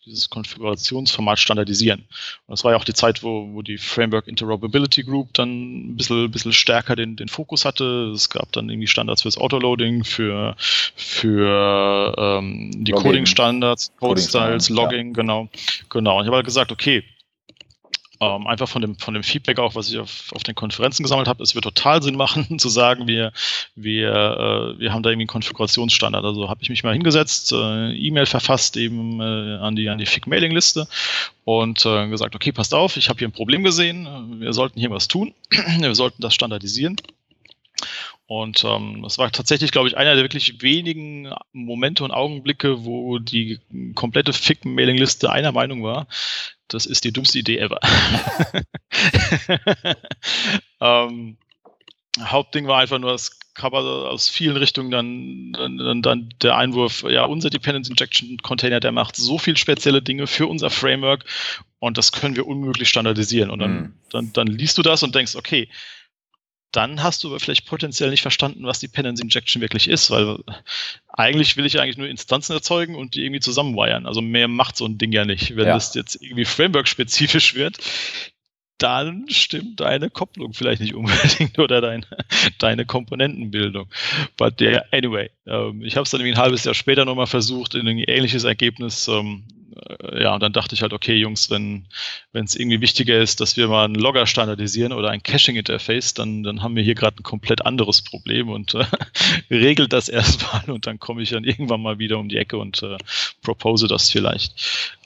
dieses 0.04 0.28
Konfigurationsformat 0.28 1.38
standardisieren. 1.38 2.00
Und 2.00 2.52
das 2.52 2.64
war 2.64 2.72
ja 2.72 2.78
auch 2.78 2.84
die 2.84 2.92
Zeit, 2.92 3.22
wo, 3.22 3.54
wo 3.54 3.62
die 3.62 3.78
Framework 3.78 4.28
Interoperability 4.28 5.04
Group 5.04 5.32
dann 5.32 5.92
ein 5.92 5.96
bisschen, 5.96 6.30
bisschen 6.30 6.52
stärker 6.52 6.94
den, 6.94 7.16
den 7.16 7.28
Fokus 7.28 7.64
hatte. 7.64 8.12
Es 8.14 8.28
gab 8.28 8.52
dann 8.52 8.68
irgendwie 8.68 8.86
Standards 8.86 9.22
fürs 9.22 9.38
Autoloading, 9.38 10.04
für, 10.04 10.54
für 10.58 12.14
ähm, 12.18 12.84
die 12.84 12.92
Coding-Standards, 12.92 13.92
Code-Styles, 13.98 14.68
Logging, 14.68 15.08
ja. 15.08 15.12
genau. 15.14 15.48
Genau. 15.88 16.18
Und 16.18 16.24
ich 16.24 16.26
habe 16.26 16.36
halt 16.36 16.46
gesagt, 16.46 16.70
okay, 16.70 17.02
ähm, 18.20 18.46
einfach 18.46 18.68
von 18.68 18.82
dem, 18.82 18.96
von 18.96 19.14
dem 19.14 19.22
Feedback 19.22 19.58
auch, 19.58 19.74
was 19.74 19.90
ich 19.90 19.98
auf, 19.98 20.32
auf 20.34 20.42
den 20.42 20.54
Konferenzen 20.54 21.02
gesammelt 21.02 21.28
habe, 21.28 21.42
es 21.42 21.54
wird 21.54 21.64
total 21.64 22.02
Sinn 22.02 22.16
machen, 22.16 22.58
zu 22.58 22.68
sagen, 22.68 23.06
wir, 23.06 23.32
wir, 23.74 24.10
äh, 24.10 24.80
wir 24.80 24.92
haben 24.92 25.02
da 25.02 25.10
irgendwie 25.10 25.24
einen 25.24 25.28
Konfigurationsstandard. 25.28 26.24
Also 26.24 26.48
habe 26.48 26.62
ich 26.62 26.70
mich 26.70 26.84
mal 26.84 26.92
hingesetzt, 26.92 27.52
äh, 27.52 27.92
E-Mail 27.92 28.26
verfasst 28.26 28.76
eben 28.76 29.20
äh, 29.20 29.58
an 29.58 29.76
die, 29.76 29.88
an 29.88 29.98
die 29.98 30.06
FIG-Mailing-Liste 30.06 30.88
und 31.44 31.84
äh, 31.86 32.08
gesagt, 32.08 32.34
okay, 32.34 32.52
passt 32.52 32.74
auf, 32.74 32.96
ich 32.96 33.08
habe 33.08 33.18
hier 33.18 33.28
ein 33.28 33.32
Problem 33.32 33.62
gesehen, 33.62 34.40
wir 34.40 34.52
sollten 34.52 34.80
hier 34.80 34.90
was 34.90 35.08
tun, 35.08 35.34
wir 35.78 35.94
sollten 35.94 36.22
das 36.22 36.34
standardisieren. 36.34 36.96
Und 38.26 38.64
ähm, 38.64 39.02
das 39.02 39.18
war 39.18 39.30
tatsächlich, 39.30 39.70
glaube 39.70 39.88
ich, 39.88 39.96
einer 39.96 40.14
der 40.14 40.24
wirklich 40.24 40.60
wenigen 40.60 41.32
Momente 41.52 42.02
und 42.02 42.10
Augenblicke, 42.10 42.84
wo 42.84 43.18
die 43.18 43.60
komplette 43.94 44.32
FIG-Mailing-Liste 44.32 45.30
einer 45.30 45.52
Meinung 45.52 45.84
war. 45.84 46.08
Das 46.66 46.86
ist 46.86 47.04
die 47.04 47.12
dümmste 47.12 47.38
Idee 47.38 47.58
ever. 47.58 47.78
ähm, 50.80 51.36
Hauptding 52.20 52.66
war 52.66 52.80
einfach 52.80 52.98
nur 52.98 53.12
das 53.12 53.38
Cover 53.54 54.10
aus 54.10 54.28
vielen 54.28 54.56
Richtungen 54.56 54.90
dann, 54.90 55.78
dann, 55.78 56.02
dann 56.02 56.28
der 56.42 56.56
Einwurf, 56.56 57.04
ja, 57.08 57.24
unser 57.24 57.50
Dependence 57.50 57.88
Injection 57.88 58.38
Container, 58.38 58.80
der 58.80 58.92
macht 58.92 59.16
so 59.16 59.38
viel 59.38 59.56
spezielle 59.56 60.02
Dinge 60.02 60.26
für 60.26 60.46
unser 60.46 60.70
Framework 60.70 61.24
und 61.78 61.96
das 61.96 62.12
können 62.12 62.36
wir 62.36 62.46
unmöglich 62.46 62.88
standardisieren. 62.88 63.50
Und 63.50 63.60
dann, 63.60 63.74
mhm. 63.74 63.94
dann, 64.10 64.32
dann 64.32 64.46
liest 64.48 64.76
du 64.78 64.82
das 64.82 65.02
und 65.02 65.14
denkst, 65.14 65.36
okay, 65.36 65.68
dann 66.72 67.02
hast 67.02 67.24
du 67.24 67.28
aber 67.28 67.40
vielleicht 67.40 67.66
potenziell 67.66 68.10
nicht 68.10 68.22
verstanden, 68.22 68.64
was 68.64 68.80
Dependency 68.80 69.22
Injection 69.22 69.62
wirklich 69.62 69.88
ist, 69.88 70.10
weil 70.10 70.38
eigentlich 71.08 71.56
will 71.56 71.66
ich 71.66 71.80
eigentlich 71.80 71.96
nur 71.96 72.08
Instanzen 72.08 72.52
erzeugen 72.52 72.96
und 72.96 73.14
die 73.14 73.22
irgendwie 73.22 73.40
zusammenwiren. 73.40 74.06
Also 74.06 74.20
mehr 74.20 74.48
macht 74.48 74.76
so 74.76 74.84
ein 74.84 74.98
Ding 74.98 75.12
ja 75.12 75.24
nicht. 75.24 75.56
Wenn 75.56 75.68
ja. 75.68 75.74
das 75.74 75.94
jetzt 75.94 76.20
irgendwie 76.20 76.44
Framework-spezifisch 76.44 77.54
wird, 77.54 77.78
dann 78.78 79.24
stimmt 79.28 79.80
deine 79.80 80.10
Kopplung 80.10 80.52
vielleicht 80.52 80.82
nicht 80.82 80.94
unbedingt 80.94 81.58
oder 81.58 81.80
deine, 81.80 82.04
deine 82.58 82.84
Komponentenbildung. 82.84 83.88
But 84.36 84.60
yeah, 84.60 84.84
anyway, 84.92 85.30
ähm, 85.46 85.82
ich 85.82 85.96
habe 85.96 86.04
es 86.04 86.10
dann 86.10 86.20
irgendwie 86.20 86.36
ein 86.36 86.42
halbes 86.42 86.64
Jahr 86.64 86.74
später 86.74 87.04
nochmal 87.04 87.26
versucht, 87.26 87.74
in 87.74 87.88
ein 87.88 87.98
ähnliches 87.98 88.44
Ergebnis 88.44 89.08
ähm, 89.08 89.44
äh, 89.48 89.55
ja, 90.18 90.34
und 90.34 90.42
dann 90.42 90.52
dachte 90.52 90.74
ich 90.74 90.82
halt, 90.82 90.92
okay, 90.92 91.14
Jungs, 91.14 91.50
wenn 91.50 91.86
es 92.32 92.56
irgendwie 92.56 92.80
wichtiger 92.80 93.18
ist, 93.18 93.40
dass 93.40 93.56
wir 93.56 93.68
mal 93.68 93.84
einen 93.84 93.94
Logger 93.94 94.26
standardisieren 94.26 94.92
oder 94.92 95.10
ein 95.10 95.22
Caching-Interface, 95.22 96.14
dann, 96.14 96.42
dann 96.42 96.62
haben 96.62 96.76
wir 96.76 96.82
hier 96.82 96.94
gerade 96.94 97.20
ein 97.20 97.22
komplett 97.22 97.64
anderes 97.66 98.02
Problem 98.02 98.48
und 98.48 98.74
äh, 98.74 98.84
regelt 99.50 99.92
das 99.92 100.08
erstmal 100.08 100.70
und 100.70 100.86
dann 100.86 100.98
komme 100.98 101.22
ich 101.22 101.30
dann 101.30 101.44
irgendwann 101.44 101.82
mal 101.82 101.98
wieder 101.98 102.18
um 102.18 102.28
die 102.28 102.36
Ecke 102.36 102.58
und 102.58 102.82
äh, 102.82 102.96
propose 103.42 103.88
das 103.88 104.10
vielleicht. 104.10 104.54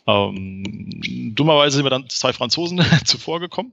Ähm, 0.06 1.34
dummerweise 1.34 1.76
sind 1.76 1.84
wir 1.84 1.90
dann 1.90 2.08
zwei 2.08 2.32
Franzosen 2.32 2.80
zuvor 3.04 3.40
gekommen. 3.40 3.72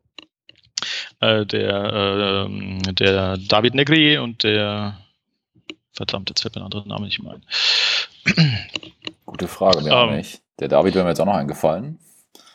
Äh, 1.20 1.46
der, 1.46 2.48
äh, 2.48 2.94
der 2.94 3.38
David 3.38 3.74
Negri 3.74 4.18
und 4.18 4.44
der 4.44 5.00
verdammt, 5.94 6.30
jetzt 6.30 6.42
fällt 6.42 6.56
mir 6.56 6.62
ein 6.62 6.66
anderer 6.66 6.86
Name 6.86 7.06
nicht 7.06 7.22
mehr 7.22 7.34
ein. 7.34 7.44
Gute 9.28 9.50
Frage, 9.50 9.82
mir 9.82 9.92
ähm, 9.92 10.16
nicht. 10.16 10.42
Der 10.60 10.70
David 10.70 10.96
wäre 10.96 11.04
mir 11.04 11.12
jetzt 11.12 11.20
auch 11.20 11.26
noch 11.26 11.36
eingefallen. 11.36 12.00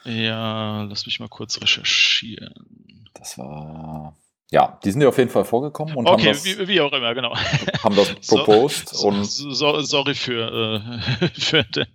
Ja, 0.04 0.82
lass 0.85 1.06
mich 1.06 1.20
mal 1.20 1.28
kurz 1.28 1.61
recherchieren. 1.61 3.06
Das 3.14 3.38
war. 3.38 4.16
Ja, 4.50 4.78
die 4.82 4.90
sind 4.90 5.00
ja 5.00 5.08
auf 5.08 5.18
jeden 5.18 5.30
Fall 5.30 5.44
vorgekommen 5.44 5.94
und 5.94 6.06
okay, 6.06 6.26
haben 6.26 6.32
das, 6.32 6.44
wie, 6.44 6.68
wie, 6.68 6.80
auch 6.80 6.92
immer, 6.92 7.14
genau. 7.14 7.35
Haben 7.82 7.94
das 7.94 8.14
proposed 8.26 8.88
so, 8.88 9.08
und. 9.08 9.24
So, 9.24 9.80
sorry 9.82 10.14
für, 10.14 10.82
äh, 11.20 11.28
für, 11.40 11.62
den, 11.62 11.87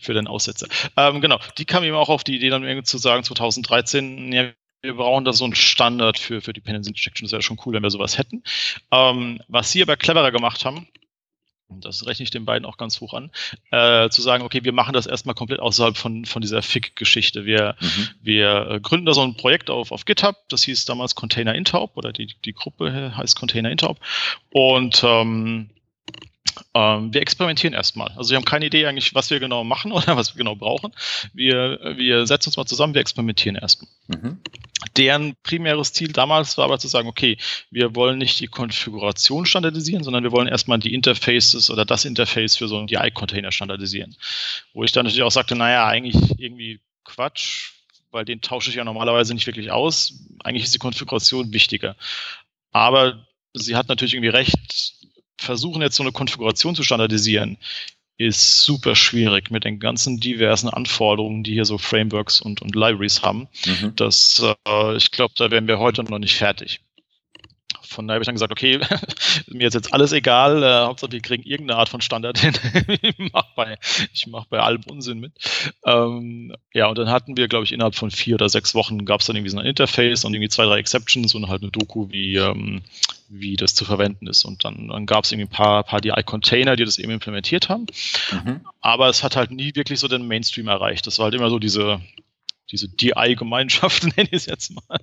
für 0.00 0.14
den 0.14 0.26
Aussetzer. 0.26 0.66
Ähm, 0.96 1.20
genau, 1.20 1.38
die 1.58 1.64
kamen 1.64 1.86
eben 1.86 1.96
auch 1.96 2.10
auf 2.10 2.22
die 2.22 2.36
Idee, 2.36 2.50
dann 2.50 2.64
irgendwie 2.64 2.84
zu 2.84 2.98
sagen, 2.98 3.24
2013, 3.24 4.32
ja, 4.32 4.50
wir 4.82 4.94
brauchen 4.94 5.24
da 5.24 5.32
so 5.32 5.44
einen 5.44 5.54
Standard 5.54 6.18
für, 6.18 6.40
für 6.40 6.52
Dependency 6.52 6.90
Injection. 6.90 7.24
Das 7.24 7.32
wäre 7.32 7.42
schon 7.42 7.58
cool, 7.64 7.74
wenn 7.74 7.82
wir 7.82 7.90
sowas 7.90 8.18
hätten. 8.18 8.42
Ähm, 8.90 9.40
was 9.48 9.72
sie 9.72 9.82
aber 9.82 9.96
cleverer 9.96 10.30
gemacht 10.30 10.64
haben, 10.64 10.88
das 11.80 12.06
rechne 12.06 12.24
ich 12.24 12.30
den 12.30 12.44
beiden 12.44 12.66
auch 12.66 12.76
ganz 12.76 13.00
hoch 13.00 13.14
an, 13.14 13.30
äh, 13.70 14.08
zu 14.08 14.22
sagen, 14.22 14.44
okay, 14.44 14.64
wir 14.64 14.72
machen 14.72 14.92
das 14.92 15.06
erstmal 15.06 15.34
komplett 15.34 15.60
außerhalb 15.60 15.96
von, 15.96 16.24
von 16.24 16.42
dieser 16.42 16.62
FIG-Geschichte. 16.62 17.44
Wir, 17.44 17.76
mhm. 17.80 18.08
wir 18.22 18.70
äh, 18.70 18.80
gründen 18.80 19.06
da 19.06 19.14
so 19.14 19.22
ein 19.22 19.36
Projekt 19.36 19.70
auf, 19.70 19.92
auf 19.92 20.04
GitHub, 20.04 20.36
das 20.48 20.64
hieß 20.64 20.84
damals 20.84 21.14
Container 21.14 21.54
Intaub 21.54 21.96
oder 21.96 22.12
die, 22.12 22.28
die 22.44 22.52
Gruppe 22.52 23.16
heißt 23.16 23.36
Container 23.36 23.70
Intaub. 23.70 23.98
Und 24.50 25.02
ähm, 25.04 25.70
ähm, 26.74 27.12
wir 27.12 27.20
experimentieren 27.20 27.74
erstmal. 27.74 28.08
Also 28.16 28.30
wir 28.30 28.36
haben 28.36 28.44
keine 28.44 28.66
Idee 28.66 28.86
eigentlich, 28.86 29.14
was 29.14 29.30
wir 29.30 29.40
genau 29.40 29.64
machen 29.64 29.92
oder 29.92 30.16
was 30.16 30.34
wir 30.34 30.38
genau 30.38 30.56
brauchen. 30.56 30.92
Wir, 31.32 31.94
wir 31.96 32.26
setzen 32.26 32.50
uns 32.50 32.56
mal 32.56 32.66
zusammen, 32.66 32.94
wir 32.94 33.00
experimentieren 33.00 33.56
erstmal. 33.56 33.90
Mhm. 34.08 34.38
Deren 34.96 35.36
primäres 35.42 35.92
Ziel 35.92 36.12
damals 36.12 36.56
war 36.58 36.64
aber 36.64 36.78
zu 36.78 36.88
sagen, 36.88 37.08
okay, 37.08 37.36
wir 37.70 37.94
wollen 37.94 38.18
nicht 38.18 38.40
die 38.40 38.46
Konfiguration 38.46 39.46
standardisieren, 39.46 40.04
sondern 40.04 40.24
wir 40.24 40.32
wollen 40.32 40.48
erstmal 40.48 40.78
die 40.78 40.94
Interfaces 40.94 41.70
oder 41.70 41.84
das 41.84 42.04
Interface 42.04 42.56
für 42.56 42.68
so 42.68 42.78
einen 42.78 42.86
DI-Container 42.86 43.52
standardisieren. 43.52 44.16
Wo 44.72 44.84
ich 44.84 44.92
dann 44.92 45.04
natürlich 45.04 45.22
auch 45.22 45.30
sagte, 45.30 45.54
naja, 45.54 45.86
eigentlich 45.86 46.16
irgendwie 46.38 46.80
Quatsch, 47.04 47.72
weil 48.10 48.24
den 48.24 48.40
tausche 48.40 48.70
ich 48.70 48.76
ja 48.76 48.84
normalerweise 48.84 49.34
nicht 49.34 49.46
wirklich 49.46 49.70
aus. 49.70 50.14
Eigentlich 50.42 50.64
ist 50.64 50.74
die 50.74 50.78
Konfiguration 50.78 51.52
wichtiger. 51.52 51.96
Aber 52.72 53.26
sie 53.52 53.76
hat 53.76 53.88
natürlich 53.88 54.14
irgendwie 54.14 54.30
recht, 54.30 54.94
versuchen 55.40 55.82
jetzt 55.82 55.96
so 55.96 56.02
eine 56.02 56.12
Konfiguration 56.12 56.74
zu 56.74 56.82
standardisieren, 56.82 57.56
ist 58.18 58.64
super 58.64 58.94
schwierig 58.94 59.50
mit 59.50 59.64
den 59.64 59.80
ganzen 59.80 60.20
diversen 60.20 60.68
Anforderungen, 60.68 61.42
die 61.42 61.54
hier 61.54 61.64
so 61.64 61.78
Frameworks 61.78 62.40
und, 62.42 62.60
und 62.60 62.76
Libraries 62.76 63.22
haben. 63.22 63.48
Mhm. 63.64 63.94
Das, 63.96 64.44
äh, 64.68 64.96
ich 64.96 65.10
glaube, 65.10 65.32
da 65.36 65.50
wären 65.50 65.66
wir 65.66 65.78
heute 65.78 66.04
noch 66.04 66.18
nicht 66.18 66.36
fertig. 66.36 66.80
Von 67.90 68.06
daher 68.06 68.16
habe 68.16 68.22
ich 68.22 68.26
dann 68.26 68.36
gesagt, 68.36 68.52
okay, 68.52 68.78
mir 69.48 69.66
ist 69.66 69.74
jetzt 69.74 69.92
alles 69.92 70.12
egal, 70.12 70.62
äh, 70.62 70.86
Hauptsache 70.86 71.10
wir 71.10 71.20
kriegen 71.20 71.42
irgendeine 71.42 71.78
Art 71.78 71.88
von 71.88 72.00
Standard 72.00 72.38
hin. 72.38 72.54
ich 73.02 73.32
mache 73.32 73.48
bei, 73.56 73.78
mach 74.28 74.46
bei 74.46 74.60
allem 74.60 74.82
Unsinn 74.88 75.18
mit. 75.18 75.32
Ähm, 75.84 76.54
ja, 76.72 76.86
und 76.86 76.98
dann 76.98 77.10
hatten 77.10 77.36
wir, 77.36 77.48
glaube 77.48 77.64
ich, 77.64 77.72
innerhalb 77.72 77.96
von 77.96 78.12
vier 78.12 78.36
oder 78.36 78.48
sechs 78.48 78.74
Wochen 78.76 79.04
gab 79.04 79.20
es 79.20 79.26
dann 79.26 79.34
irgendwie 79.34 79.50
so 79.50 79.58
ein 79.58 79.66
Interface 79.66 80.24
und 80.24 80.34
irgendwie 80.34 80.48
zwei, 80.48 80.66
drei 80.66 80.78
Exceptions 80.78 81.34
und 81.34 81.48
halt 81.48 81.62
eine 81.62 81.72
Doku, 81.72 82.10
wie, 82.10 82.36
ähm, 82.36 82.82
wie 83.28 83.56
das 83.56 83.74
zu 83.74 83.84
verwenden 83.84 84.28
ist. 84.28 84.44
Und 84.44 84.64
dann, 84.64 84.88
dann 84.88 85.06
gab 85.06 85.24
es 85.24 85.32
irgendwie 85.32 85.48
ein 85.48 85.56
paar, 85.56 85.82
paar 85.82 86.00
DI-Container, 86.00 86.76
die 86.76 86.84
das 86.84 86.98
eben 86.98 87.10
implementiert 87.10 87.68
haben. 87.68 87.86
Mhm. 88.30 88.60
Aber 88.80 89.08
es 89.08 89.24
hat 89.24 89.34
halt 89.34 89.50
nie 89.50 89.74
wirklich 89.74 89.98
so 89.98 90.06
den 90.06 90.28
Mainstream 90.28 90.68
erreicht. 90.68 91.08
Das 91.08 91.18
war 91.18 91.24
halt 91.24 91.34
immer 91.34 91.50
so 91.50 91.58
diese, 91.58 92.00
diese 92.70 92.88
DI-Gemeinschaft, 92.88 94.04
nenne 94.16 94.28
ich 94.30 94.32
es 94.32 94.46
jetzt 94.46 94.72
mal, 94.74 94.98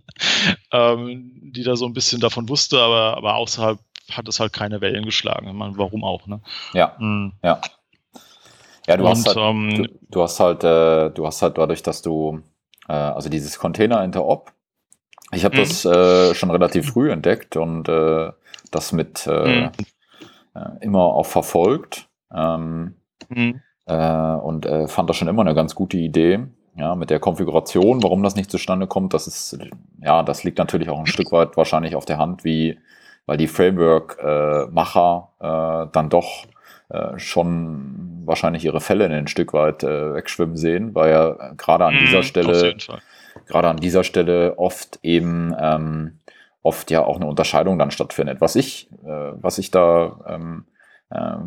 ähm, 0.72 1.32
die 1.54 1.64
da 1.64 1.76
so 1.76 1.86
ein 1.86 1.94
bisschen 1.94 2.20
davon 2.20 2.50
wusste, 2.50 2.80
aber, 2.80 3.18
aber 3.18 3.36
außerhalb 3.36 3.80
hat 4.12 4.28
es 4.28 4.40
halt 4.40 4.54
keine 4.54 4.82
Wellen 4.82 5.06
geschlagen. 5.06 5.56
meine, 5.56 5.78
warum 5.78 6.04
auch, 6.04 6.28
ne? 6.28 6.42
Ja, 6.74 6.96
mhm. 7.00 7.34
ja. 7.44 7.62
Ja, 8.88 8.96
du, 8.96 9.04
Und, 9.04 9.10
hast 9.10 9.28
halt, 9.28 9.38
ähm, 9.38 9.84
du, 9.84 10.00
du, 10.10 10.22
hast 10.22 10.40
halt, 10.40 10.64
äh, 10.64 11.10
du 11.10 11.26
hast 11.28 11.42
halt 11.42 11.58
dadurch, 11.58 11.84
dass 11.84 12.02
du, 12.02 12.42
äh, 12.88 12.94
also 12.94 13.28
dieses 13.30 13.60
Container 13.60 14.02
Interop, 14.04 14.54
ich 15.34 15.44
habe 15.44 15.58
mhm. 15.58 15.60
das 15.60 15.84
äh, 15.84 16.34
schon 16.36 16.52
relativ 16.52 16.88
früh 16.92 17.12
entdeckt 17.12 17.58
und 17.58 17.90
äh, 17.90 18.32
das 18.72 18.94
mit 18.94 19.28
äh, 19.28 19.64
mhm. 19.64 19.72
Äh, 20.58 20.84
immer 20.84 21.04
auch 21.04 21.26
verfolgt 21.26 22.08
ähm, 22.34 22.96
mhm. 23.30 23.62
äh, 23.86 24.36
und 24.36 24.66
äh, 24.66 24.88
fand 24.88 25.10
das 25.10 25.18
schon 25.18 25.28
immer 25.28 25.42
eine 25.42 25.54
ganz 25.54 25.76
gute 25.76 25.98
Idee. 25.98 26.48
Ja, 26.78 26.96
mit 26.96 27.10
der 27.10 27.20
Konfiguration, 27.20 28.04
warum 28.04 28.22
das 28.22 28.36
nicht 28.36 28.52
zustande 28.52 28.86
kommt, 28.86 29.14
das 29.14 29.26
ist, 29.26 29.58
ja, 30.02 30.22
das 30.22 30.44
liegt 30.44 30.60
natürlich 30.60 30.90
auch 30.90 31.00
ein 31.00 31.08
Stück 31.08 31.32
weit 31.32 31.58
wahrscheinlich 31.58 31.96
auf 31.96 32.06
der 32.06 32.20
Hand, 32.20 32.44
wie, 32.44 32.80
weil 33.26 33.38
die 33.38 33.48
Framework-Macher 33.48 35.30
äh, 35.40 35.92
dann 35.92 36.10
doch 36.10 36.46
äh, 36.90 37.18
schon 37.18 38.22
wahrscheinlich 38.26 38.64
ihre 38.64 38.80
Fälle 38.80 39.08
ein 39.08 39.28
Stück 39.28 39.54
weit 39.54 39.84
äh, 39.84 40.14
wegschwimmen 40.14 40.56
sehen, 40.56 40.94
weil 40.94 41.12
ja 41.12 41.54
gerade 41.58 41.86
an 41.86 41.98
dieser 42.00 42.20
mhm, 42.20 42.24
Stelle 42.24 42.76
gerade 43.46 43.68
an 43.70 43.78
dieser 43.78 44.04
Stelle 44.04 44.58
oft 44.58 45.00
eben 45.04 45.56
ähm, 45.60 46.20
oft 46.64 46.92
ja 46.92 47.04
auch 47.04 47.16
eine 47.16 47.26
Unterscheidung 47.26 47.80
dann 47.80 47.92
stattfindet. 47.92 48.42
Was 48.42 48.56
ich, 48.56 48.90
äh, 49.06 49.32
was 49.42 49.58
ich 49.58 49.72
da 49.72 50.20
ähm, 50.28 50.66
äh, 50.70 50.77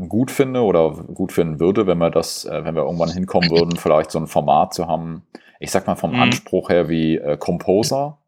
gut 0.09 0.31
finde 0.31 0.63
oder 0.63 0.91
gut 0.91 1.33
finden 1.33 1.61
würde, 1.61 1.87
wenn 1.87 1.99
wir 1.99 2.11
das, 2.11 2.45
äh, 2.47 2.65
wenn 2.65 2.75
wir 2.75 2.85
irgendwann 2.85 3.11
hinkommen 3.11 3.51
würden, 3.51 3.77
vielleicht 3.77 4.11
so 4.11 4.19
ein 4.19 4.27
Format 4.27 4.73
zu 4.73 4.89
haben, 4.89 5.23
ich 5.59 5.71
sag 5.71 5.87
mal 5.87 5.97
vom 5.97 6.13
mhm. 6.13 6.23
Anspruch 6.23 6.71
her 6.71 6.89
wie 6.89 7.17
äh, 7.17 7.37
Composer, 7.37 8.19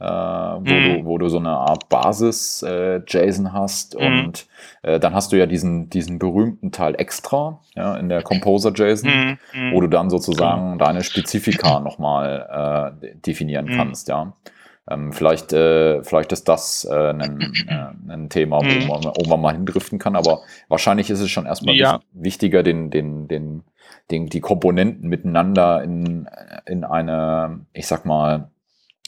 äh, 0.00 0.04
wo, 0.04 0.58
mhm. 0.58 0.64
du, 0.64 1.04
wo 1.04 1.18
du 1.18 1.28
so 1.28 1.38
eine 1.38 1.50
Art 1.50 1.88
Basis-JSON 1.88 3.46
äh, 3.46 3.50
hast 3.52 3.98
mhm. 3.98 4.06
und 4.06 4.46
äh, 4.82 4.98
dann 4.98 5.14
hast 5.14 5.30
du 5.30 5.36
ja 5.36 5.46
diesen, 5.46 5.90
diesen 5.90 6.18
berühmten 6.18 6.72
Teil 6.72 6.96
extra 6.98 7.60
ja, 7.76 7.94
in 7.96 8.08
der 8.08 8.22
Composer-JSON, 8.22 9.10
mhm. 9.10 9.38
mhm. 9.54 9.72
wo 9.72 9.80
du 9.82 9.86
dann 9.86 10.10
sozusagen 10.10 10.72
genau. 10.72 10.84
deine 10.84 11.04
Spezifika 11.04 11.78
nochmal 11.78 12.96
äh, 13.02 13.14
definieren 13.14 13.66
mhm. 13.66 13.76
kannst, 13.76 14.08
ja. 14.08 14.32
Ähm, 14.90 15.12
vielleicht, 15.12 15.52
äh, 15.52 16.02
vielleicht 16.02 16.32
ist 16.32 16.48
das 16.48 16.84
äh, 16.90 17.10
ein, 17.10 17.40
äh, 17.68 18.12
ein 18.12 18.28
Thema, 18.28 18.58
wo, 18.58 18.64
mhm. 18.64 18.88
man, 18.88 19.04
wo 19.04 19.28
man 19.28 19.40
mal 19.40 19.52
hindriften 19.54 19.98
kann, 19.98 20.16
aber 20.16 20.40
wahrscheinlich 20.68 21.10
ist 21.10 21.20
es 21.20 21.30
schon 21.30 21.46
erstmal 21.46 21.76
ja. 21.76 22.00
wichtiger, 22.12 22.62
den, 22.64 22.90
den, 22.90 23.28
den, 23.28 23.62
den, 24.10 24.26
die 24.26 24.40
Komponenten 24.40 25.08
miteinander 25.08 25.82
in, 25.82 26.28
in 26.66 26.84
eine, 26.84 27.60
ich 27.72 27.86
sag 27.86 28.04
mal, 28.04 28.50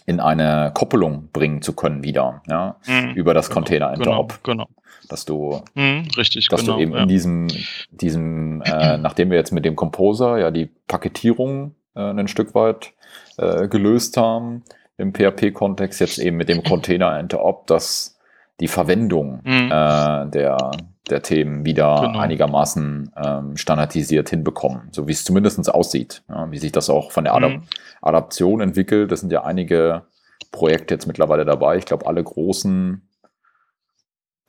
in 0.07 0.21
eine 0.21 0.71
Koppelung 0.75 1.31
bringen 1.33 1.63
zu 1.63 1.75
können 1.75 2.05
wieder, 2.05 2.43
ja, 2.49 2.77
mhm, 2.87 3.15
über 3.15 3.35
das 3.35 3.49
genau, 3.49 3.55
Container 3.61 3.95
Interop. 3.95 4.39
Genau, 4.45 4.65
genau. 4.65 4.83
Dass 5.09 5.25
du, 5.25 5.63
mhm, 5.75 6.09
richtig, 6.17 6.49
dass 6.49 6.61
genau, 6.61 6.77
du 6.77 6.83
eben 6.83 6.93
ja. 6.93 7.03
in 7.03 7.09
diesem, 7.09 7.49
diesem, 7.91 8.63
äh, 8.63 8.99
nachdem 8.99 9.31
wir 9.31 9.37
jetzt 9.37 9.51
mit 9.51 9.65
dem 9.65 9.75
Composer 9.75 10.39
ja 10.39 10.51
die 10.51 10.71
Paketierung 10.87 11.75
äh, 11.95 12.01
ein 12.01 12.29
Stück 12.29 12.55
weit 12.55 12.93
äh, 13.37 13.67
gelöst 13.69 14.17
haben, 14.17 14.63
im 14.97 15.13
PHP-Kontext 15.13 16.01
jetzt 16.01 16.19
eben 16.19 16.37
mit 16.37 16.49
dem 16.49 16.63
Container 16.63 17.19
Interop, 17.19 17.67
dass 17.67 18.19
die 18.61 18.69
Verwendung 18.69 19.41
mhm. 19.45 19.71
äh, 19.73 20.31
der, 20.31 20.71
der 21.11 21.23
Themen 21.23 21.65
wieder 21.65 22.03
genau. 22.03 22.19
einigermaßen 22.19 23.13
ähm, 23.17 23.57
standardisiert 23.57 24.31
hinbekommen, 24.31 24.89
so 24.93 25.09
wie 25.09 25.13
es 25.13 25.25
zumindest 25.25 25.73
aussieht, 25.73 26.23
ja, 26.29 26.51
wie 26.51 26.59
sich 26.59 26.73
das 26.73 26.91
auch 26.91 27.11
von 27.11 27.25
der 27.25 27.35
Adap 27.35 27.53
mhm. 27.53 27.63
Adaption 28.01 28.61
entwickelt. 28.61 29.11
Das 29.11 29.21
sind 29.21 29.33
ja 29.33 29.45
einige 29.45 30.03
Projekte 30.53 30.95
jetzt 30.95 31.07
mittlerweile 31.07 31.45
dabei. 31.45 31.77
Ich 31.77 31.87
glaube, 31.87 32.07
alle 32.07 32.23
großen 32.23 33.03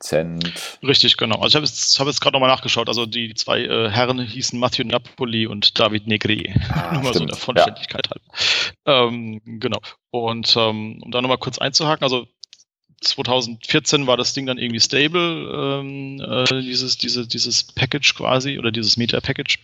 Cent. 0.04 0.78
Richtig, 0.82 1.16
genau. 1.16 1.36
Also 1.36 1.48
ich 1.48 1.54
habe 1.56 1.66
jetzt, 1.66 1.98
hab 1.98 2.06
jetzt 2.06 2.20
gerade 2.20 2.34
nochmal 2.34 2.50
nachgeschaut. 2.50 2.88
Also 2.88 3.06
die 3.06 3.32
zwei 3.34 3.62
äh, 3.62 3.88
Herren 3.88 4.20
hießen 4.20 4.58
Matthew 4.58 4.84
Napoli 4.84 5.46
und 5.46 5.78
David 5.78 6.06
Negri. 6.06 6.54
Ah, 6.68 6.92
Nur 6.92 7.02
mal 7.04 7.14
so 7.14 7.20
in 7.20 7.26
der 7.26 7.36
Vollständigkeit 7.36 8.06
ja. 8.06 8.10
halt. 8.12 8.74
Ähm, 8.84 9.40
genau. 9.44 9.78
Und 10.10 10.54
ähm, 10.58 11.00
um 11.02 11.10
da 11.10 11.22
nochmal 11.22 11.38
kurz 11.38 11.58
einzuhaken, 11.58 12.04
also 12.04 12.26
2014 13.04 14.06
war 14.06 14.16
das 14.16 14.32
Ding 14.32 14.46
dann 14.46 14.58
irgendwie 14.58 14.80
stable, 14.80 15.80
ähm, 15.80 16.20
äh, 16.20 16.62
dieses, 16.62 16.98
diese, 16.98 17.26
dieses 17.26 17.62
Package 17.62 18.14
quasi 18.14 18.58
oder 18.58 18.72
dieses 18.72 18.96
Meta-Package. 18.96 19.58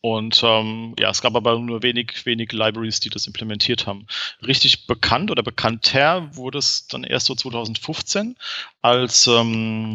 Und 0.00 0.42
ähm, 0.44 0.94
ja, 0.98 1.10
es 1.10 1.22
gab 1.22 1.34
aber 1.34 1.58
nur 1.58 1.82
wenig, 1.82 2.26
wenig 2.26 2.52
Libraries, 2.52 3.00
die 3.00 3.10
das 3.10 3.26
implementiert 3.26 3.86
haben. 3.86 4.06
Richtig 4.46 4.86
bekannt 4.86 5.30
oder 5.30 5.42
bekannter 5.42 6.34
wurde 6.36 6.58
es 6.58 6.86
dann 6.86 7.04
erst 7.04 7.26
so 7.26 7.34
2015, 7.34 8.36
als, 8.82 9.26
ähm, 9.26 9.92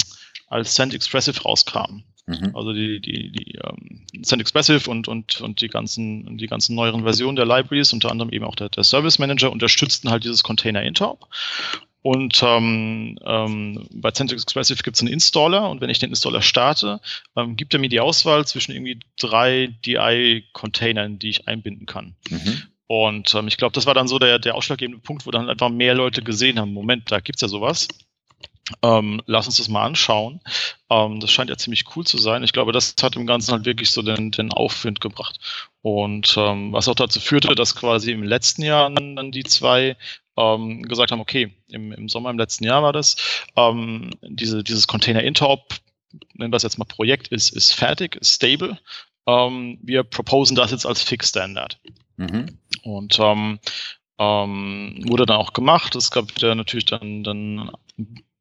als 0.48 0.76
Send 0.76 0.93
Expressive 0.93 1.41
rauskam. 1.41 2.04
Mhm. 2.26 2.52
Also 2.56 2.74
die, 2.74 3.00
die, 3.00 3.32
die 3.32 3.56
ähm, 3.56 4.06
Send 4.22 4.41
Expressive 4.41 4.89
und, 4.89 5.08
und, 5.08 5.41
und 5.41 5.62
die 5.62 5.70
ganzen, 5.70 6.38
die 6.38 6.48
ganzen 6.48 6.76
neueren 6.76 7.04
Versionen 7.04 7.36
der 7.36 7.46
Libraries, 7.46 7.93
unter 7.93 8.12
anderem 8.12 8.32
eben 8.32 8.46
auch 8.46 8.56
der, 8.56 8.70
der 8.70 8.84
Service 8.84 9.20
Manager, 9.20 9.52
unterstützten 9.52 10.10
halt 10.10 10.24
dieses 10.24 10.43
Container 10.43 10.84
Interop. 10.84 11.28
Und 12.08 12.41
ähm, 12.41 13.20
ähm, 13.26 13.86
bei 13.91 14.12
Centrix 14.12 14.43
Expressive 14.43 14.82
gibt 14.82 14.96
es 14.96 15.02
einen 15.02 15.12
Installer 15.12 15.70
und 15.70 15.82
wenn 15.82 15.89
ich 15.89 16.00
den 16.00 16.12
Installer 16.12 16.41
starte, 16.41 17.02
ähm, 17.36 17.58
gibt 17.58 17.74
er 17.74 17.82
mir 17.82 17.89
die 17.89 18.00
Auswahl 18.00 18.48
zwischen 18.48 18.72
irgendwie 18.72 19.02
drei 19.20 19.76
DI-Containern, 19.86 21.20
die 21.20 21.32
ich 21.32 21.50
einbinden 21.50 21.86
kann. 21.86 22.15
Mhm. 22.30 22.62
Und 22.88 23.36
ähm, 23.36 23.50
ich 23.50 23.58
glaube, 23.58 23.74
das 23.74 23.88
war 23.88 23.93
dann 23.93 24.08
so 24.08 24.20
der, 24.20 24.39
der 24.39 24.56
ausschlaggebende 24.56 25.02
Punkt, 25.02 25.26
wo 25.26 25.32
dann 25.32 25.50
einfach 25.50 25.67
mehr 25.67 25.96
Leute 25.96 26.22
gesehen 26.22 26.58
haben, 26.60 26.72
Moment, 26.72 27.12
da 27.12 27.20
gibt 27.20 27.39
es 27.39 27.41
ja 27.41 27.50
sowas. 27.50 27.89
Ähm, 28.82 29.22
lass 29.26 29.48
uns 29.48 29.58
das 29.58 29.67
mal 29.67 29.84
anschauen. 29.84 30.39
Ähm, 30.89 31.20
das 31.20 31.30
scheint 31.30 31.50
ja 31.50 31.58
ziemlich 31.58 31.84
cool 31.98 32.06
zu 32.06 32.17
sein. 32.17 32.41
Ich 32.41 32.54
glaube, 32.54 32.72
das 32.72 32.96
hat 33.02 33.17
im 33.17 33.28
Ganzen 33.28 33.52
halt 33.52 33.65
wirklich 33.65 33.91
so 33.91 34.02
den, 34.02 34.32
den 34.32 34.54
Aufwind 34.54 35.02
gebracht. 35.02 35.41
Und 35.82 36.36
ähm, 36.38 36.72
was 36.72 36.88
auch 36.88 36.96
dazu 36.96 37.20
führte, 37.20 37.54
dass 37.54 37.75
quasi 37.75 38.13
im 38.13 38.23
letzten 38.23 38.62
Jahr 38.62 38.90
dann 38.90 39.34
die 39.34 39.44
zwei 39.44 39.98
ähm, 40.38 40.83
gesagt 40.83 41.12
haben, 41.12 41.19
okay, 41.19 41.52
im, 41.69 41.92
im 41.92 42.10
Sommer 42.10 42.29
im 42.29 42.38
letzten 42.38 42.63
Jahr 42.63 42.83
war 42.83 42.94
das, 42.94 43.15
ähm, 43.56 44.12
diese, 44.21 44.63
dieses 44.63 44.88
Container 44.88 45.23
Interop, 45.23 45.73
nennen 46.33 46.54
wir 46.54 46.58
es 46.58 46.63
jetzt 46.63 46.77
mal 46.77 46.85
Projekt, 46.85 47.27
ist, 47.29 47.50
ist 47.50 47.73
fertig, 47.73 48.15
ist 48.15 48.35
stable. 48.35 48.77
Ähm, 49.25 49.79
wir 49.81 50.04
proposen 50.04 50.56
das 50.56 50.71
jetzt 50.71 50.85
als 50.85 51.02
Fix 51.02 51.29
Standard. 51.29 51.79
Mhm. 52.15 52.58
Und 52.83 53.19
ähm, 53.19 53.60
ähm, 54.19 55.00
wurde 55.06 55.25
dann 55.25 55.38
auch 55.38 55.54
gemacht. 55.54 55.96
Es 55.96 56.12
gab 56.12 56.35
wieder 56.35 56.56
natürlich 56.56 56.85
dann, 56.85 57.23
dann 57.23 57.71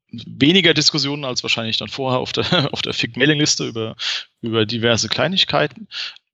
weniger 0.09 0.73
Diskussionen 0.73 1.25
als 1.25 1.43
wahrscheinlich 1.43 1.77
dann 1.77 1.89
vorher 1.89 2.19
auf 2.19 2.31
der, 2.31 2.45
auf 2.73 2.81
der 2.81 2.93
FIG-Mailing-Liste 2.93 3.67
über, 3.67 3.95
über 4.41 4.65
diverse 4.65 5.09
Kleinigkeiten. 5.09 5.87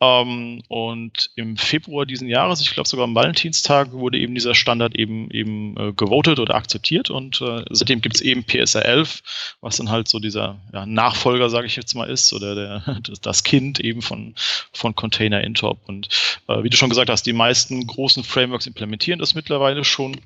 Ähm, 0.03 0.61
und 0.67 1.29
im 1.35 1.55
Februar 1.55 2.05
diesen 2.05 2.27
Jahres, 2.27 2.59
ich 2.59 2.71
glaube 2.71 2.89
sogar 2.89 3.05
am 3.05 3.15
Valentinstag, 3.15 3.93
wurde 3.93 4.17
eben 4.17 4.35
dieser 4.35 4.53
Standard 4.53 4.95
eben 4.95 5.31
eben 5.31 5.77
äh, 5.77 5.93
gewotet 5.93 6.39
oder 6.39 6.55
akzeptiert 6.55 7.09
und 7.09 7.41
äh, 7.41 7.63
seitdem 7.69 8.01
gibt 8.01 8.15
es 8.15 8.21
eben 8.21 8.43
PSR 8.43 8.85
11, 8.85 9.55
was 9.61 9.77
dann 9.77 9.89
halt 9.89 10.09
so 10.09 10.19
dieser 10.19 10.59
ja, 10.73 10.85
Nachfolger, 10.85 11.49
sage 11.49 11.67
ich 11.67 11.75
jetzt 11.75 11.93
mal, 11.95 12.09
ist 12.09 12.33
oder 12.33 12.55
der, 12.55 12.99
das 13.21 13.43
Kind 13.43 13.79
eben 13.79 14.01
von, 14.01 14.33
von 14.73 14.93
Container 14.95 15.41
Intop. 15.41 15.79
Und 15.87 16.09
äh, 16.47 16.63
wie 16.63 16.69
du 16.69 16.75
schon 16.75 16.89
gesagt 16.89 17.09
hast, 17.09 17.25
die 17.25 17.33
meisten 17.33 17.87
großen 17.87 18.23
Frameworks 18.23 18.67
implementieren 18.67 19.19
das 19.19 19.35
mittlerweile 19.35 19.85
schon 19.85 20.19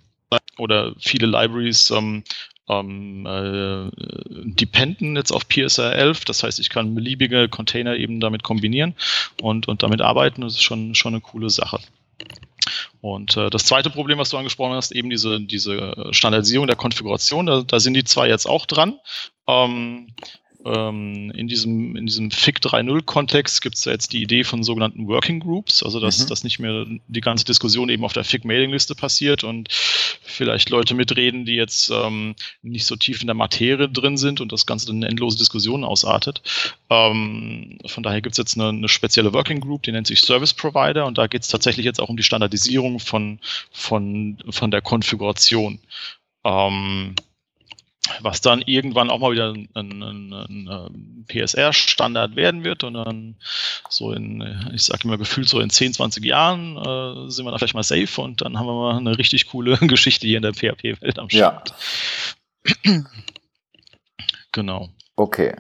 oder 0.58 0.94
viele 1.00 1.28
Libraries 1.28 1.92
ähm, 1.92 2.24
ähm, 2.70 3.26
äh, 3.26 3.90
dependen 4.46 5.16
jetzt 5.16 5.32
auf 5.32 5.48
PSR 5.48 5.94
11. 5.94 6.26
Das 6.26 6.44
heißt, 6.44 6.60
ich 6.60 6.70
kann 6.70 6.96
beliebige 6.96 7.50
Container 7.50 7.96
eben 7.96 8.20
damit 8.20 8.44
kombinieren 8.44 8.96
und, 9.42 9.68
und 9.68 9.84
damit 9.84 10.02
arbeiten. 10.02 10.42
Das 10.42 10.54
ist 10.54 10.64
schon, 10.64 10.96
schon 10.96 11.14
eine 11.14 11.22
coole 11.22 11.50
Sache. 11.50 11.80
Und 13.02 13.38
äh, 13.38 13.50
das 13.50 13.66
zweite 13.66 13.90
Problem, 13.90 14.18
was 14.18 14.30
du 14.30 14.38
angesprochen 14.38 14.74
hast, 14.74 14.92
eben 14.92 15.10
diese, 15.10 15.40
diese 15.40 16.08
Standardisierung 16.12 16.68
der 16.68 16.76
Konfiguration, 16.76 17.46
da, 17.46 17.62
da 17.62 17.80
sind 17.80 17.94
die 17.94 18.04
zwei 18.04 18.28
jetzt 18.28 18.48
auch 18.48 18.66
dran. 18.66 19.00
Ähm, 19.48 20.08
ähm, 20.74 21.32
in 21.32 21.48
diesem, 21.48 21.96
in 21.96 22.06
diesem 22.06 22.32
FIC 22.32 22.60
3.0-Kontext 22.60 23.62
gibt 23.62 23.78
es 23.78 23.86
ja 23.86 23.92
jetzt 23.92 24.14
die 24.14 24.22
Idee 24.22 24.44
von 24.44 24.64
sogenannten 24.64 25.08
Working 25.08 25.40
Groups, 25.40 25.84
also 25.84 26.00
dass, 26.00 26.20
mhm. 26.20 26.28
dass 26.28 26.44
nicht 26.44 26.60
mehr 26.60 26.86
die 27.08 27.22
ganze 27.22 27.46
Diskussion 27.46 27.90
eben 27.90 28.04
auf 28.04 28.14
der 28.14 28.24
FIC-Mailing-Liste 28.24 28.96
passiert 28.96 29.44
und 29.44 29.70
vielleicht 29.70 30.70
Leute 30.70 30.94
mitreden, 30.94 31.46
die 31.46 31.56
jetzt 31.56 31.90
ähm, 31.90 32.36
nicht 32.62 32.86
so 32.86 32.96
tief 32.96 33.22
in 33.22 33.28
der 33.28 33.36
Materie 33.36 33.90
drin 33.90 34.18
sind 34.18 34.42
und 34.42 34.52
das 34.52 34.66
Ganze 34.66 34.88
dann 34.88 34.98
in 34.98 35.04
endlose 35.04 35.38
Diskussionen 35.38 35.84
ausartet. 35.84 36.42
Ähm, 36.90 37.80
von 37.86 38.04
daher 38.04 38.22
gibt 38.22 38.34
es 38.34 38.38
jetzt 38.38 38.56
eine, 38.58 38.70
eine, 38.70 38.90
spezielle 38.90 39.34
Working 39.34 39.62
Group, 39.62 39.84
die 39.84 39.92
nennt 39.92 40.08
sich 40.08 40.22
Service 40.22 40.54
Provider 40.54 41.06
und 41.06 41.18
da 41.18 41.28
geht 41.28 41.42
es 41.44 41.48
tatsächlich 41.48 41.86
jetzt 41.86 42.00
auch 42.00 42.10
um 42.10 42.18
die 42.18 42.24
Standardisierung 42.24 43.00
von, 43.00 43.40
von, 43.72 44.38
von 44.50 44.72
der 44.72 44.82
Konfiguration. 44.82 45.80
Ähm, 46.44 47.16
was 48.22 48.42
dann 48.42 48.62
irgendwann 48.62 49.10
auch 49.10 49.20
mal 49.20 49.32
wieder 49.32 49.54
ein, 49.54 49.70
ein, 49.74 50.04
ein, 50.04 50.68
ein 50.68 51.26
PSR-Standard 51.28 52.36
werden 52.36 52.64
wird 52.64 52.84
und 52.84 52.94
dann 52.94 53.36
so 53.90 54.12
in, 54.12 54.72
ich 54.74 54.84
sage 54.84 55.04
immer 55.06 55.18
gefühlt 55.18 55.48
so 55.48 55.60
in 55.60 55.70
10, 55.70 55.94
20 55.94 56.24
Jahren 56.24 56.78
äh, 56.78 57.30
sind 57.30 57.46
wir 57.46 57.52
da 57.52 57.58
vielleicht 57.58 57.74
mal 57.74 57.84
safe 57.84 58.22
und 58.22 58.42
dann 58.42 58.58
haben 58.58 58.68
wir 58.68 58.74
mal 58.74 58.98
eine 58.98 59.18
richtig 59.18 59.48
coole 59.48 59.78
Geschichte 59.88 60.28
hier 60.28 60.38
in 60.38 60.44
der 60.44 60.54
PHP-Welt 60.54 61.20
am 61.20 61.30
Start. 61.30 61.74
Ja. 62.86 62.94
genau. 64.52 64.90
Okay. 65.16 65.56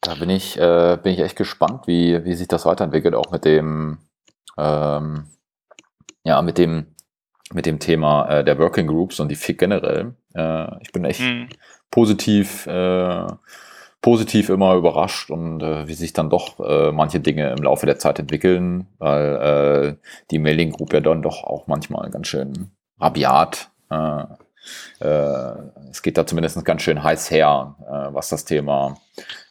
Da 0.00 0.14
bin 0.14 0.30
ich, 0.30 0.56
äh, 0.58 0.98
bin 1.02 1.14
ich 1.14 1.20
echt 1.20 1.36
gespannt, 1.36 1.86
wie, 1.86 2.24
wie 2.24 2.34
sich 2.34 2.48
das 2.48 2.64
weiterentwickelt, 2.64 3.14
auch 3.14 3.30
mit 3.32 3.44
dem, 3.44 3.98
ähm, 4.56 5.26
ja, 6.24 6.40
mit 6.42 6.58
dem 6.58 6.94
mit 7.52 7.66
dem 7.66 7.78
Thema 7.78 8.28
äh, 8.28 8.44
der 8.44 8.58
Working 8.58 8.86
Groups 8.86 9.20
und 9.20 9.28
die 9.28 9.36
FIG 9.36 9.58
generell. 9.58 10.14
Äh, 10.38 10.76
ich 10.80 10.92
bin 10.92 11.04
echt 11.04 11.20
mhm. 11.20 11.48
positiv, 11.90 12.66
äh, 12.66 13.26
positiv 14.00 14.48
immer 14.48 14.74
überrascht 14.74 15.30
und 15.30 15.62
äh, 15.62 15.88
wie 15.88 15.94
sich 15.94 16.12
dann 16.12 16.30
doch 16.30 16.60
äh, 16.60 16.92
manche 16.92 17.20
Dinge 17.20 17.50
im 17.50 17.62
Laufe 17.62 17.86
der 17.86 17.98
Zeit 17.98 18.18
entwickeln, 18.18 18.86
weil 18.98 19.96
äh, 19.98 20.06
die 20.30 20.38
Mailing 20.38 20.70
Group 20.70 20.92
ja 20.92 21.00
dann 21.00 21.22
doch 21.22 21.42
auch 21.44 21.66
manchmal 21.66 22.10
ganz 22.10 22.28
schön 22.28 22.70
rabiat. 23.00 23.70
Es 25.00 26.02
geht 26.02 26.18
da 26.18 26.26
zumindest 26.26 26.62
ganz 26.62 26.82
schön 26.82 27.02
heiß 27.02 27.30
her, 27.30 27.76
was 28.12 28.28
das 28.28 28.44
Thema 28.44 28.98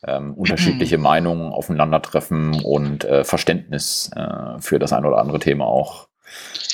ähm, 0.06 0.34
unterschiedliche 0.38 1.00
Meinungen 1.00 1.52
aufeinandertreffen 1.52 2.62
und 2.64 3.04
äh, 3.04 3.24
Verständnis 3.24 4.12
äh, 4.16 4.60
für 4.60 4.78
das 4.78 4.94
ein 4.94 5.06
oder 5.06 5.18
andere 5.18 5.40
Thema 5.40 5.66
auch 5.66 6.08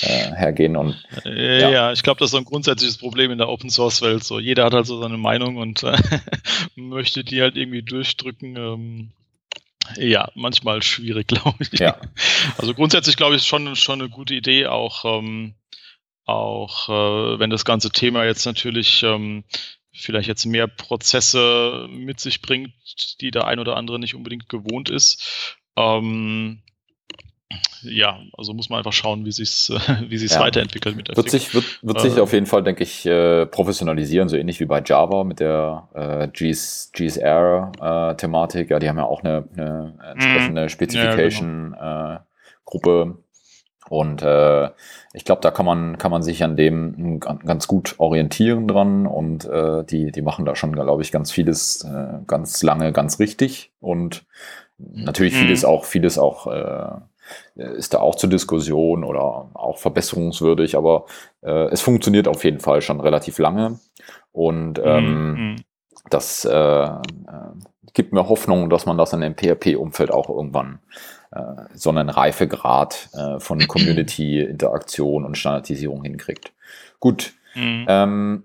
äh, 0.02 0.32
hergehen. 0.32 0.76
Und, 0.76 1.02
äh, 1.24 1.60
ja. 1.60 1.70
ja 1.70 1.92
ich 1.92 2.02
glaube, 2.02 2.18
das 2.18 2.28
ist 2.28 2.32
so 2.32 2.38
ein 2.38 2.44
grundsätzliches 2.44 2.98
Problem 2.98 3.30
in 3.30 3.38
der 3.38 3.48
Open 3.48 3.70
Source 3.70 4.02
Welt. 4.02 4.24
So, 4.24 4.38
jeder 4.38 4.64
hat 4.64 4.74
halt 4.74 4.86
so 4.86 5.00
seine 5.00 5.18
Meinung 5.18 5.56
und 5.56 5.82
äh, 5.82 5.96
möchte 6.74 7.24
die 7.24 7.40
halt 7.40 7.56
irgendwie 7.56 7.82
durchdrücken. 7.82 8.56
Ähm, 8.56 9.12
ja, 9.96 10.30
manchmal 10.34 10.82
schwierig, 10.82 11.26
glaube 11.28 11.56
ich. 11.60 11.78
Ja. 11.78 11.96
Also 12.58 12.74
grundsätzlich 12.74 13.16
glaube 13.16 13.34
ich, 13.34 13.42
ist 13.42 13.48
schon, 13.48 13.74
schon 13.76 14.00
eine 14.00 14.10
gute 14.10 14.34
Idee, 14.34 14.66
auch, 14.66 15.04
ähm, 15.04 15.54
auch 16.24 16.88
äh, 16.88 17.38
wenn 17.38 17.50
das 17.50 17.64
ganze 17.64 17.90
Thema 17.90 18.24
jetzt 18.24 18.46
natürlich 18.46 19.02
ähm, 19.02 19.44
vielleicht 19.92 20.28
jetzt 20.28 20.46
mehr 20.46 20.66
Prozesse 20.66 21.86
mit 21.90 22.18
sich 22.18 22.42
bringt, 22.42 22.72
die 23.20 23.30
der 23.30 23.46
ein 23.46 23.58
oder 23.60 23.76
andere 23.76 23.98
nicht 23.98 24.14
unbedingt 24.14 24.48
gewohnt 24.48 24.90
ist. 24.90 25.56
Ähm, 25.76 26.62
ja, 27.82 28.20
also 28.36 28.54
muss 28.54 28.70
man 28.70 28.78
einfach 28.78 28.92
schauen, 28.92 29.24
wie 29.24 29.32
sich 29.32 29.72
wie 30.08 30.18
sich's 30.18 30.34
ja. 30.34 30.40
weiterentwickelt 30.40 30.96
mit 30.96 31.08
der 31.08 31.16
Wird 31.16 31.30
sich, 31.30 31.54
wird, 31.54 31.64
wird 31.82 32.00
sich 32.00 32.16
äh, 32.16 32.20
auf 32.20 32.32
jeden 32.32 32.46
Fall, 32.46 32.62
denke 32.62 32.82
ich, 32.82 33.04
äh, 33.06 33.46
professionalisieren, 33.46 34.28
so 34.28 34.36
ähnlich 34.36 34.60
wie 34.60 34.66
bei 34.66 34.82
Java 34.84 35.24
mit 35.24 35.40
der 35.40 35.88
äh, 35.94 36.28
GS, 36.28 36.90
GSR-Thematik. 36.92 38.70
ja, 38.70 38.78
die 38.78 38.88
haben 38.88 38.98
ja 38.98 39.04
auch 39.04 39.22
eine, 39.22 39.48
eine 39.56 39.94
entsprechende 40.12 40.68
Spezification-Gruppe. 40.68 42.90
Ja, 42.90 43.04
genau. 43.04 43.18
Und 43.88 44.22
äh, 44.22 44.70
ich 45.12 45.24
glaube, 45.24 45.42
da 45.42 45.50
kann 45.50 45.66
man, 45.66 45.98
kann 45.98 46.10
man 46.10 46.22
sich 46.22 46.42
an 46.42 46.56
dem 46.56 47.20
ganz 47.20 47.66
gut 47.66 47.96
orientieren 47.98 48.66
dran 48.66 49.06
und 49.06 49.44
äh, 49.44 49.84
die, 49.84 50.10
die 50.10 50.22
machen 50.22 50.46
da 50.46 50.56
schon, 50.56 50.72
glaube 50.72 51.02
ich, 51.02 51.12
ganz 51.12 51.30
vieles 51.30 51.84
äh, 51.84 52.20
ganz 52.26 52.62
lange 52.62 52.92
ganz 52.92 53.20
richtig 53.20 53.72
und 53.80 54.24
natürlich 54.78 55.34
mhm. 55.34 55.38
vieles 55.38 55.64
auch, 55.64 55.84
vieles 55.84 56.18
auch 56.18 56.46
äh, 56.46 57.00
ist 57.54 57.94
da 57.94 58.00
auch 58.00 58.14
zur 58.14 58.30
Diskussion 58.30 59.04
oder 59.04 59.50
auch 59.54 59.78
verbesserungswürdig, 59.78 60.76
aber 60.76 61.06
äh, 61.42 61.68
es 61.70 61.80
funktioniert 61.80 62.28
auf 62.28 62.44
jeden 62.44 62.60
Fall 62.60 62.82
schon 62.82 63.00
relativ 63.00 63.38
lange 63.38 63.78
und 64.32 64.80
ähm, 64.82 65.34
mhm. 65.34 65.56
das 66.10 66.44
äh, 66.44 66.52
äh, 66.52 66.90
gibt 67.94 68.12
mir 68.12 68.28
Hoffnung, 68.28 68.68
dass 68.68 68.86
man 68.86 68.98
das 68.98 69.12
in 69.12 69.20
dem 69.20 69.36
PHP-Umfeld 69.36 70.10
auch 70.10 70.28
irgendwann 70.28 70.80
äh, 71.30 71.40
so 71.74 71.90
einen 71.90 72.10
Reifegrad 72.10 73.08
äh, 73.14 73.40
von 73.40 73.58
Community-Interaktion 73.68 75.24
und 75.24 75.38
Standardisierung 75.38 76.02
hinkriegt. 76.02 76.52
Gut. 77.00 77.32
Mhm. 77.54 77.86
Ähm, 77.88 78.42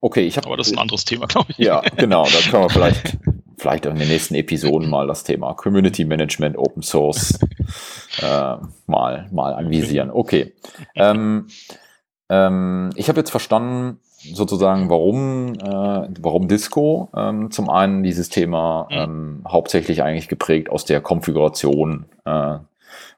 okay, 0.00 0.22
ich 0.26 0.36
habe. 0.36 0.46
Aber 0.46 0.56
das 0.56 0.68
ist 0.68 0.74
ein 0.74 0.78
anderes 0.78 1.04
Thema, 1.04 1.26
glaube 1.26 1.52
ich. 1.52 1.58
Ja, 1.58 1.82
genau. 1.96 2.24
Da 2.24 2.50
können 2.50 2.64
wir 2.64 2.70
vielleicht 2.70 3.18
vielleicht 3.62 3.86
auch 3.86 3.92
in 3.92 3.98
den 3.98 4.08
nächsten 4.08 4.34
Episoden 4.34 4.90
mal 4.90 5.06
das 5.06 5.22
Thema 5.22 5.54
Community 5.54 6.04
Management, 6.04 6.58
Open 6.58 6.82
Source 6.82 7.38
äh, 8.20 8.56
mal, 8.86 9.28
mal 9.30 9.54
anvisieren. 9.54 10.10
Okay. 10.10 10.52
Ähm, 10.96 11.46
ähm, 12.28 12.90
ich 12.96 13.08
habe 13.08 13.20
jetzt 13.20 13.30
verstanden, 13.30 14.00
sozusagen, 14.18 14.90
warum, 14.90 15.54
äh, 15.54 16.08
warum 16.20 16.48
Disco. 16.48 17.08
Ähm, 17.16 17.50
zum 17.50 17.70
einen 17.70 18.02
dieses 18.02 18.28
Thema 18.28 18.88
ähm, 18.90 19.44
hauptsächlich 19.46 20.02
eigentlich 20.02 20.28
geprägt 20.28 20.70
aus 20.70 20.84
der 20.84 21.00
Konfiguration 21.00 22.06
äh, 22.24 22.58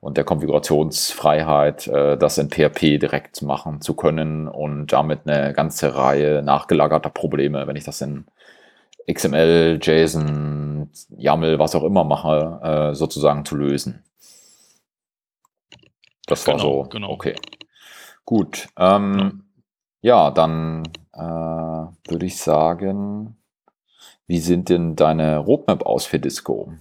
und 0.00 0.16
der 0.16 0.24
Konfigurationsfreiheit, 0.24 1.86
äh, 1.88 2.16
das 2.16 2.38
in 2.38 2.50
PHP 2.50 2.98
direkt 2.98 3.42
machen 3.42 3.80
zu 3.80 3.94
können 3.94 4.46
und 4.48 4.92
damit 4.92 5.20
eine 5.26 5.52
ganze 5.52 5.94
Reihe 5.94 6.42
nachgelagerter 6.42 7.10
Probleme, 7.10 7.66
wenn 7.66 7.76
ich 7.76 7.84
das 7.84 8.00
in 8.00 8.26
XML, 9.12 9.78
JSON, 9.82 10.90
YAML, 11.16 11.58
was 11.58 11.74
auch 11.74 11.84
immer 11.84 12.04
mache, 12.04 12.60
äh, 12.62 12.94
sozusagen 12.94 13.44
zu 13.44 13.56
lösen. 13.56 14.02
Das 16.26 16.46
war 16.46 16.56
genau, 16.56 16.84
so. 16.84 16.88
Genau. 16.88 17.10
Okay. 17.10 17.34
Gut. 18.24 18.68
Ähm, 18.78 19.44
ja. 20.00 20.26
ja. 20.26 20.30
dann 20.30 20.84
äh, 21.12 21.18
würde 21.20 22.26
ich 22.26 22.38
sagen, 22.38 23.36
wie 24.26 24.38
sind 24.38 24.68
denn 24.68 24.96
deine 24.96 25.38
Roadmap 25.38 25.84
aus 25.84 26.06
für 26.06 26.18
Disco? 26.18 26.72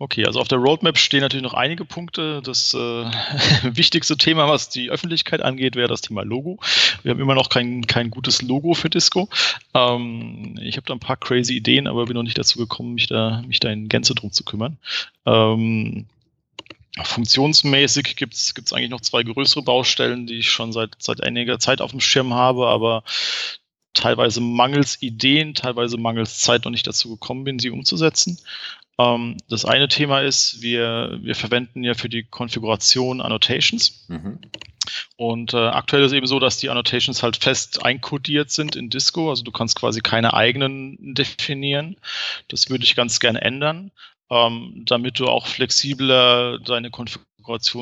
Okay, 0.00 0.24
also 0.24 0.38
auf 0.38 0.46
der 0.46 0.58
Roadmap 0.58 0.96
stehen 0.96 1.20
natürlich 1.20 1.42
noch 1.42 1.54
einige 1.54 1.84
Punkte. 1.84 2.40
Das 2.42 2.72
äh, 2.72 2.78
wichtigste 3.64 4.16
Thema, 4.16 4.48
was 4.48 4.68
die 4.68 4.90
Öffentlichkeit 4.90 5.42
angeht, 5.42 5.74
wäre 5.74 5.88
das 5.88 6.02
Thema 6.02 6.22
Logo. 6.22 6.60
Wir 7.02 7.10
haben 7.10 7.20
immer 7.20 7.34
noch 7.34 7.48
kein, 7.48 7.84
kein 7.84 8.10
gutes 8.10 8.40
Logo 8.42 8.74
für 8.74 8.90
Disco. 8.90 9.28
Ähm, 9.74 10.56
ich 10.60 10.76
habe 10.76 10.86
da 10.86 10.94
ein 10.94 11.00
paar 11.00 11.16
crazy 11.16 11.56
Ideen, 11.56 11.88
aber 11.88 12.06
bin 12.06 12.14
noch 12.14 12.22
nicht 12.22 12.38
dazu 12.38 12.58
gekommen, 12.58 12.94
mich 12.94 13.08
da, 13.08 13.42
mich 13.48 13.58
da 13.58 13.70
in 13.70 13.88
Gänze 13.88 14.14
drum 14.14 14.30
zu 14.30 14.44
kümmern. 14.44 14.78
Ähm, 15.26 16.06
Funktionsmäßig 17.02 18.16
gibt 18.16 18.34
es 18.34 18.72
eigentlich 18.72 18.90
noch 18.90 19.00
zwei 19.00 19.24
größere 19.24 19.62
Baustellen, 19.62 20.26
die 20.26 20.38
ich 20.38 20.50
schon 20.50 20.72
seit, 20.72 20.90
seit 20.98 21.22
einiger 21.22 21.58
Zeit 21.58 21.80
auf 21.80 21.90
dem 21.90 22.00
Schirm 22.00 22.34
habe, 22.34 22.68
aber 22.68 23.02
teilweise 23.94 24.40
mangels 24.40 25.02
Ideen, 25.02 25.54
teilweise 25.54 25.96
mangels 25.96 26.38
Zeit 26.38 26.64
noch 26.64 26.70
nicht 26.70 26.86
dazu 26.86 27.10
gekommen 27.10 27.44
bin, 27.44 27.58
sie 27.58 27.70
umzusetzen. 27.70 28.38
Ähm, 28.98 29.36
das 29.48 29.64
eine 29.64 29.88
Thema 29.88 30.20
ist, 30.20 30.60
wir, 30.60 31.18
wir 31.22 31.34
verwenden 31.34 31.84
ja 31.84 31.94
für 31.94 32.08
die 32.08 32.24
Konfiguration 32.24 33.20
Annotations. 33.20 34.06
Mhm. 34.08 34.40
Und 35.16 35.54
äh, 35.54 35.58
aktuell 35.58 36.04
ist 36.04 36.12
eben 36.12 36.26
so, 36.26 36.40
dass 36.40 36.56
die 36.56 36.70
Annotations 36.70 37.22
halt 37.22 37.36
fest 37.36 37.84
einkodiert 37.84 38.50
sind 38.50 38.74
in 38.74 38.90
Disco. 38.90 39.30
Also 39.30 39.42
du 39.44 39.52
kannst 39.52 39.76
quasi 39.76 40.00
keine 40.00 40.34
eigenen 40.34 41.14
definieren. 41.14 41.96
Das 42.48 42.70
würde 42.70 42.84
ich 42.84 42.96
ganz 42.96 43.20
gerne 43.20 43.40
ändern, 43.42 43.92
ähm, 44.30 44.84
damit 44.86 45.18
du 45.18 45.26
auch 45.26 45.46
flexibler 45.46 46.58
deine 46.58 46.90
Konfiguration 46.90 47.27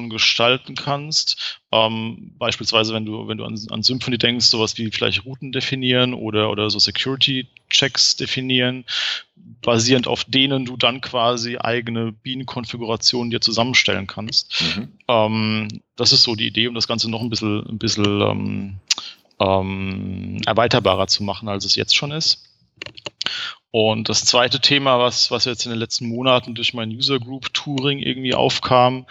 gestalten 0.08 0.74
kannst. 0.74 1.60
Ähm, 1.72 2.32
beispielsweise, 2.38 2.94
wenn 2.94 3.04
du, 3.04 3.28
wenn 3.28 3.38
du 3.38 3.44
an, 3.44 3.58
an 3.70 3.82
Symfony 3.82 4.18
denkst, 4.18 4.46
sowas 4.46 4.78
wie 4.78 4.90
vielleicht 4.90 5.24
Routen 5.24 5.52
definieren 5.52 6.14
oder, 6.14 6.50
oder 6.50 6.70
so 6.70 6.78
Security-Checks 6.78 8.16
definieren, 8.16 8.84
basierend 9.62 10.06
auf 10.06 10.24
denen 10.24 10.64
du 10.64 10.76
dann 10.76 11.00
quasi 11.00 11.58
eigene 11.58 12.12
Bienenkonfigurationen 12.12 13.30
dir 13.30 13.40
zusammenstellen 13.40 14.06
kannst. 14.06 14.62
Mhm. 14.62 14.88
Ähm, 15.08 15.68
das 15.96 16.12
ist 16.12 16.22
so 16.22 16.34
die 16.34 16.46
Idee, 16.46 16.68
um 16.68 16.74
das 16.74 16.88
Ganze 16.88 17.10
noch 17.10 17.20
ein 17.20 17.30
bisschen, 17.30 17.66
ein 17.66 17.78
bisschen 17.78 18.20
ähm, 18.20 18.76
ähm, 19.40 20.40
erweiterbarer 20.46 21.06
zu 21.06 21.22
machen, 21.22 21.48
als 21.48 21.64
es 21.64 21.74
jetzt 21.74 21.96
schon 21.96 22.12
ist. 22.12 22.42
Und 23.78 24.08
das 24.08 24.24
zweite 24.24 24.58
Thema, 24.58 24.98
was, 24.98 25.30
was 25.30 25.44
jetzt 25.44 25.66
in 25.66 25.70
den 25.70 25.78
letzten 25.78 26.08
Monaten 26.08 26.54
durch 26.54 26.72
mein 26.72 26.88
User 26.88 27.18
Group 27.18 27.52
Touring 27.52 27.98
irgendwie 27.98 28.32
aufkam, 28.34 29.04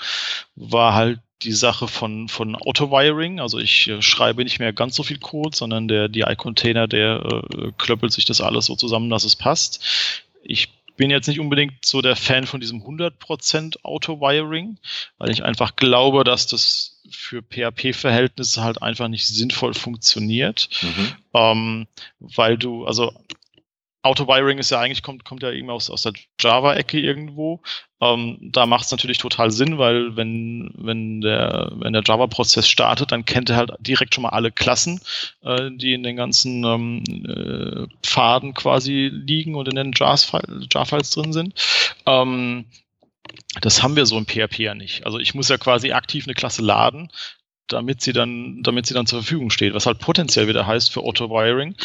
war 0.56 0.96
halt 0.96 1.20
die 1.44 1.52
Sache 1.52 1.88
von, 1.88 2.30
von 2.30 2.56
Auto-Wiring. 2.56 3.40
Also 3.40 3.60
ich 3.60 3.88
äh, 3.88 4.02
schreibe 4.02 4.44
nicht 4.44 4.58
mehr 4.58 4.74
ganz 4.74 4.96
so 4.96 5.04
viel 5.04 5.20
Code, 5.20 5.56
sondern 5.56 5.88
der 5.88 6.10
DI-Container, 6.10 6.88
der 6.88 7.44
äh, 7.54 7.72
klöppelt 7.78 8.12
sich 8.12 8.26
das 8.26 8.42
alles 8.42 8.66
so 8.66 8.76
zusammen, 8.76 9.12
dass 9.12 9.24
es 9.24 9.36
passt. 9.36 9.86
Ich 10.42 10.70
bin 10.98 11.12
jetzt 11.12 11.28
nicht 11.28 11.40
unbedingt 11.40 11.86
so 11.86 12.02
der 12.02 12.16
Fan 12.16 12.48
von 12.48 12.60
diesem 12.60 12.82
100% 12.82 13.84
Auto-Wiring, 13.84 14.80
weil 15.20 15.30
ich 15.30 15.44
einfach 15.44 15.76
glaube, 15.76 16.24
dass 16.24 16.48
das 16.48 17.04
für 17.12 17.44
PHP-Verhältnisse 17.44 18.64
halt 18.64 18.82
einfach 18.82 19.10
nicht 19.10 19.28
sinnvoll 19.28 19.76
funktioniert, 19.76 20.70
mhm. 20.82 21.12
ähm, 21.36 21.88
weil 22.20 22.58
du, 22.58 22.86
also 22.86 23.14
Auto-Wiring 24.06 24.60
ist 24.60 24.70
ja 24.70 24.80
eigentlich, 24.80 25.02
kommt, 25.02 25.26
kommt 25.26 25.44
ja 25.44 25.50
irgendwie 25.50 25.74
aus, 25.74 25.90
aus 25.90 26.04
der 26.04 26.14
Java-Ecke 26.40 27.00
irgendwo. 27.00 27.62
Ähm, 28.00 28.38
da 28.42 28.66
macht 28.66 28.86
es 28.86 28.92
natürlich 28.92 29.18
total 29.18 29.52
Sinn, 29.52 29.78
weil 29.78 30.16
wenn, 30.16 30.72
wenn 30.76 31.22
der, 31.22 31.72
wenn 31.76 31.94
der 31.94 32.04
Java-Prozess 32.06 32.68
startet, 32.68 33.12
dann 33.12 33.26
kennt 33.26 33.50
er 33.50 33.56
halt 33.58 33.72
direkt 33.80 34.14
schon 34.14 34.22
mal 34.22 34.30
alle 34.30 34.52
Klassen, 34.52 35.02
äh, 35.42 35.72
die 35.72 35.94
in 35.94 36.04
den 36.04 36.16
ganzen 36.16 36.64
ähm, 36.64 37.04
äh, 37.26 37.88
Pfaden 38.04 38.54
quasi 38.54 39.10
liegen 39.12 39.56
und 39.56 39.68
in 39.68 39.76
den 39.76 39.92
Jar-Files 39.94 41.10
drin 41.10 41.34
sind. 41.34 41.54
Ähm, 42.06 42.66
das 43.62 43.82
haben 43.82 43.96
wir 43.96 44.06
so 44.06 44.18
im 44.18 44.28
PHP 44.28 44.60
ja 44.60 44.76
nicht. 44.76 45.06
Also 45.06 45.20
ich 45.20 45.34
muss 45.34 45.50
ja 45.50 45.58
quasi 45.58 45.92
aktiv 45.94 46.26
eine 46.26 46.36
Klasse 46.36 46.62
laden, 46.62 47.10
damit 47.68 48.02
sie 48.02 48.14
dann, 48.14 48.62
damit 48.62 48.86
sie 48.86 48.94
dann 48.94 49.08
zur 49.08 49.22
Verfügung 49.22 49.50
steht, 49.50 49.74
was 49.74 49.86
halt 49.86 50.00
potenziell 50.00 50.48
wieder 50.48 50.68
heißt 50.68 50.92
für 50.92 51.02
Auto-Wiring. 51.02 51.76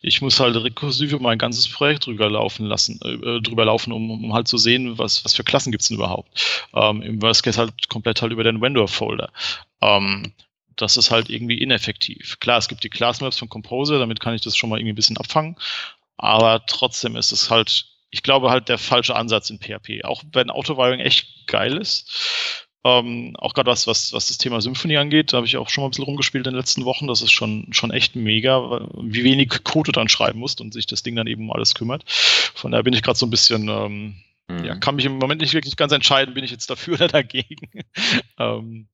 Ich 0.00 0.22
muss 0.22 0.40
halt 0.40 0.56
rekursiv 0.56 1.18
mein 1.20 1.38
ganzes 1.38 1.68
Projekt 1.68 2.06
drüber 2.06 2.30
laufen 2.30 2.66
lassen, 2.66 3.00
äh, 3.02 3.40
drüber 3.40 3.66
laufen, 3.66 3.92
um, 3.92 4.10
um 4.10 4.32
halt 4.32 4.48
zu 4.48 4.56
sehen, 4.56 4.98
was, 4.98 5.24
was 5.24 5.34
für 5.34 5.44
Klassen 5.44 5.72
gibt's 5.72 5.88
denn 5.88 5.96
überhaupt. 5.96 6.64
Ähm, 6.74 7.02
Im 7.02 7.22
Worst 7.22 7.42
Case 7.42 7.58
halt 7.58 7.88
komplett 7.88 8.22
halt 8.22 8.32
über 8.32 8.44
den 8.44 8.60
Vendor-Folder. 8.60 9.30
Ähm, 9.80 10.32
das 10.76 10.96
ist 10.96 11.10
halt 11.10 11.28
irgendwie 11.28 11.58
ineffektiv. 11.58 12.38
Klar, 12.40 12.58
es 12.58 12.68
gibt 12.68 12.84
die 12.84 12.88
Class 12.88 13.20
Maps 13.20 13.38
von 13.38 13.48
Composer, 13.48 13.98
damit 13.98 14.20
kann 14.20 14.34
ich 14.34 14.40
das 14.40 14.56
schon 14.56 14.70
mal 14.70 14.78
irgendwie 14.78 14.92
ein 14.92 14.96
bisschen 14.96 15.18
abfangen. 15.18 15.56
Aber 16.16 16.64
trotzdem 16.66 17.16
ist 17.16 17.32
es 17.32 17.50
halt, 17.50 17.86
ich 18.10 18.22
glaube 18.22 18.50
halt 18.50 18.68
der 18.68 18.78
falsche 18.78 19.16
Ansatz 19.16 19.50
in 19.50 19.58
PHP. 19.58 20.04
Auch 20.04 20.22
wenn 20.32 20.50
Auto-Wiring 20.50 21.00
echt 21.00 21.46
geil 21.46 21.76
ist, 21.76 22.68
ähm, 22.82 23.34
auch 23.36 23.52
gerade 23.52 23.70
was, 23.70 23.86
was, 23.86 24.12
was 24.12 24.28
das 24.28 24.38
Thema 24.38 24.60
Symphony 24.60 24.96
angeht, 24.96 25.32
da 25.32 25.38
habe 25.38 25.46
ich 25.46 25.56
auch 25.56 25.68
schon 25.68 25.82
mal 25.82 25.88
ein 25.88 25.90
bisschen 25.90 26.04
rumgespielt 26.04 26.46
in 26.46 26.52
den 26.52 26.58
letzten 26.58 26.84
Wochen. 26.84 27.06
Das 27.06 27.20
ist 27.20 27.32
schon, 27.32 27.66
schon 27.72 27.90
echt 27.90 28.16
mega, 28.16 28.88
wie 28.94 29.24
wenig 29.24 29.50
Code 29.64 29.92
du 29.92 29.92
dann 29.92 30.08
schreiben 30.08 30.38
musst 30.38 30.60
und 30.60 30.72
sich 30.72 30.86
das 30.86 31.02
Ding 31.02 31.14
dann 31.14 31.26
eben 31.26 31.44
um 31.44 31.52
alles 31.52 31.74
kümmert. 31.74 32.04
Von 32.08 32.70
daher 32.70 32.84
bin 32.84 32.94
ich 32.94 33.02
gerade 33.02 33.18
so 33.18 33.26
ein 33.26 33.30
bisschen, 33.30 33.68
ähm, 33.68 34.16
mhm. 34.48 34.64
ja, 34.64 34.76
kann 34.76 34.96
mich 34.96 35.04
im 35.04 35.18
Moment 35.18 35.42
nicht 35.42 35.52
wirklich 35.52 35.76
ganz 35.76 35.92
entscheiden, 35.92 36.34
bin 36.34 36.44
ich 36.44 36.50
jetzt 36.50 36.70
dafür 36.70 36.94
oder 36.94 37.08
dagegen. 37.08 37.68
ähm, 38.38 38.88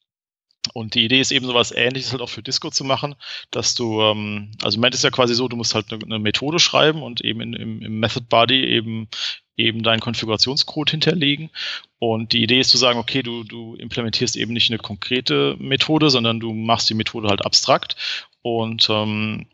und 0.75 0.95
die 0.95 1.05
Idee 1.05 1.21
ist 1.21 1.31
eben 1.31 1.47
sowas 1.47 1.71
ähnliches 1.71 2.11
halt 2.11 2.23
auch 2.23 2.29
für 2.29 2.43
Disco 2.43 2.71
zu 2.71 2.83
machen, 2.83 3.15
dass 3.53 3.77
du, 3.77 4.03
ähm, 4.03 4.51
also 4.63 4.77
im 4.77 4.81
Moment 4.81 4.97
ist 4.97 5.05
ja 5.05 5.11
quasi 5.11 5.35
so, 5.35 5.47
du 5.47 5.57
musst 5.57 5.77
halt 5.77 5.93
eine, 5.93 6.03
eine 6.03 6.19
Methode 6.19 6.59
schreiben 6.59 7.03
und 7.03 7.21
eben 7.21 7.41
in, 7.41 7.53
im, 7.53 7.83
im 7.83 8.01
Method 8.01 8.27
Body 8.29 8.65
eben 8.65 9.09
eben 9.57 9.83
deinen 9.83 10.01
Konfigurationscode 10.01 10.91
hinterlegen. 10.91 11.51
Und 11.99 12.33
die 12.33 12.43
Idee 12.43 12.61
ist 12.61 12.71
zu 12.71 12.77
sagen, 12.77 12.99
okay, 12.99 13.23
du, 13.23 13.45
du 13.45 13.75
implementierst 13.77 14.37
eben 14.37 14.53
nicht 14.53 14.71
eine 14.71 14.79
konkrete 14.79 15.57
Methode, 15.59 16.11
sondern 16.11 16.41
du 16.41 16.53
machst 16.53 16.91
die 16.91 16.95
Methode 16.95 17.29
halt 17.29 17.45
abstrakt. 17.45 17.97
Und 18.43 18.89
ähm, 18.91 19.47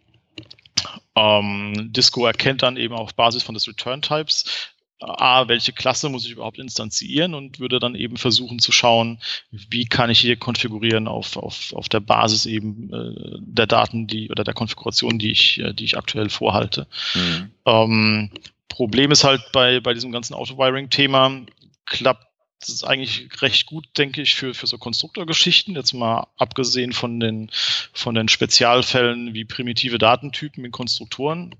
ähm, 1.15 1.93
Disco 1.93 2.27
erkennt 2.27 2.63
dann 2.63 2.77
eben 2.77 2.95
auf 2.95 3.15
Basis 3.15 3.43
von 3.43 3.55
des 3.55 3.69
Return-Types, 3.69 4.73
A, 5.03 5.49
welche 5.49 5.73
Klasse 5.73 6.09
muss 6.09 6.25
ich 6.25 6.33
überhaupt 6.33 6.59
instanzieren 6.59 7.35
und 7.35 7.59
würde 7.59 7.81
dann 7.81 7.95
eben 7.95 8.17
versuchen 8.17 8.59
zu 8.61 8.73
schauen, 8.73 9.19
wie 9.51 9.87
kann 9.87 10.11
ich 10.11 10.21
hier 10.21 10.37
konfigurieren 10.37 11.09
auf, 11.09 11.37
auf, 11.37 11.73
auf 11.73 11.89
der 11.89 12.01
Basis 12.01 12.47
eben 12.47 12.93
äh, 12.93 13.39
der 13.41 13.67
Daten, 13.67 14.07
die 14.07 14.31
oder 14.31 14.45
der 14.45 14.55
Konfiguration, 14.55 15.19
die 15.19 15.33
ich, 15.33 15.59
äh, 15.59 15.73
die 15.73 15.85
ich 15.85 15.99
aktuell 15.99 16.29
vorhalte. 16.29 16.87
Mhm. 17.15 17.51
Ähm, 17.67 18.31
Problem 18.73 19.11
ist 19.11 19.23
halt 19.23 19.53
bei, 19.53 19.81
bei 19.81 19.93
diesem 19.93 20.13
ganzen 20.13 20.33
Auto-Wiring-Thema, 20.33 21.43
klappt 21.85 22.27
es 22.63 22.83
eigentlich 22.83 23.29
recht 23.43 23.67
gut, 23.67 23.87
denke 23.99 24.23
ich, 24.23 24.35
für, 24.35 24.55
für 24.55 24.67
so 24.67 24.79
Konstruktorgeschichten. 24.79 25.75
Jetzt 25.75 25.93
mal 25.93 26.27
abgesehen 26.39 26.95
von 26.95 27.21
den, 27.21 27.51
von 27.93 28.15
den 28.15 28.29
Spezialfällen 28.29 29.35
wie 29.35 29.45
primitive 29.45 29.99
Datentypen 29.99 30.65
in 30.65 30.71
Konstruktoren. 30.71 31.55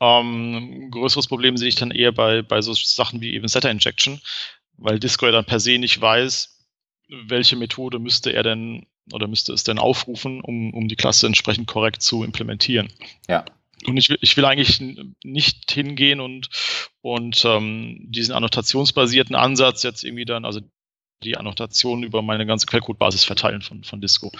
Ähm, 0.00 0.90
größeres 0.90 1.26
Problem 1.26 1.58
sehe 1.58 1.68
ich 1.68 1.74
dann 1.74 1.90
eher 1.90 2.12
bei, 2.12 2.40
bei 2.40 2.62
so 2.62 2.72
Sachen 2.72 3.20
wie 3.20 3.34
eben 3.34 3.46
Setter 3.46 3.70
Injection, 3.70 4.22
weil 4.78 4.98
Disco 4.98 5.26
ja 5.26 5.32
dann 5.32 5.44
per 5.44 5.60
se 5.60 5.78
nicht 5.78 6.00
weiß, 6.00 6.66
welche 7.26 7.56
Methode 7.56 7.98
müsste 7.98 8.32
er 8.32 8.42
denn 8.42 8.86
oder 9.12 9.28
müsste 9.28 9.52
es 9.52 9.64
denn 9.64 9.78
aufrufen, 9.78 10.40
um, 10.40 10.72
um 10.72 10.88
die 10.88 10.96
Klasse 10.96 11.26
entsprechend 11.26 11.66
korrekt 11.66 12.00
zu 12.00 12.24
implementieren. 12.24 12.88
Ja. 13.28 13.44
Und 13.86 13.96
ich 13.96 14.08
will, 14.08 14.18
ich 14.20 14.36
will 14.36 14.44
eigentlich 14.44 14.80
nicht 15.22 15.70
hingehen 15.70 16.20
und, 16.20 16.48
und 17.02 17.44
ähm, 17.44 17.98
diesen 18.08 18.34
annotationsbasierten 18.34 19.36
Ansatz 19.36 19.82
jetzt 19.82 20.04
irgendwie 20.04 20.24
dann, 20.24 20.44
also 20.44 20.60
die 21.24 21.36
Annotationen 21.36 22.04
über 22.04 22.22
meine 22.22 22.46
ganze 22.46 22.66
Quellcode-Basis 22.66 23.24
verteilen 23.24 23.62
von, 23.62 23.82
von 23.82 24.00
Disco. 24.00 24.30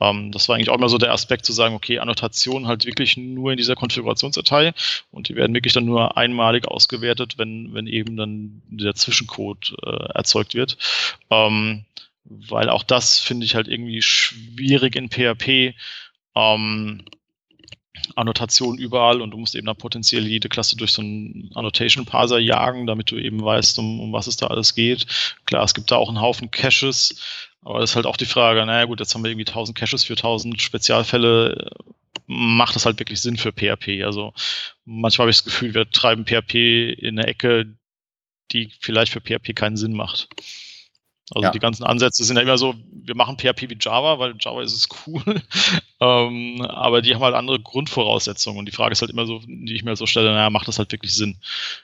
Ähm, 0.00 0.32
das 0.32 0.48
war 0.48 0.56
eigentlich 0.56 0.70
auch 0.70 0.76
immer 0.76 0.88
so 0.88 0.98
der 0.98 1.12
Aspekt 1.12 1.44
zu 1.44 1.52
sagen, 1.52 1.74
okay, 1.74 1.98
Annotationen 1.98 2.68
halt 2.68 2.86
wirklich 2.86 3.16
nur 3.16 3.50
in 3.50 3.56
dieser 3.56 3.74
Konfigurationsdatei 3.74 4.72
und 5.10 5.28
die 5.28 5.36
werden 5.36 5.54
wirklich 5.54 5.72
dann 5.72 5.84
nur 5.84 6.16
einmalig 6.16 6.66
ausgewertet, 6.66 7.38
wenn, 7.38 7.74
wenn 7.74 7.86
eben 7.86 8.16
dann 8.16 8.62
der 8.66 8.94
Zwischencode 8.94 9.74
äh, 9.84 10.12
erzeugt 10.14 10.54
wird. 10.54 10.78
Ähm, 11.30 11.84
weil 12.24 12.68
auch 12.68 12.82
das 12.82 13.18
finde 13.18 13.46
ich 13.46 13.54
halt 13.54 13.68
irgendwie 13.68 14.02
schwierig 14.02 14.96
in 14.96 15.10
PHP. 15.10 15.74
Ähm, 16.34 17.04
Annotation 18.16 18.78
überall 18.78 19.20
und 19.20 19.30
du 19.30 19.38
musst 19.38 19.54
eben 19.54 19.66
dann 19.66 19.76
potenziell 19.76 20.26
jede 20.26 20.48
Klasse 20.48 20.76
durch 20.76 20.92
so 20.92 21.02
einen 21.02 21.50
Annotation 21.54 22.04
Parser 22.04 22.38
jagen, 22.38 22.86
damit 22.86 23.10
du 23.10 23.16
eben 23.16 23.42
weißt, 23.42 23.78
um, 23.78 24.00
um 24.00 24.12
was 24.12 24.26
es 24.26 24.36
da 24.36 24.48
alles 24.48 24.74
geht. 24.74 25.06
Klar, 25.46 25.64
es 25.64 25.74
gibt 25.74 25.90
da 25.90 25.96
auch 25.96 26.08
einen 26.08 26.20
Haufen 26.20 26.50
Caches, 26.50 27.20
aber 27.62 27.80
das 27.80 27.90
ist 27.90 27.96
halt 27.96 28.06
auch 28.06 28.16
die 28.16 28.26
Frage, 28.26 28.64
naja 28.64 28.84
gut, 28.84 29.00
jetzt 29.00 29.14
haben 29.14 29.22
wir 29.24 29.30
irgendwie 29.30 29.46
1000 29.46 29.76
Caches 29.76 30.04
für 30.04 30.14
1000 30.14 30.60
Spezialfälle. 30.60 31.70
Macht 32.26 32.74
das 32.74 32.86
halt 32.86 32.98
wirklich 32.98 33.20
Sinn 33.20 33.38
für 33.38 33.52
PHP? 33.52 34.04
Also 34.04 34.34
manchmal 34.84 35.24
habe 35.24 35.30
ich 35.30 35.38
das 35.38 35.44
Gefühl, 35.44 35.74
wir 35.74 35.90
treiben 35.90 36.26
PHP 36.26 36.54
in 36.98 37.18
eine 37.18 37.26
Ecke, 37.26 37.74
die 38.52 38.70
vielleicht 38.80 39.12
für 39.12 39.20
PHP 39.20 39.54
keinen 39.54 39.76
Sinn 39.76 39.92
macht. 39.92 40.28
Also 41.34 41.46
ja. 41.46 41.50
die 41.50 41.58
ganzen 41.58 41.84
Ansätze 41.84 42.24
sind 42.24 42.36
ja 42.36 42.42
immer 42.42 42.58
so, 42.58 42.74
wir 42.90 43.14
machen 43.14 43.36
PHP 43.36 43.68
wie 43.68 43.78
Java, 43.78 44.18
weil 44.18 44.34
Java 44.38 44.62
ist 44.62 44.74
es 44.74 44.88
cool. 45.06 45.22
ähm, 46.00 46.62
aber 46.62 47.02
die 47.02 47.14
haben 47.14 47.22
halt 47.22 47.34
andere 47.34 47.60
Grundvoraussetzungen. 47.60 48.58
Und 48.58 48.66
die 48.66 48.72
Frage 48.72 48.92
ist 48.92 49.02
halt 49.02 49.10
immer 49.10 49.26
so, 49.26 49.40
die 49.46 49.74
ich 49.74 49.84
mir 49.84 49.96
so 49.96 50.06
stelle, 50.06 50.32
naja, 50.32 50.50
macht 50.50 50.68
das 50.68 50.78
halt 50.78 50.90
wirklich 50.92 51.14
Sinn? 51.14 51.36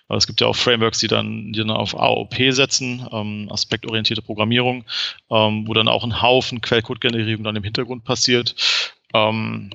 Aber 0.08 0.16
es 0.16 0.26
gibt 0.26 0.40
ja 0.40 0.46
auch 0.46 0.56
Frameworks, 0.56 0.98
die 0.98 1.08
dann, 1.08 1.52
die 1.52 1.58
dann 1.58 1.70
auf 1.70 1.98
AOP 1.98 2.34
setzen, 2.50 3.06
ähm, 3.12 3.48
aspektorientierte 3.50 4.22
Programmierung, 4.22 4.84
ähm, 5.30 5.68
wo 5.68 5.74
dann 5.74 5.88
auch 5.88 6.04
ein 6.04 6.22
Haufen 6.22 6.60
Quellcode-Generierung 6.60 7.44
dann 7.44 7.56
im 7.56 7.64
Hintergrund 7.64 8.04
passiert. 8.04 8.54
Ähm, 9.12 9.70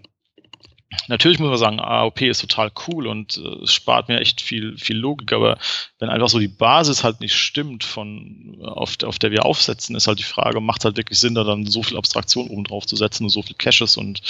natürlich 1.08 1.40
muss 1.40 1.50
man 1.50 1.58
sagen, 1.58 1.80
AOP 1.80 2.22
ist 2.22 2.42
total 2.42 2.72
cool 2.88 3.08
und 3.08 3.38
äh, 3.38 3.68
spart 3.68 4.10
mir 4.10 4.20
echt 4.20 4.42
viel, 4.42 4.78
viel 4.78 4.98
Logik, 4.98 5.34
aber 5.34 5.58
wenn 6.00 6.10
einfach 6.10 6.30
so 6.30 6.40
die 6.40 6.48
Basis 6.48 7.04
halt 7.04 7.22
nicht 7.22 7.36
stimmt, 7.36 7.84
von 7.84 8.58
auf, 8.62 8.96
auf 9.04 9.20
der 9.20 9.32
wir 9.32 9.46
aufsetzen, 9.46 9.96
ist 9.96 10.08
halt 10.08 10.20
die 10.20 10.24
Frage, 10.24 10.62
macht 10.62 10.82
es 10.82 10.86
halt 10.86 10.98
wirklich 10.98 11.20
Sinn, 11.20 11.36
da 11.36 11.44
dann 11.44 11.66
so 11.66 11.84
viel 11.84 11.98
Abstraktion 11.98 12.48
oben 12.48 12.64
drauf 12.64 12.86
zu 12.86 12.96
setzen 12.96 13.26
und 13.26 13.30
so 13.30 13.42
viel 13.42 13.56
Caches 13.56 13.98
und, 13.98 14.22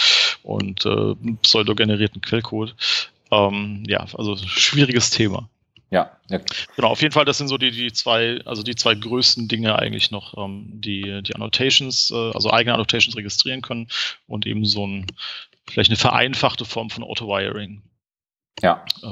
und 0.44 0.86
äh, 0.86 1.16
pseudo-generierten 1.42 2.22
Quellcode. 2.22 2.76
Ähm, 3.32 3.84
ja, 3.88 4.06
also 4.18 4.36
schwieriges 4.38 5.12
Thema. 5.12 5.50
Ja, 5.92 6.12
ja. 6.30 6.40
Genau, 6.76 6.90
auf 6.90 7.02
jeden 7.02 7.14
Fall, 7.14 7.26
das 7.26 7.40
sind 7.40 7.48
so 7.48 7.58
die, 7.58 7.72
die 7.72 7.92
zwei, 7.92 8.42
also 8.46 8.62
die 8.62 8.76
zwei 8.76 8.94
größten 8.94 9.48
Dinge 9.48 9.78
eigentlich 9.80 10.12
noch, 10.12 10.38
ähm, 10.38 10.68
die, 10.72 11.24
die 11.24 11.34
Annotations, 11.34 12.12
äh, 12.12 12.32
also 12.32 12.52
eigene 12.52 12.76
Annotations 12.76 13.18
registrieren 13.18 13.62
können 13.62 13.88
und 14.28 14.46
eben 14.46 14.66
so 14.66 14.86
ein, 14.86 15.08
vielleicht 15.70 15.90
eine 15.90 15.98
vereinfachte 15.98 16.66
Form 16.66 16.90
von 16.90 17.04
Auto-Wiring 17.04 17.84
Ja, 18.62 18.84
äh, 19.04 19.08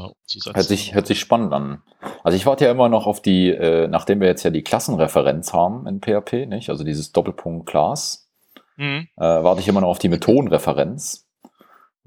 hört 0.54 0.66
sich, 0.66 0.94
hört 0.94 1.08
sich 1.08 1.20
spannend 1.20 1.54
an. 1.54 1.82
Also 2.24 2.36
ich 2.36 2.46
warte 2.46 2.66
ja 2.66 2.72
immer 2.72 2.90
noch 2.90 3.08
auf 3.08 3.22
die, 3.22 3.50
äh, 3.50 3.88
nachdem 3.88 4.20
wir 4.20 4.28
jetzt 4.28 4.44
ja 4.44 4.50
die 4.50 4.64
Klassenreferenz 4.64 5.54
haben 5.54 5.88
in 5.88 6.02
PHP, 6.02 6.46
nicht? 6.48 6.70
Also 6.70 6.84
dieses 6.84 7.12
Doppelpunkt 7.12 7.68
Class, 7.68 8.30
Mhm. 8.78 9.08
äh, 9.18 9.22
warte 9.24 9.62
ich 9.62 9.68
immer 9.68 9.82
noch 9.82 9.88
auf 9.90 10.00
die 10.00 10.10
Methodenreferenz. 10.10 11.28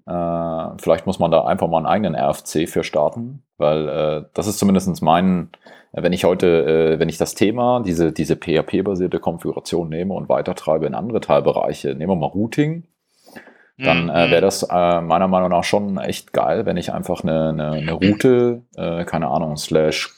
Äh, 0.06 0.66
vielleicht 0.78 1.06
muss 1.06 1.18
man 1.18 1.30
da 1.30 1.44
einfach 1.44 1.68
mal 1.68 1.78
einen 1.78 1.86
eigenen 1.86 2.14
RFC 2.14 2.66
für 2.68 2.84
starten, 2.84 3.42
weil 3.58 3.88
äh, 3.88 4.24
das 4.34 4.46
ist 4.46 4.58
zumindest 4.58 5.02
mein, 5.02 5.50
wenn 5.92 6.12
ich 6.12 6.24
heute, 6.24 6.46
äh, 6.94 6.98
wenn 6.98 7.08
ich 7.08 7.18
das 7.18 7.34
Thema, 7.34 7.80
diese, 7.80 8.12
diese 8.12 8.36
PHP-basierte 8.36 9.18
Konfiguration 9.18 9.88
nehme 9.88 10.14
und 10.14 10.28
weitertreibe 10.28 10.86
in 10.86 10.94
andere 10.94 11.20
Teilbereiche, 11.20 11.94
nehmen 11.94 12.12
wir 12.12 12.16
mal 12.16 12.26
Routing, 12.26 12.84
dann 13.84 14.04
Mhm. 14.04 14.10
äh, 14.10 14.30
wäre 14.30 14.40
das 14.40 14.62
äh, 14.62 15.00
meiner 15.00 15.28
Meinung 15.28 15.50
nach 15.50 15.64
schon 15.64 15.98
echt 15.98 16.32
geil, 16.32 16.66
wenn 16.66 16.76
ich 16.76 16.92
einfach 16.92 17.22
eine, 17.22 17.48
eine, 17.50 17.70
eine 17.72 17.92
Route, 17.92 18.62
äh, 18.76 19.04
keine 19.04 19.28
Ahnung, 19.28 19.56
slash 19.56 20.10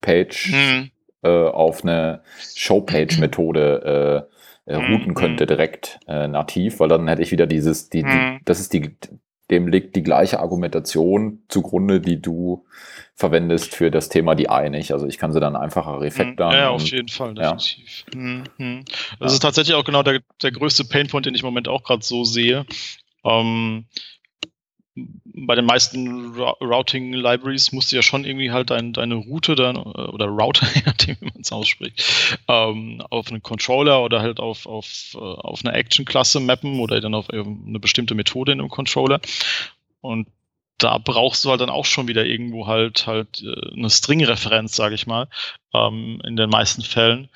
Page 0.00 0.52
Mhm. 0.52 0.90
äh, 1.22 1.48
auf 1.48 1.82
eine 1.82 2.22
Showpage-Methode 2.54 4.26
äh, 4.66 4.72
äh, 4.72 4.78
Mhm, 4.78 4.92
routen 4.94 5.14
könnte 5.14 5.46
direkt 5.46 6.00
nativ, 6.08 6.80
weil 6.80 6.88
dann 6.88 7.06
hätte 7.08 7.22
ich 7.22 7.30
wieder 7.32 7.46
dieses, 7.46 7.88
die, 7.88 8.02
die, 8.02 8.08
Mhm. 8.08 8.40
das 8.44 8.60
ist 8.60 8.72
die, 8.72 8.96
dem 9.50 9.68
liegt 9.68 9.94
die 9.94 10.02
gleiche 10.02 10.40
Argumentation 10.40 11.42
zugrunde, 11.48 12.00
die 12.00 12.20
du 12.20 12.64
verwendest 13.14 13.74
für 13.74 13.90
das 13.90 14.08
Thema 14.08 14.34
die 14.34 14.48
nicht. 14.70 14.92
Also 14.92 15.06
ich 15.06 15.18
kann 15.18 15.32
sie 15.32 15.40
dann 15.40 15.56
einfacher 15.56 16.00
refactoren. 16.00 16.52
Mhm. 16.52 16.58
Ja, 16.58 16.68
auf 16.70 16.86
jeden 16.86 17.08
Fall, 17.08 17.34
ja. 17.36 17.52
definitiv. 17.52 18.04
Mhm. 18.14 18.44
Mhm. 18.58 18.84
Das 19.20 19.30
Ja. 19.32 19.34
ist 19.34 19.40
tatsächlich 19.40 19.74
auch 19.76 19.84
genau 19.84 20.02
der, 20.02 20.20
der 20.42 20.50
größte 20.50 20.84
Painpoint, 20.84 21.26
den 21.26 21.34
ich 21.34 21.42
im 21.42 21.46
Moment 21.46 21.68
auch 21.68 21.84
gerade 21.84 22.02
so 22.04 22.24
sehe. 22.24 22.66
Ähm, 23.26 23.86
bei 25.34 25.54
den 25.54 25.66
meisten 25.66 26.34
Rou- 26.34 26.56
Routing-Libraries 26.62 27.72
musst 27.72 27.92
du 27.92 27.96
ja 27.96 28.02
schon 28.02 28.24
irgendwie 28.24 28.50
halt 28.50 28.70
dein, 28.70 28.94
deine 28.94 29.16
Route 29.16 29.54
dann, 29.54 29.76
äh, 29.76 29.80
oder 29.80 30.26
Router, 30.26 30.66
je 30.74 30.82
nachdem, 30.86 31.16
wie 31.20 31.26
man 31.26 31.40
es 31.42 31.52
ausspricht, 31.52 32.38
ähm, 32.48 33.02
auf 33.10 33.28
einen 33.28 33.42
Controller 33.42 34.02
oder 34.02 34.20
halt 34.22 34.40
auf, 34.40 34.64
auf, 34.66 35.14
äh, 35.14 35.18
auf 35.18 35.60
eine 35.64 35.74
Action-Klasse 35.74 36.40
mappen 36.40 36.80
oder 36.80 37.00
dann 37.00 37.14
auf 37.14 37.28
eine 37.30 37.78
bestimmte 37.78 38.14
Methode 38.14 38.52
in 38.52 38.60
einem 38.60 38.70
Controller. 38.70 39.20
Und 40.00 40.28
da 40.78 40.98
brauchst 40.98 41.44
du 41.44 41.50
halt 41.50 41.60
dann 41.60 41.70
auch 41.70 41.86
schon 41.86 42.08
wieder 42.08 42.24
irgendwo 42.26 42.66
halt 42.66 43.06
halt 43.06 43.42
äh, 43.42 43.72
eine 43.76 43.90
String-Referenz, 43.90 44.76
sage 44.76 44.94
ich 44.94 45.06
mal, 45.06 45.28
ähm, 45.74 46.20
in 46.24 46.36
den 46.36 46.50
meisten 46.50 46.82
Fällen, 46.82 47.28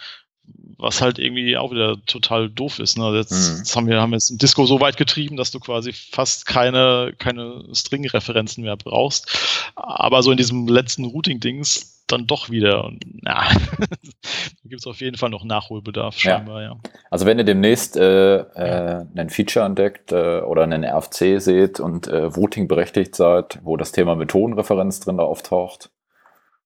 was 0.78 1.00
halt 1.02 1.18
irgendwie 1.18 1.56
auch 1.56 1.70
wieder 1.70 1.96
total 2.06 2.48
doof 2.48 2.78
ist. 2.78 2.98
Ne? 2.98 3.10
Jetzt, 3.16 3.32
Mhm. 3.32 3.58
jetzt 3.58 3.76
haben 3.76 3.86
wir 3.88 4.00
haben 4.00 4.12
jetzt 4.12 4.30
ein 4.30 4.38
Disco 4.38 4.66
so 4.66 4.80
weit 4.80 4.96
getrieben, 4.96 5.36
dass 5.36 5.50
du 5.50 5.60
quasi 5.60 5.92
fast 5.92 6.46
keine, 6.46 7.12
keine 7.18 7.64
String-Referenzen 7.72 8.64
mehr 8.64 8.76
brauchst. 8.76 9.72
Aber 9.76 10.22
so 10.22 10.30
in 10.30 10.36
diesem 10.36 10.66
letzten 10.68 11.04
Routing-Dings 11.04 12.04
dann 12.06 12.26
doch 12.26 12.50
wieder. 12.50 12.84
Und, 12.84 13.04
na, 13.22 13.44
da 13.78 14.68
gibt 14.68 14.80
es 14.80 14.86
auf 14.86 15.00
jeden 15.00 15.16
Fall 15.16 15.30
noch 15.30 15.44
Nachholbedarf, 15.44 16.16
Ja. 16.24 16.36
scheinbar, 16.38 16.62
ja. 16.62 16.76
Also 17.10 17.24
wenn 17.26 17.38
ihr 17.38 17.44
demnächst 17.44 17.96
äh, 17.96 18.36
äh, 18.38 19.04
einen 19.14 19.30
Feature 19.30 19.64
entdeckt 19.64 20.10
äh, 20.12 20.40
oder 20.40 20.64
einen 20.64 20.84
RFC 20.84 21.40
seht 21.40 21.78
und 21.78 22.08
äh, 22.08 22.34
Voting 22.34 22.66
berechtigt 22.66 23.14
seid, 23.14 23.60
wo 23.62 23.76
das 23.76 23.92
Thema 23.92 24.16
Methodenreferenz 24.16 25.00
drin 25.00 25.18
da 25.18 25.22
auftaucht, 25.22 25.90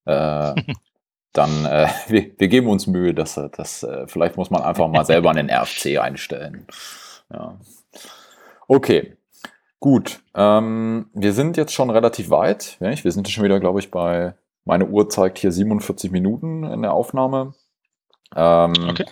äh, 0.05 0.53
dann 1.37 1.65
äh, 1.65 1.87
wir, 2.07 2.31
wir 2.37 2.47
geben 2.47 2.67
uns 2.67 2.87
Mühe, 2.87 3.13
dass 3.13 3.37
äh, 3.37 3.49
das 3.55 3.83
äh, 3.83 4.07
vielleicht 4.07 4.37
muss 4.37 4.49
man 4.49 4.61
einfach 4.61 4.87
mal 4.87 5.05
selber 5.05 5.29
einen 5.31 5.49
RFC 5.51 5.97
einstellen. 5.99 6.65
Ja. 7.31 7.57
Okay, 8.67 9.15
gut. 9.79 10.19
Ähm, 10.33 11.09
wir 11.13 11.33
sind 11.33 11.57
jetzt 11.57 11.73
schon 11.73 11.89
relativ 11.89 12.29
weit. 12.29 12.77
Nicht? 12.79 13.03
Wir 13.03 13.11
sind 13.11 13.29
schon 13.29 13.43
wieder, 13.43 13.59
glaube 13.59 13.79
ich, 13.79 13.91
bei 13.91 14.33
meine 14.65 14.87
Uhr 14.87 15.09
zeigt 15.09 15.37
hier 15.37 15.51
47 15.51 16.11
Minuten 16.11 16.63
in 16.63 16.81
der 16.81 16.93
Aufnahme. 16.93 17.53
Ähm, 18.35 18.73
Okay. 18.89 19.05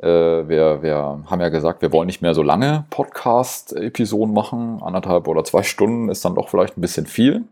äh, 0.00 0.48
wir, 0.48 0.82
wir 0.82 1.24
haben 1.26 1.40
ja 1.40 1.48
gesagt, 1.48 1.80
wir 1.80 1.90
wollen 1.92 2.06
nicht 2.06 2.20
mehr 2.20 2.34
so 2.34 2.42
lange 2.42 2.84
Podcast-Episoden 2.90 4.34
machen. 4.34 4.80
Anderthalb 4.82 5.26
oder 5.28 5.44
zwei 5.44 5.62
Stunden 5.62 6.10
ist 6.10 6.24
dann 6.24 6.34
doch 6.34 6.50
vielleicht 6.50 6.76
ein 6.76 6.82
bisschen 6.82 7.06
viel. 7.06 7.44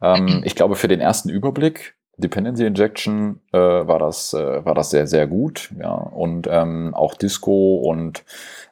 Ähm, 0.00 0.42
ich 0.44 0.54
glaube, 0.54 0.76
für 0.76 0.88
den 0.88 1.00
ersten 1.00 1.28
Überblick, 1.28 1.96
Dependency 2.18 2.66
Injection, 2.66 3.40
äh, 3.52 3.58
war, 3.58 4.00
das, 4.00 4.34
äh, 4.34 4.64
war 4.64 4.74
das 4.74 4.90
sehr, 4.90 5.06
sehr 5.06 5.26
gut. 5.26 5.70
Ja. 5.80 5.92
Und 5.92 6.48
ähm, 6.50 6.92
auch 6.94 7.14
Disco 7.14 7.76
und 7.76 8.24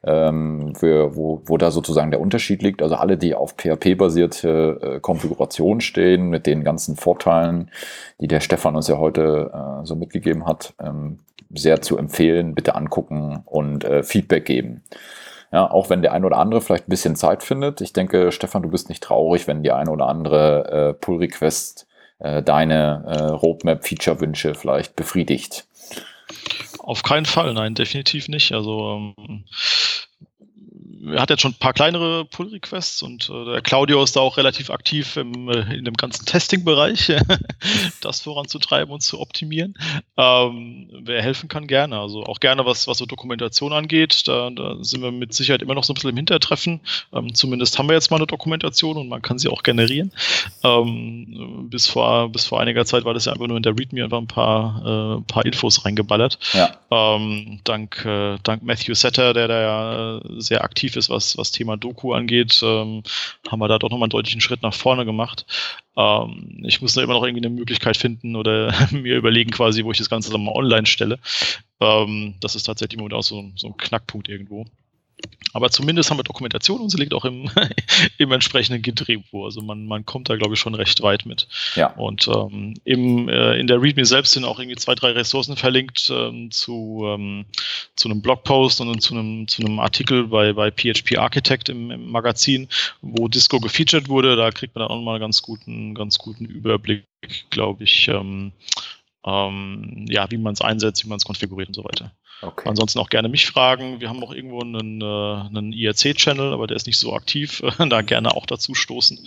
ähm, 0.03 0.74
für, 0.74 1.14
wo, 1.16 1.42
wo 1.47 1.57
da 1.57 1.70
sozusagen 1.70 2.11
der 2.11 2.20
Unterschied 2.20 2.62
liegt. 2.62 2.82
Also 2.82 2.97
alle, 2.97 3.16
die 3.16 3.34
auf 3.34 3.55
PHP-basierte 3.57 4.80
äh, 4.97 5.01
Konfiguration 5.01 5.80
stehen, 5.80 6.28
mit 6.28 6.47
den 6.47 6.64
ganzen 6.64 6.97
Vorteilen, 6.97 7.70
die 8.20 8.28
der 8.28 8.40
Stefan 8.40 8.74
uns 8.74 8.88
ja 8.88 8.99
heute 8.99 9.53
äh, 9.55 9.86
so 9.86 9.94
mitgegeben 9.94 10.44
hat, 10.44 10.74
ähm, 10.82 11.20
sehr 11.55 11.80
zu 11.80 11.97
empfehlen. 11.97 12.55
Bitte 12.55 12.74
angucken 12.74 13.42
und 13.44 13.84
äh, 13.84 14.03
Feedback 14.03 14.44
geben. 14.44 14.82
Ja, 15.53 15.70
auch 15.70 15.88
wenn 15.88 16.03
der 16.03 16.12
ein 16.12 16.24
oder 16.24 16.38
andere 16.38 16.61
vielleicht 16.61 16.88
ein 16.88 16.90
bisschen 16.90 17.14
Zeit 17.14 17.44
findet. 17.44 17.80
Ich 17.80 17.92
denke, 17.92 18.32
Stefan, 18.32 18.62
du 18.62 18.68
bist 18.68 18.88
nicht 18.88 19.05
traurig, 19.05 19.47
wenn 19.47 19.62
die 19.62 19.70
ein 19.70 19.88
oder 19.88 20.09
andere 20.09 20.88
äh, 20.88 20.92
Pull-Request 20.94 21.86
äh, 22.19 22.43
deine 22.43 23.05
äh, 23.07 23.23
Roadmap-Feature-Wünsche 23.33 24.55
vielleicht 24.55 24.97
befriedigt. 24.97 25.67
Auf 26.79 27.03
keinen 27.03 27.27
Fall, 27.27 27.53
nein, 27.55 27.75
definitiv 27.75 28.29
nicht. 28.29 28.53
Also 28.53 29.14
ähm, 29.19 29.45
er 31.12 31.20
hat 31.20 31.30
jetzt 31.30 31.42
schon 31.42 31.52
ein 31.52 31.59
paar 31.59 31.72
kleinere 31.72 32.24
Pull-Requests 32.24 33.02
und 33.02 33.30
äh, 33.30 33.44
der 33.44 33.62
Claudio 33.62 34.02
ist 34.02 34.16
da 34.16 34.20
auch 34.20 34.36
relativ 34.36 34.70
aktiv 34.70 35.16
im, 35.16 35.48
äh, 35.48 35.74
in 35.74 35.84
dem 35.84 35.94
ganzen 35.94 36.26
Testing-Bereich, 36.26 37.12
das 38.00 38.20
voranzutreiben 38.20 38.92
und 38.92 39.02
zu 39.02 39.20
optimieren. 39.20 39.74
Ähm, 40.16 40.88
wer 41.02 41.22
helfen 41.22 41.48
kann, 41.48 41.66
gerne. 41.66 41.98
Also 41.98 42.24
auch 42.24 42.40
gerne, 42.40 42.66
was, 42.66 42.88
was 42.88 42.98
so 42.98 43.07
Dokumentation 43.07 43.72
angeht. 43.72 44.26
Da, 44.26 44.50
da 44.50 44.76
sind 44.80 45.02
wir 45.02 45.12
mit 45.12 45.34
Sicherheit 45.34 45.62
immer 45.62 45.74
noch 45.74 45.84
so 45.84 45.92
ein 45.92 45.94
bisschen 45.94 46.11
im 46.11 46.16
Hintertreffen. 46.16 46.80
Ähm, 47.12 47.34
zumindest 47.34 47.78
haben 47.78 47.88
wir 47.88 47.94
jetzt 47.94 48.11
mal 48.11 48.16
eine 48.16 48.26
Dokumentation 48.26 48.96
und 48.96 49.09
man 49.09 49.22
kann 49.22 49.38
sie 49.38 49.48
auch 49.48 49.62
generieren. 49.62 50.12
Ähm, 50.64 51.68
bis, 51.70 51.86
vor, 51.86 52.30
bis 52.30 52.46
vor 52.46 52.61
einiger 52.61 52.84
Zeit 52.84 53.04
war 53.04 53.14
das 53.14 53.26
ja 53.26 53.32
einfach 53.32 53.46
nur 53.46 53.57
in 53.57 53.62
der 53.62 53.78
README 53.78 54.04
einfach 54.04 54.18
ein 54.18 54.26
paar, 54.26 55.18
äh, 55.18 55.32
paar 55.32 55.44
Infos 55.44 55.84
reingeballert. 55.84 56.38
Ja, 56.52 56.76
Ähm, 56.90 57.61
dank, 57.64 58.04
äh, 58.04 58.38
dank 58.42 58.62
Matthew 58.62 58.94
Setter, 58.94 59.32
der 59.34 59.48
da 59.48 59.61
ja 59.61 60.16
äh, 60.18 60.40
sehr 60.40 60.64
aktiv 60.64 60.95
ist, 60.97 61.11
was, 61.11 61.36
was 61.36 61.53
Thema 61.53 61.76
Doku 61.76 62.12
angeht, 62.12 62.61
ähm, 62.62 63.03
haben 63.49 63.61
wir 63.61 63.68
da 63.68 63.78
doch 63.78 63.90
nochmal 63.90 64.07
einen 64.07 64.11
deutlichen 64.11 64.40
Schritt 64.40 64.62
nach 64.62 64.74
vorne 64.74 65.05
gemacht. 65.05 65.47
Ähm, 65.97 66.62
ich 66.64 66.80
muss 66.80 66.94
da 66.94 67.03
immer 67.03 67.14
noch 67.14 67.24
irgendwie 67.24 67.47
eine 67.47 67.55
Möglichkeit 67.55 67.97
finden 67.97 68.36
oder 68.36 68.72
mir 68.90 69.16
überlegen 69.16 69.51
quasi, 69.51 69.84
wo 69.84 69.92
ich 69.92 69.99
das 69.99 70.11
Ganze 70.11 70.30
dann 70.30 70.44
mal 70.44 70.55
online 70.55 70.86
stelle. 70.86 71.18
Ähm, 71.80 72.34
das 72.40 72.55
ist 72.57 72.64
tatsächlich 72.64 72.94
im 72.94 73.01
Moment 73.01 73.14
auch 73.14 73.22
so, 73.22 73.51
so 73.57 73.68
ein 73.68 73.76
Knackpunkt 73.76 74.28
irgendwo. 74.28 74.66
Aber 75.57 75.71
zumindest 75.71 76.11
haben 76.11 76.19
wir 76.19 76.25
Dokumentation 76.25 76.83
und 76.83 76.91
sie 76.91 76.99
liegt 76.99 77.14
auch 77.14 77.25
im, 77.25 77.51
im 78.19 78.31
entsprechenden 78.31 78.83
Git-Repo. 78.83 79.47
Also 79.47 79.62
man, 79.62 79.87
man 79.87 80.05
kommt 80.05 80.29
da, 80.29 80.37
glaube 80.37 80.53
ich, 80.53 80.61
schon 80.61 80.75
recht 80.75 81.01
weit 81.01 81.25
mit. 81.25 81.49
ja, 81.77 81.95
Und 81.95 82.29
ähm, 82.29 82.75
im, 82.85 83.31
äh, 83.31 83.59
in 83.59 83.67
der 83.67 83.81
README 83.81 84.05
selbst 84.05 84.33
sind 84.33 84.45
auch 84.45 84.59
irgendwie 84.59 84.77
zwei, 84.77 84.95
drei 84.95 85.12
Ressourcen 85.12 85.57
verlinkt 85.57 86.12
ähm, 86.14 86.51
zu, 86.51 87.05
ähm, 87.07 87.47
zu 87.95 88.11
einem 88.11 88.21
Blogpost 88.21 88.83
und 88.83 89.01
zu 89.01 89.14
einem, 89.14 89.49
zu 89.49 89.62
einem 89.62 89.81
Artikel 89.81 90.27
bei, 90.27 90.53
bei 90.53 90.71
PHP 90.71 91.17
Architect 91.17 91.71
im, 91.71 91.91
im 91.91 92.11
Magazin, 92.11 92.69
wo 93.01 93.27
Disco 93.29 93.59
gefeatured 93.59 94.11
wurde. 94.11 94.37
Da 94.37 94.51
kriegt 94.51 94.75
man 94.75 94.87
dann 94.87 94.91
auch 94.91 95.03
mal 95.03 95.12
einen 95.12 95.21
ganz 95.23 95.41
guten, 95.41 95.95
ganz 95.95 96.19
guten 96.19 96.45
Überblick, 96.45 97.05
glaube 97.49 97.85
ich, 97.85 98.09
ähm, 98.09 98.53
ähm, 99.25 100.05
ja, 100.09 100.31
wie 100.31 100.37
man 100.37 100.53
es 100.53 100.61
einsetzt, 100.61 101.03
wie 101.05 101.09
man 101.09 101.17
es 101.17 101.25
konfiguriert 101.25 101.69
und 101.69 101.75
so 101.75 101.85
weiter. 101.85 102.12
Okay. 102.43 102.68
Ansonsten 102.68 102.99
auch 102.99 103.09
gerne 103.09 103.28
mich 103.28 103.47
fragen. 103.47 104.01
Wir 104.01 104.09
haben 104.09 104.22
auch 104.22 104.32
irgendwo 104.32 104.61
einen, 104.61 105.01
äh, 105.01 105.05
einen 105.05 105.72
IRC-Channel, 105.72 106.53
aber 106.53 106.66
der 106.66 106.76
ist 106.76 106.87
nicht 106.87 106.99
so 106.99 107.14
aktiv. 107.14 107.62
da 107.91 108.03
gerne 108.03 108.34
auch 108.34 108.47
dazu 108.47 108.74
stoßen. 108.74 109.26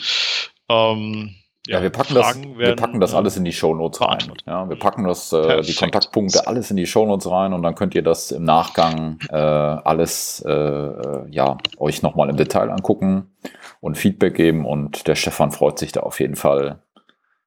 Ähm, 0.70 1.36
Ja, 1.68 1.82
wir 1.82 1.89
packen, 1.89 2.16
das, 2.16 2.26
Fragen 2.26 2.57
wir 2.57 2.68
werden, 2.68 2.76
packen 2.78 2.99
das 2.99 3.14
äh, 3.14 3.18
alles 3.18 3.38
in 3.38 3.45
die 3.45 3.51
Shownotes 3.51 4.01
rein. 4.01 4.32
Ja, 4.47 4.68
wir 4.68 4.78
packen 4.78 5.03
das, 5.03 5.32
äh, 5.34 5.62
die. 5.62 5.74
Kontaktpunkte 5.76 6.47
alles 6.47 6.72
in 6.72 6.78
die 6.78 6.88
Shownotes 6.88 7.30
rein 7.30 7.53
und 7.53 7.62
dann 7.64 7.76
könnt 7.76 7.93
ihr 7.95 8.01
das 8.01 8.32
im 8.32 8.43
Nachgang 8.43 9.20
äh, 9.30 9.36
alles 9.36 10.43
äh, 10.47 10.51
äh, 10.51 11.26
ja, 11.30 11.57
euch 11.78 12.01
nochmal 12.01 12.30
im 12.30 12.38
Detail 12.38 12.72
angucken 12.72 13.36
und 13.82 13.97
Feedback 13.97 14.36
geben 14.36 14.66
und 14.66 15.07
der 15.07 15.16
Stefan 15.16 15.51
freut 15.51 15.78
sich 15.80 15.91
da 15.91 16.01
auf 16.01 16.20
jeden 16.20 16.36
Fall 16.36 16.82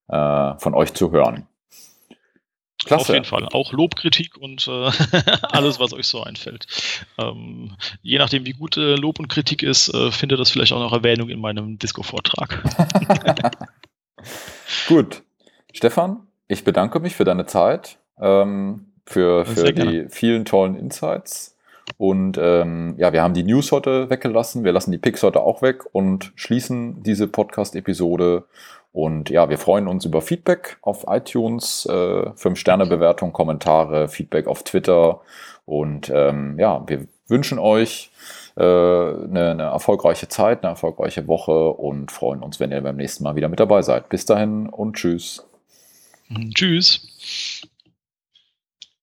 äh, 0.08 0.52
von 0.58 0.74
euch 0.74 0.94
zu 0.94 1.10
hören. 1.10 1.46
Klasse. 2.84 3.02
Auf 3.02 3.08
jeden 3.10 3.24
Fall. 3.24 3.48
Auch 3.52 3.72
Lobkritik 3.72 4.36
und 4.38 4.66
äh, 4.68 4.90
alles, 5.42 5.78
was 5.78 5.92
euch 5.92 6.06
so 6.06 6.22
einfällt. 6.22 6.66
Ähm, 7.18 7.76
je 8.02 8.18
nachdem, 8.18 8.44
wie 8.46 8.52
gut 8.52 8.76
äh, 8.76 8.96
Lob 8.96 9.18
und 9.18 9.28
Kritik 9.28 9.62
ist, 9.62 9.92
äh, 9.94 10.10
findet 10.10 10.40
das 10.40 10.50
vielleicht 10.50 10.72
auch 10.72 10.80
noch 10.80 10.92
Erwähnung 10.92 11.28
in 11.28 11.40
meinem 11.40 11.78
Disco-Vortrag. 11.78 12.62
Gut. 14.88 15.22
Stefan, 15.72 16.26
Ich 16.48 16.64
bedanke 16.64 17.00
mich 17.00 17.14
für 17.14 17.24
deine 17.24 17.46
Zeit, 17.46 17.98
ähm, 18.20 18.86
für, 19.06 19.44
für 19.44 19.72
die 19.72 20.06
vielen 20.08 20.44
tollen 20.44 20.76
Insights. 20.76 21.56
Und 21.98 22.38
ähm, 22.40 22.94
ja, 22.98 23.12
wir 23.12 23.22
haben 23.22 23.34
die 23.34 23.42
News 23.42 23.72
heute 23.72 24.08
weggelassen, 24.10 24.64
wir 24.64 24.72
lassen 24.72 24.92
die 24.92 24.98
Picks 24.98 25.22
heute 25.22 25.40
auch 25.40 25.62
weg 25.62 25.84
und 25.92 26.32
schließen 26.36 27.02
diese 27.02 27.26
Podcast-Episode. 27.26 28.44
Und 28.92 29.30
ja, 29.30 29.48
wir 29.48 29.58
freuen 29.58 29.88
uns 29.88 30.04
über 30.04 30.20
Feedback 30.20 30.76
auf 30.82 31.04
iTunes, 31.08 31.86
äh, 31.86 31.92
5-Sterne-Bewertung, 31.92 33.32
Kommentare, 33.32 34.08
Feedback 34.08 34.46
auf 34.46 34.62
Twitter. 34.64 35.22
Und 35.64 36.10
ähm, 36.14 36.58
ja, 36.58 36.84
wir 36.86 37.06
wünschen 37.26 37.58
euch 37.58 38.10
äh, 38.56 38.62
eine, 38.62 39.50
eine 39.52 39.62
erfolgreiche 39.62 40.28
Zeit, 40.28 40.62
eine 40.62 40.72
erfolgreiche 40.72 41.26
Woche 41.26 41.70
und 41.70 42.12
freuen 42.12 42.42
uns, 42.42 42.60
wenn 42.60 42.70
ihr 42.70 42.82
beim 42.82 42.96
nächsten 42.96 43.24
Mal 43.24 43.34
wieder 43.34 43.48
mit 43.48 43.60
dabei 43.60 43.80
seid. 43.80 44.10
Bis 44.10 44.26
dahin 44.26 44.68
und 44.68 44.96
tschüss. 44.96 45.46
Tschüss. 46.54 47.68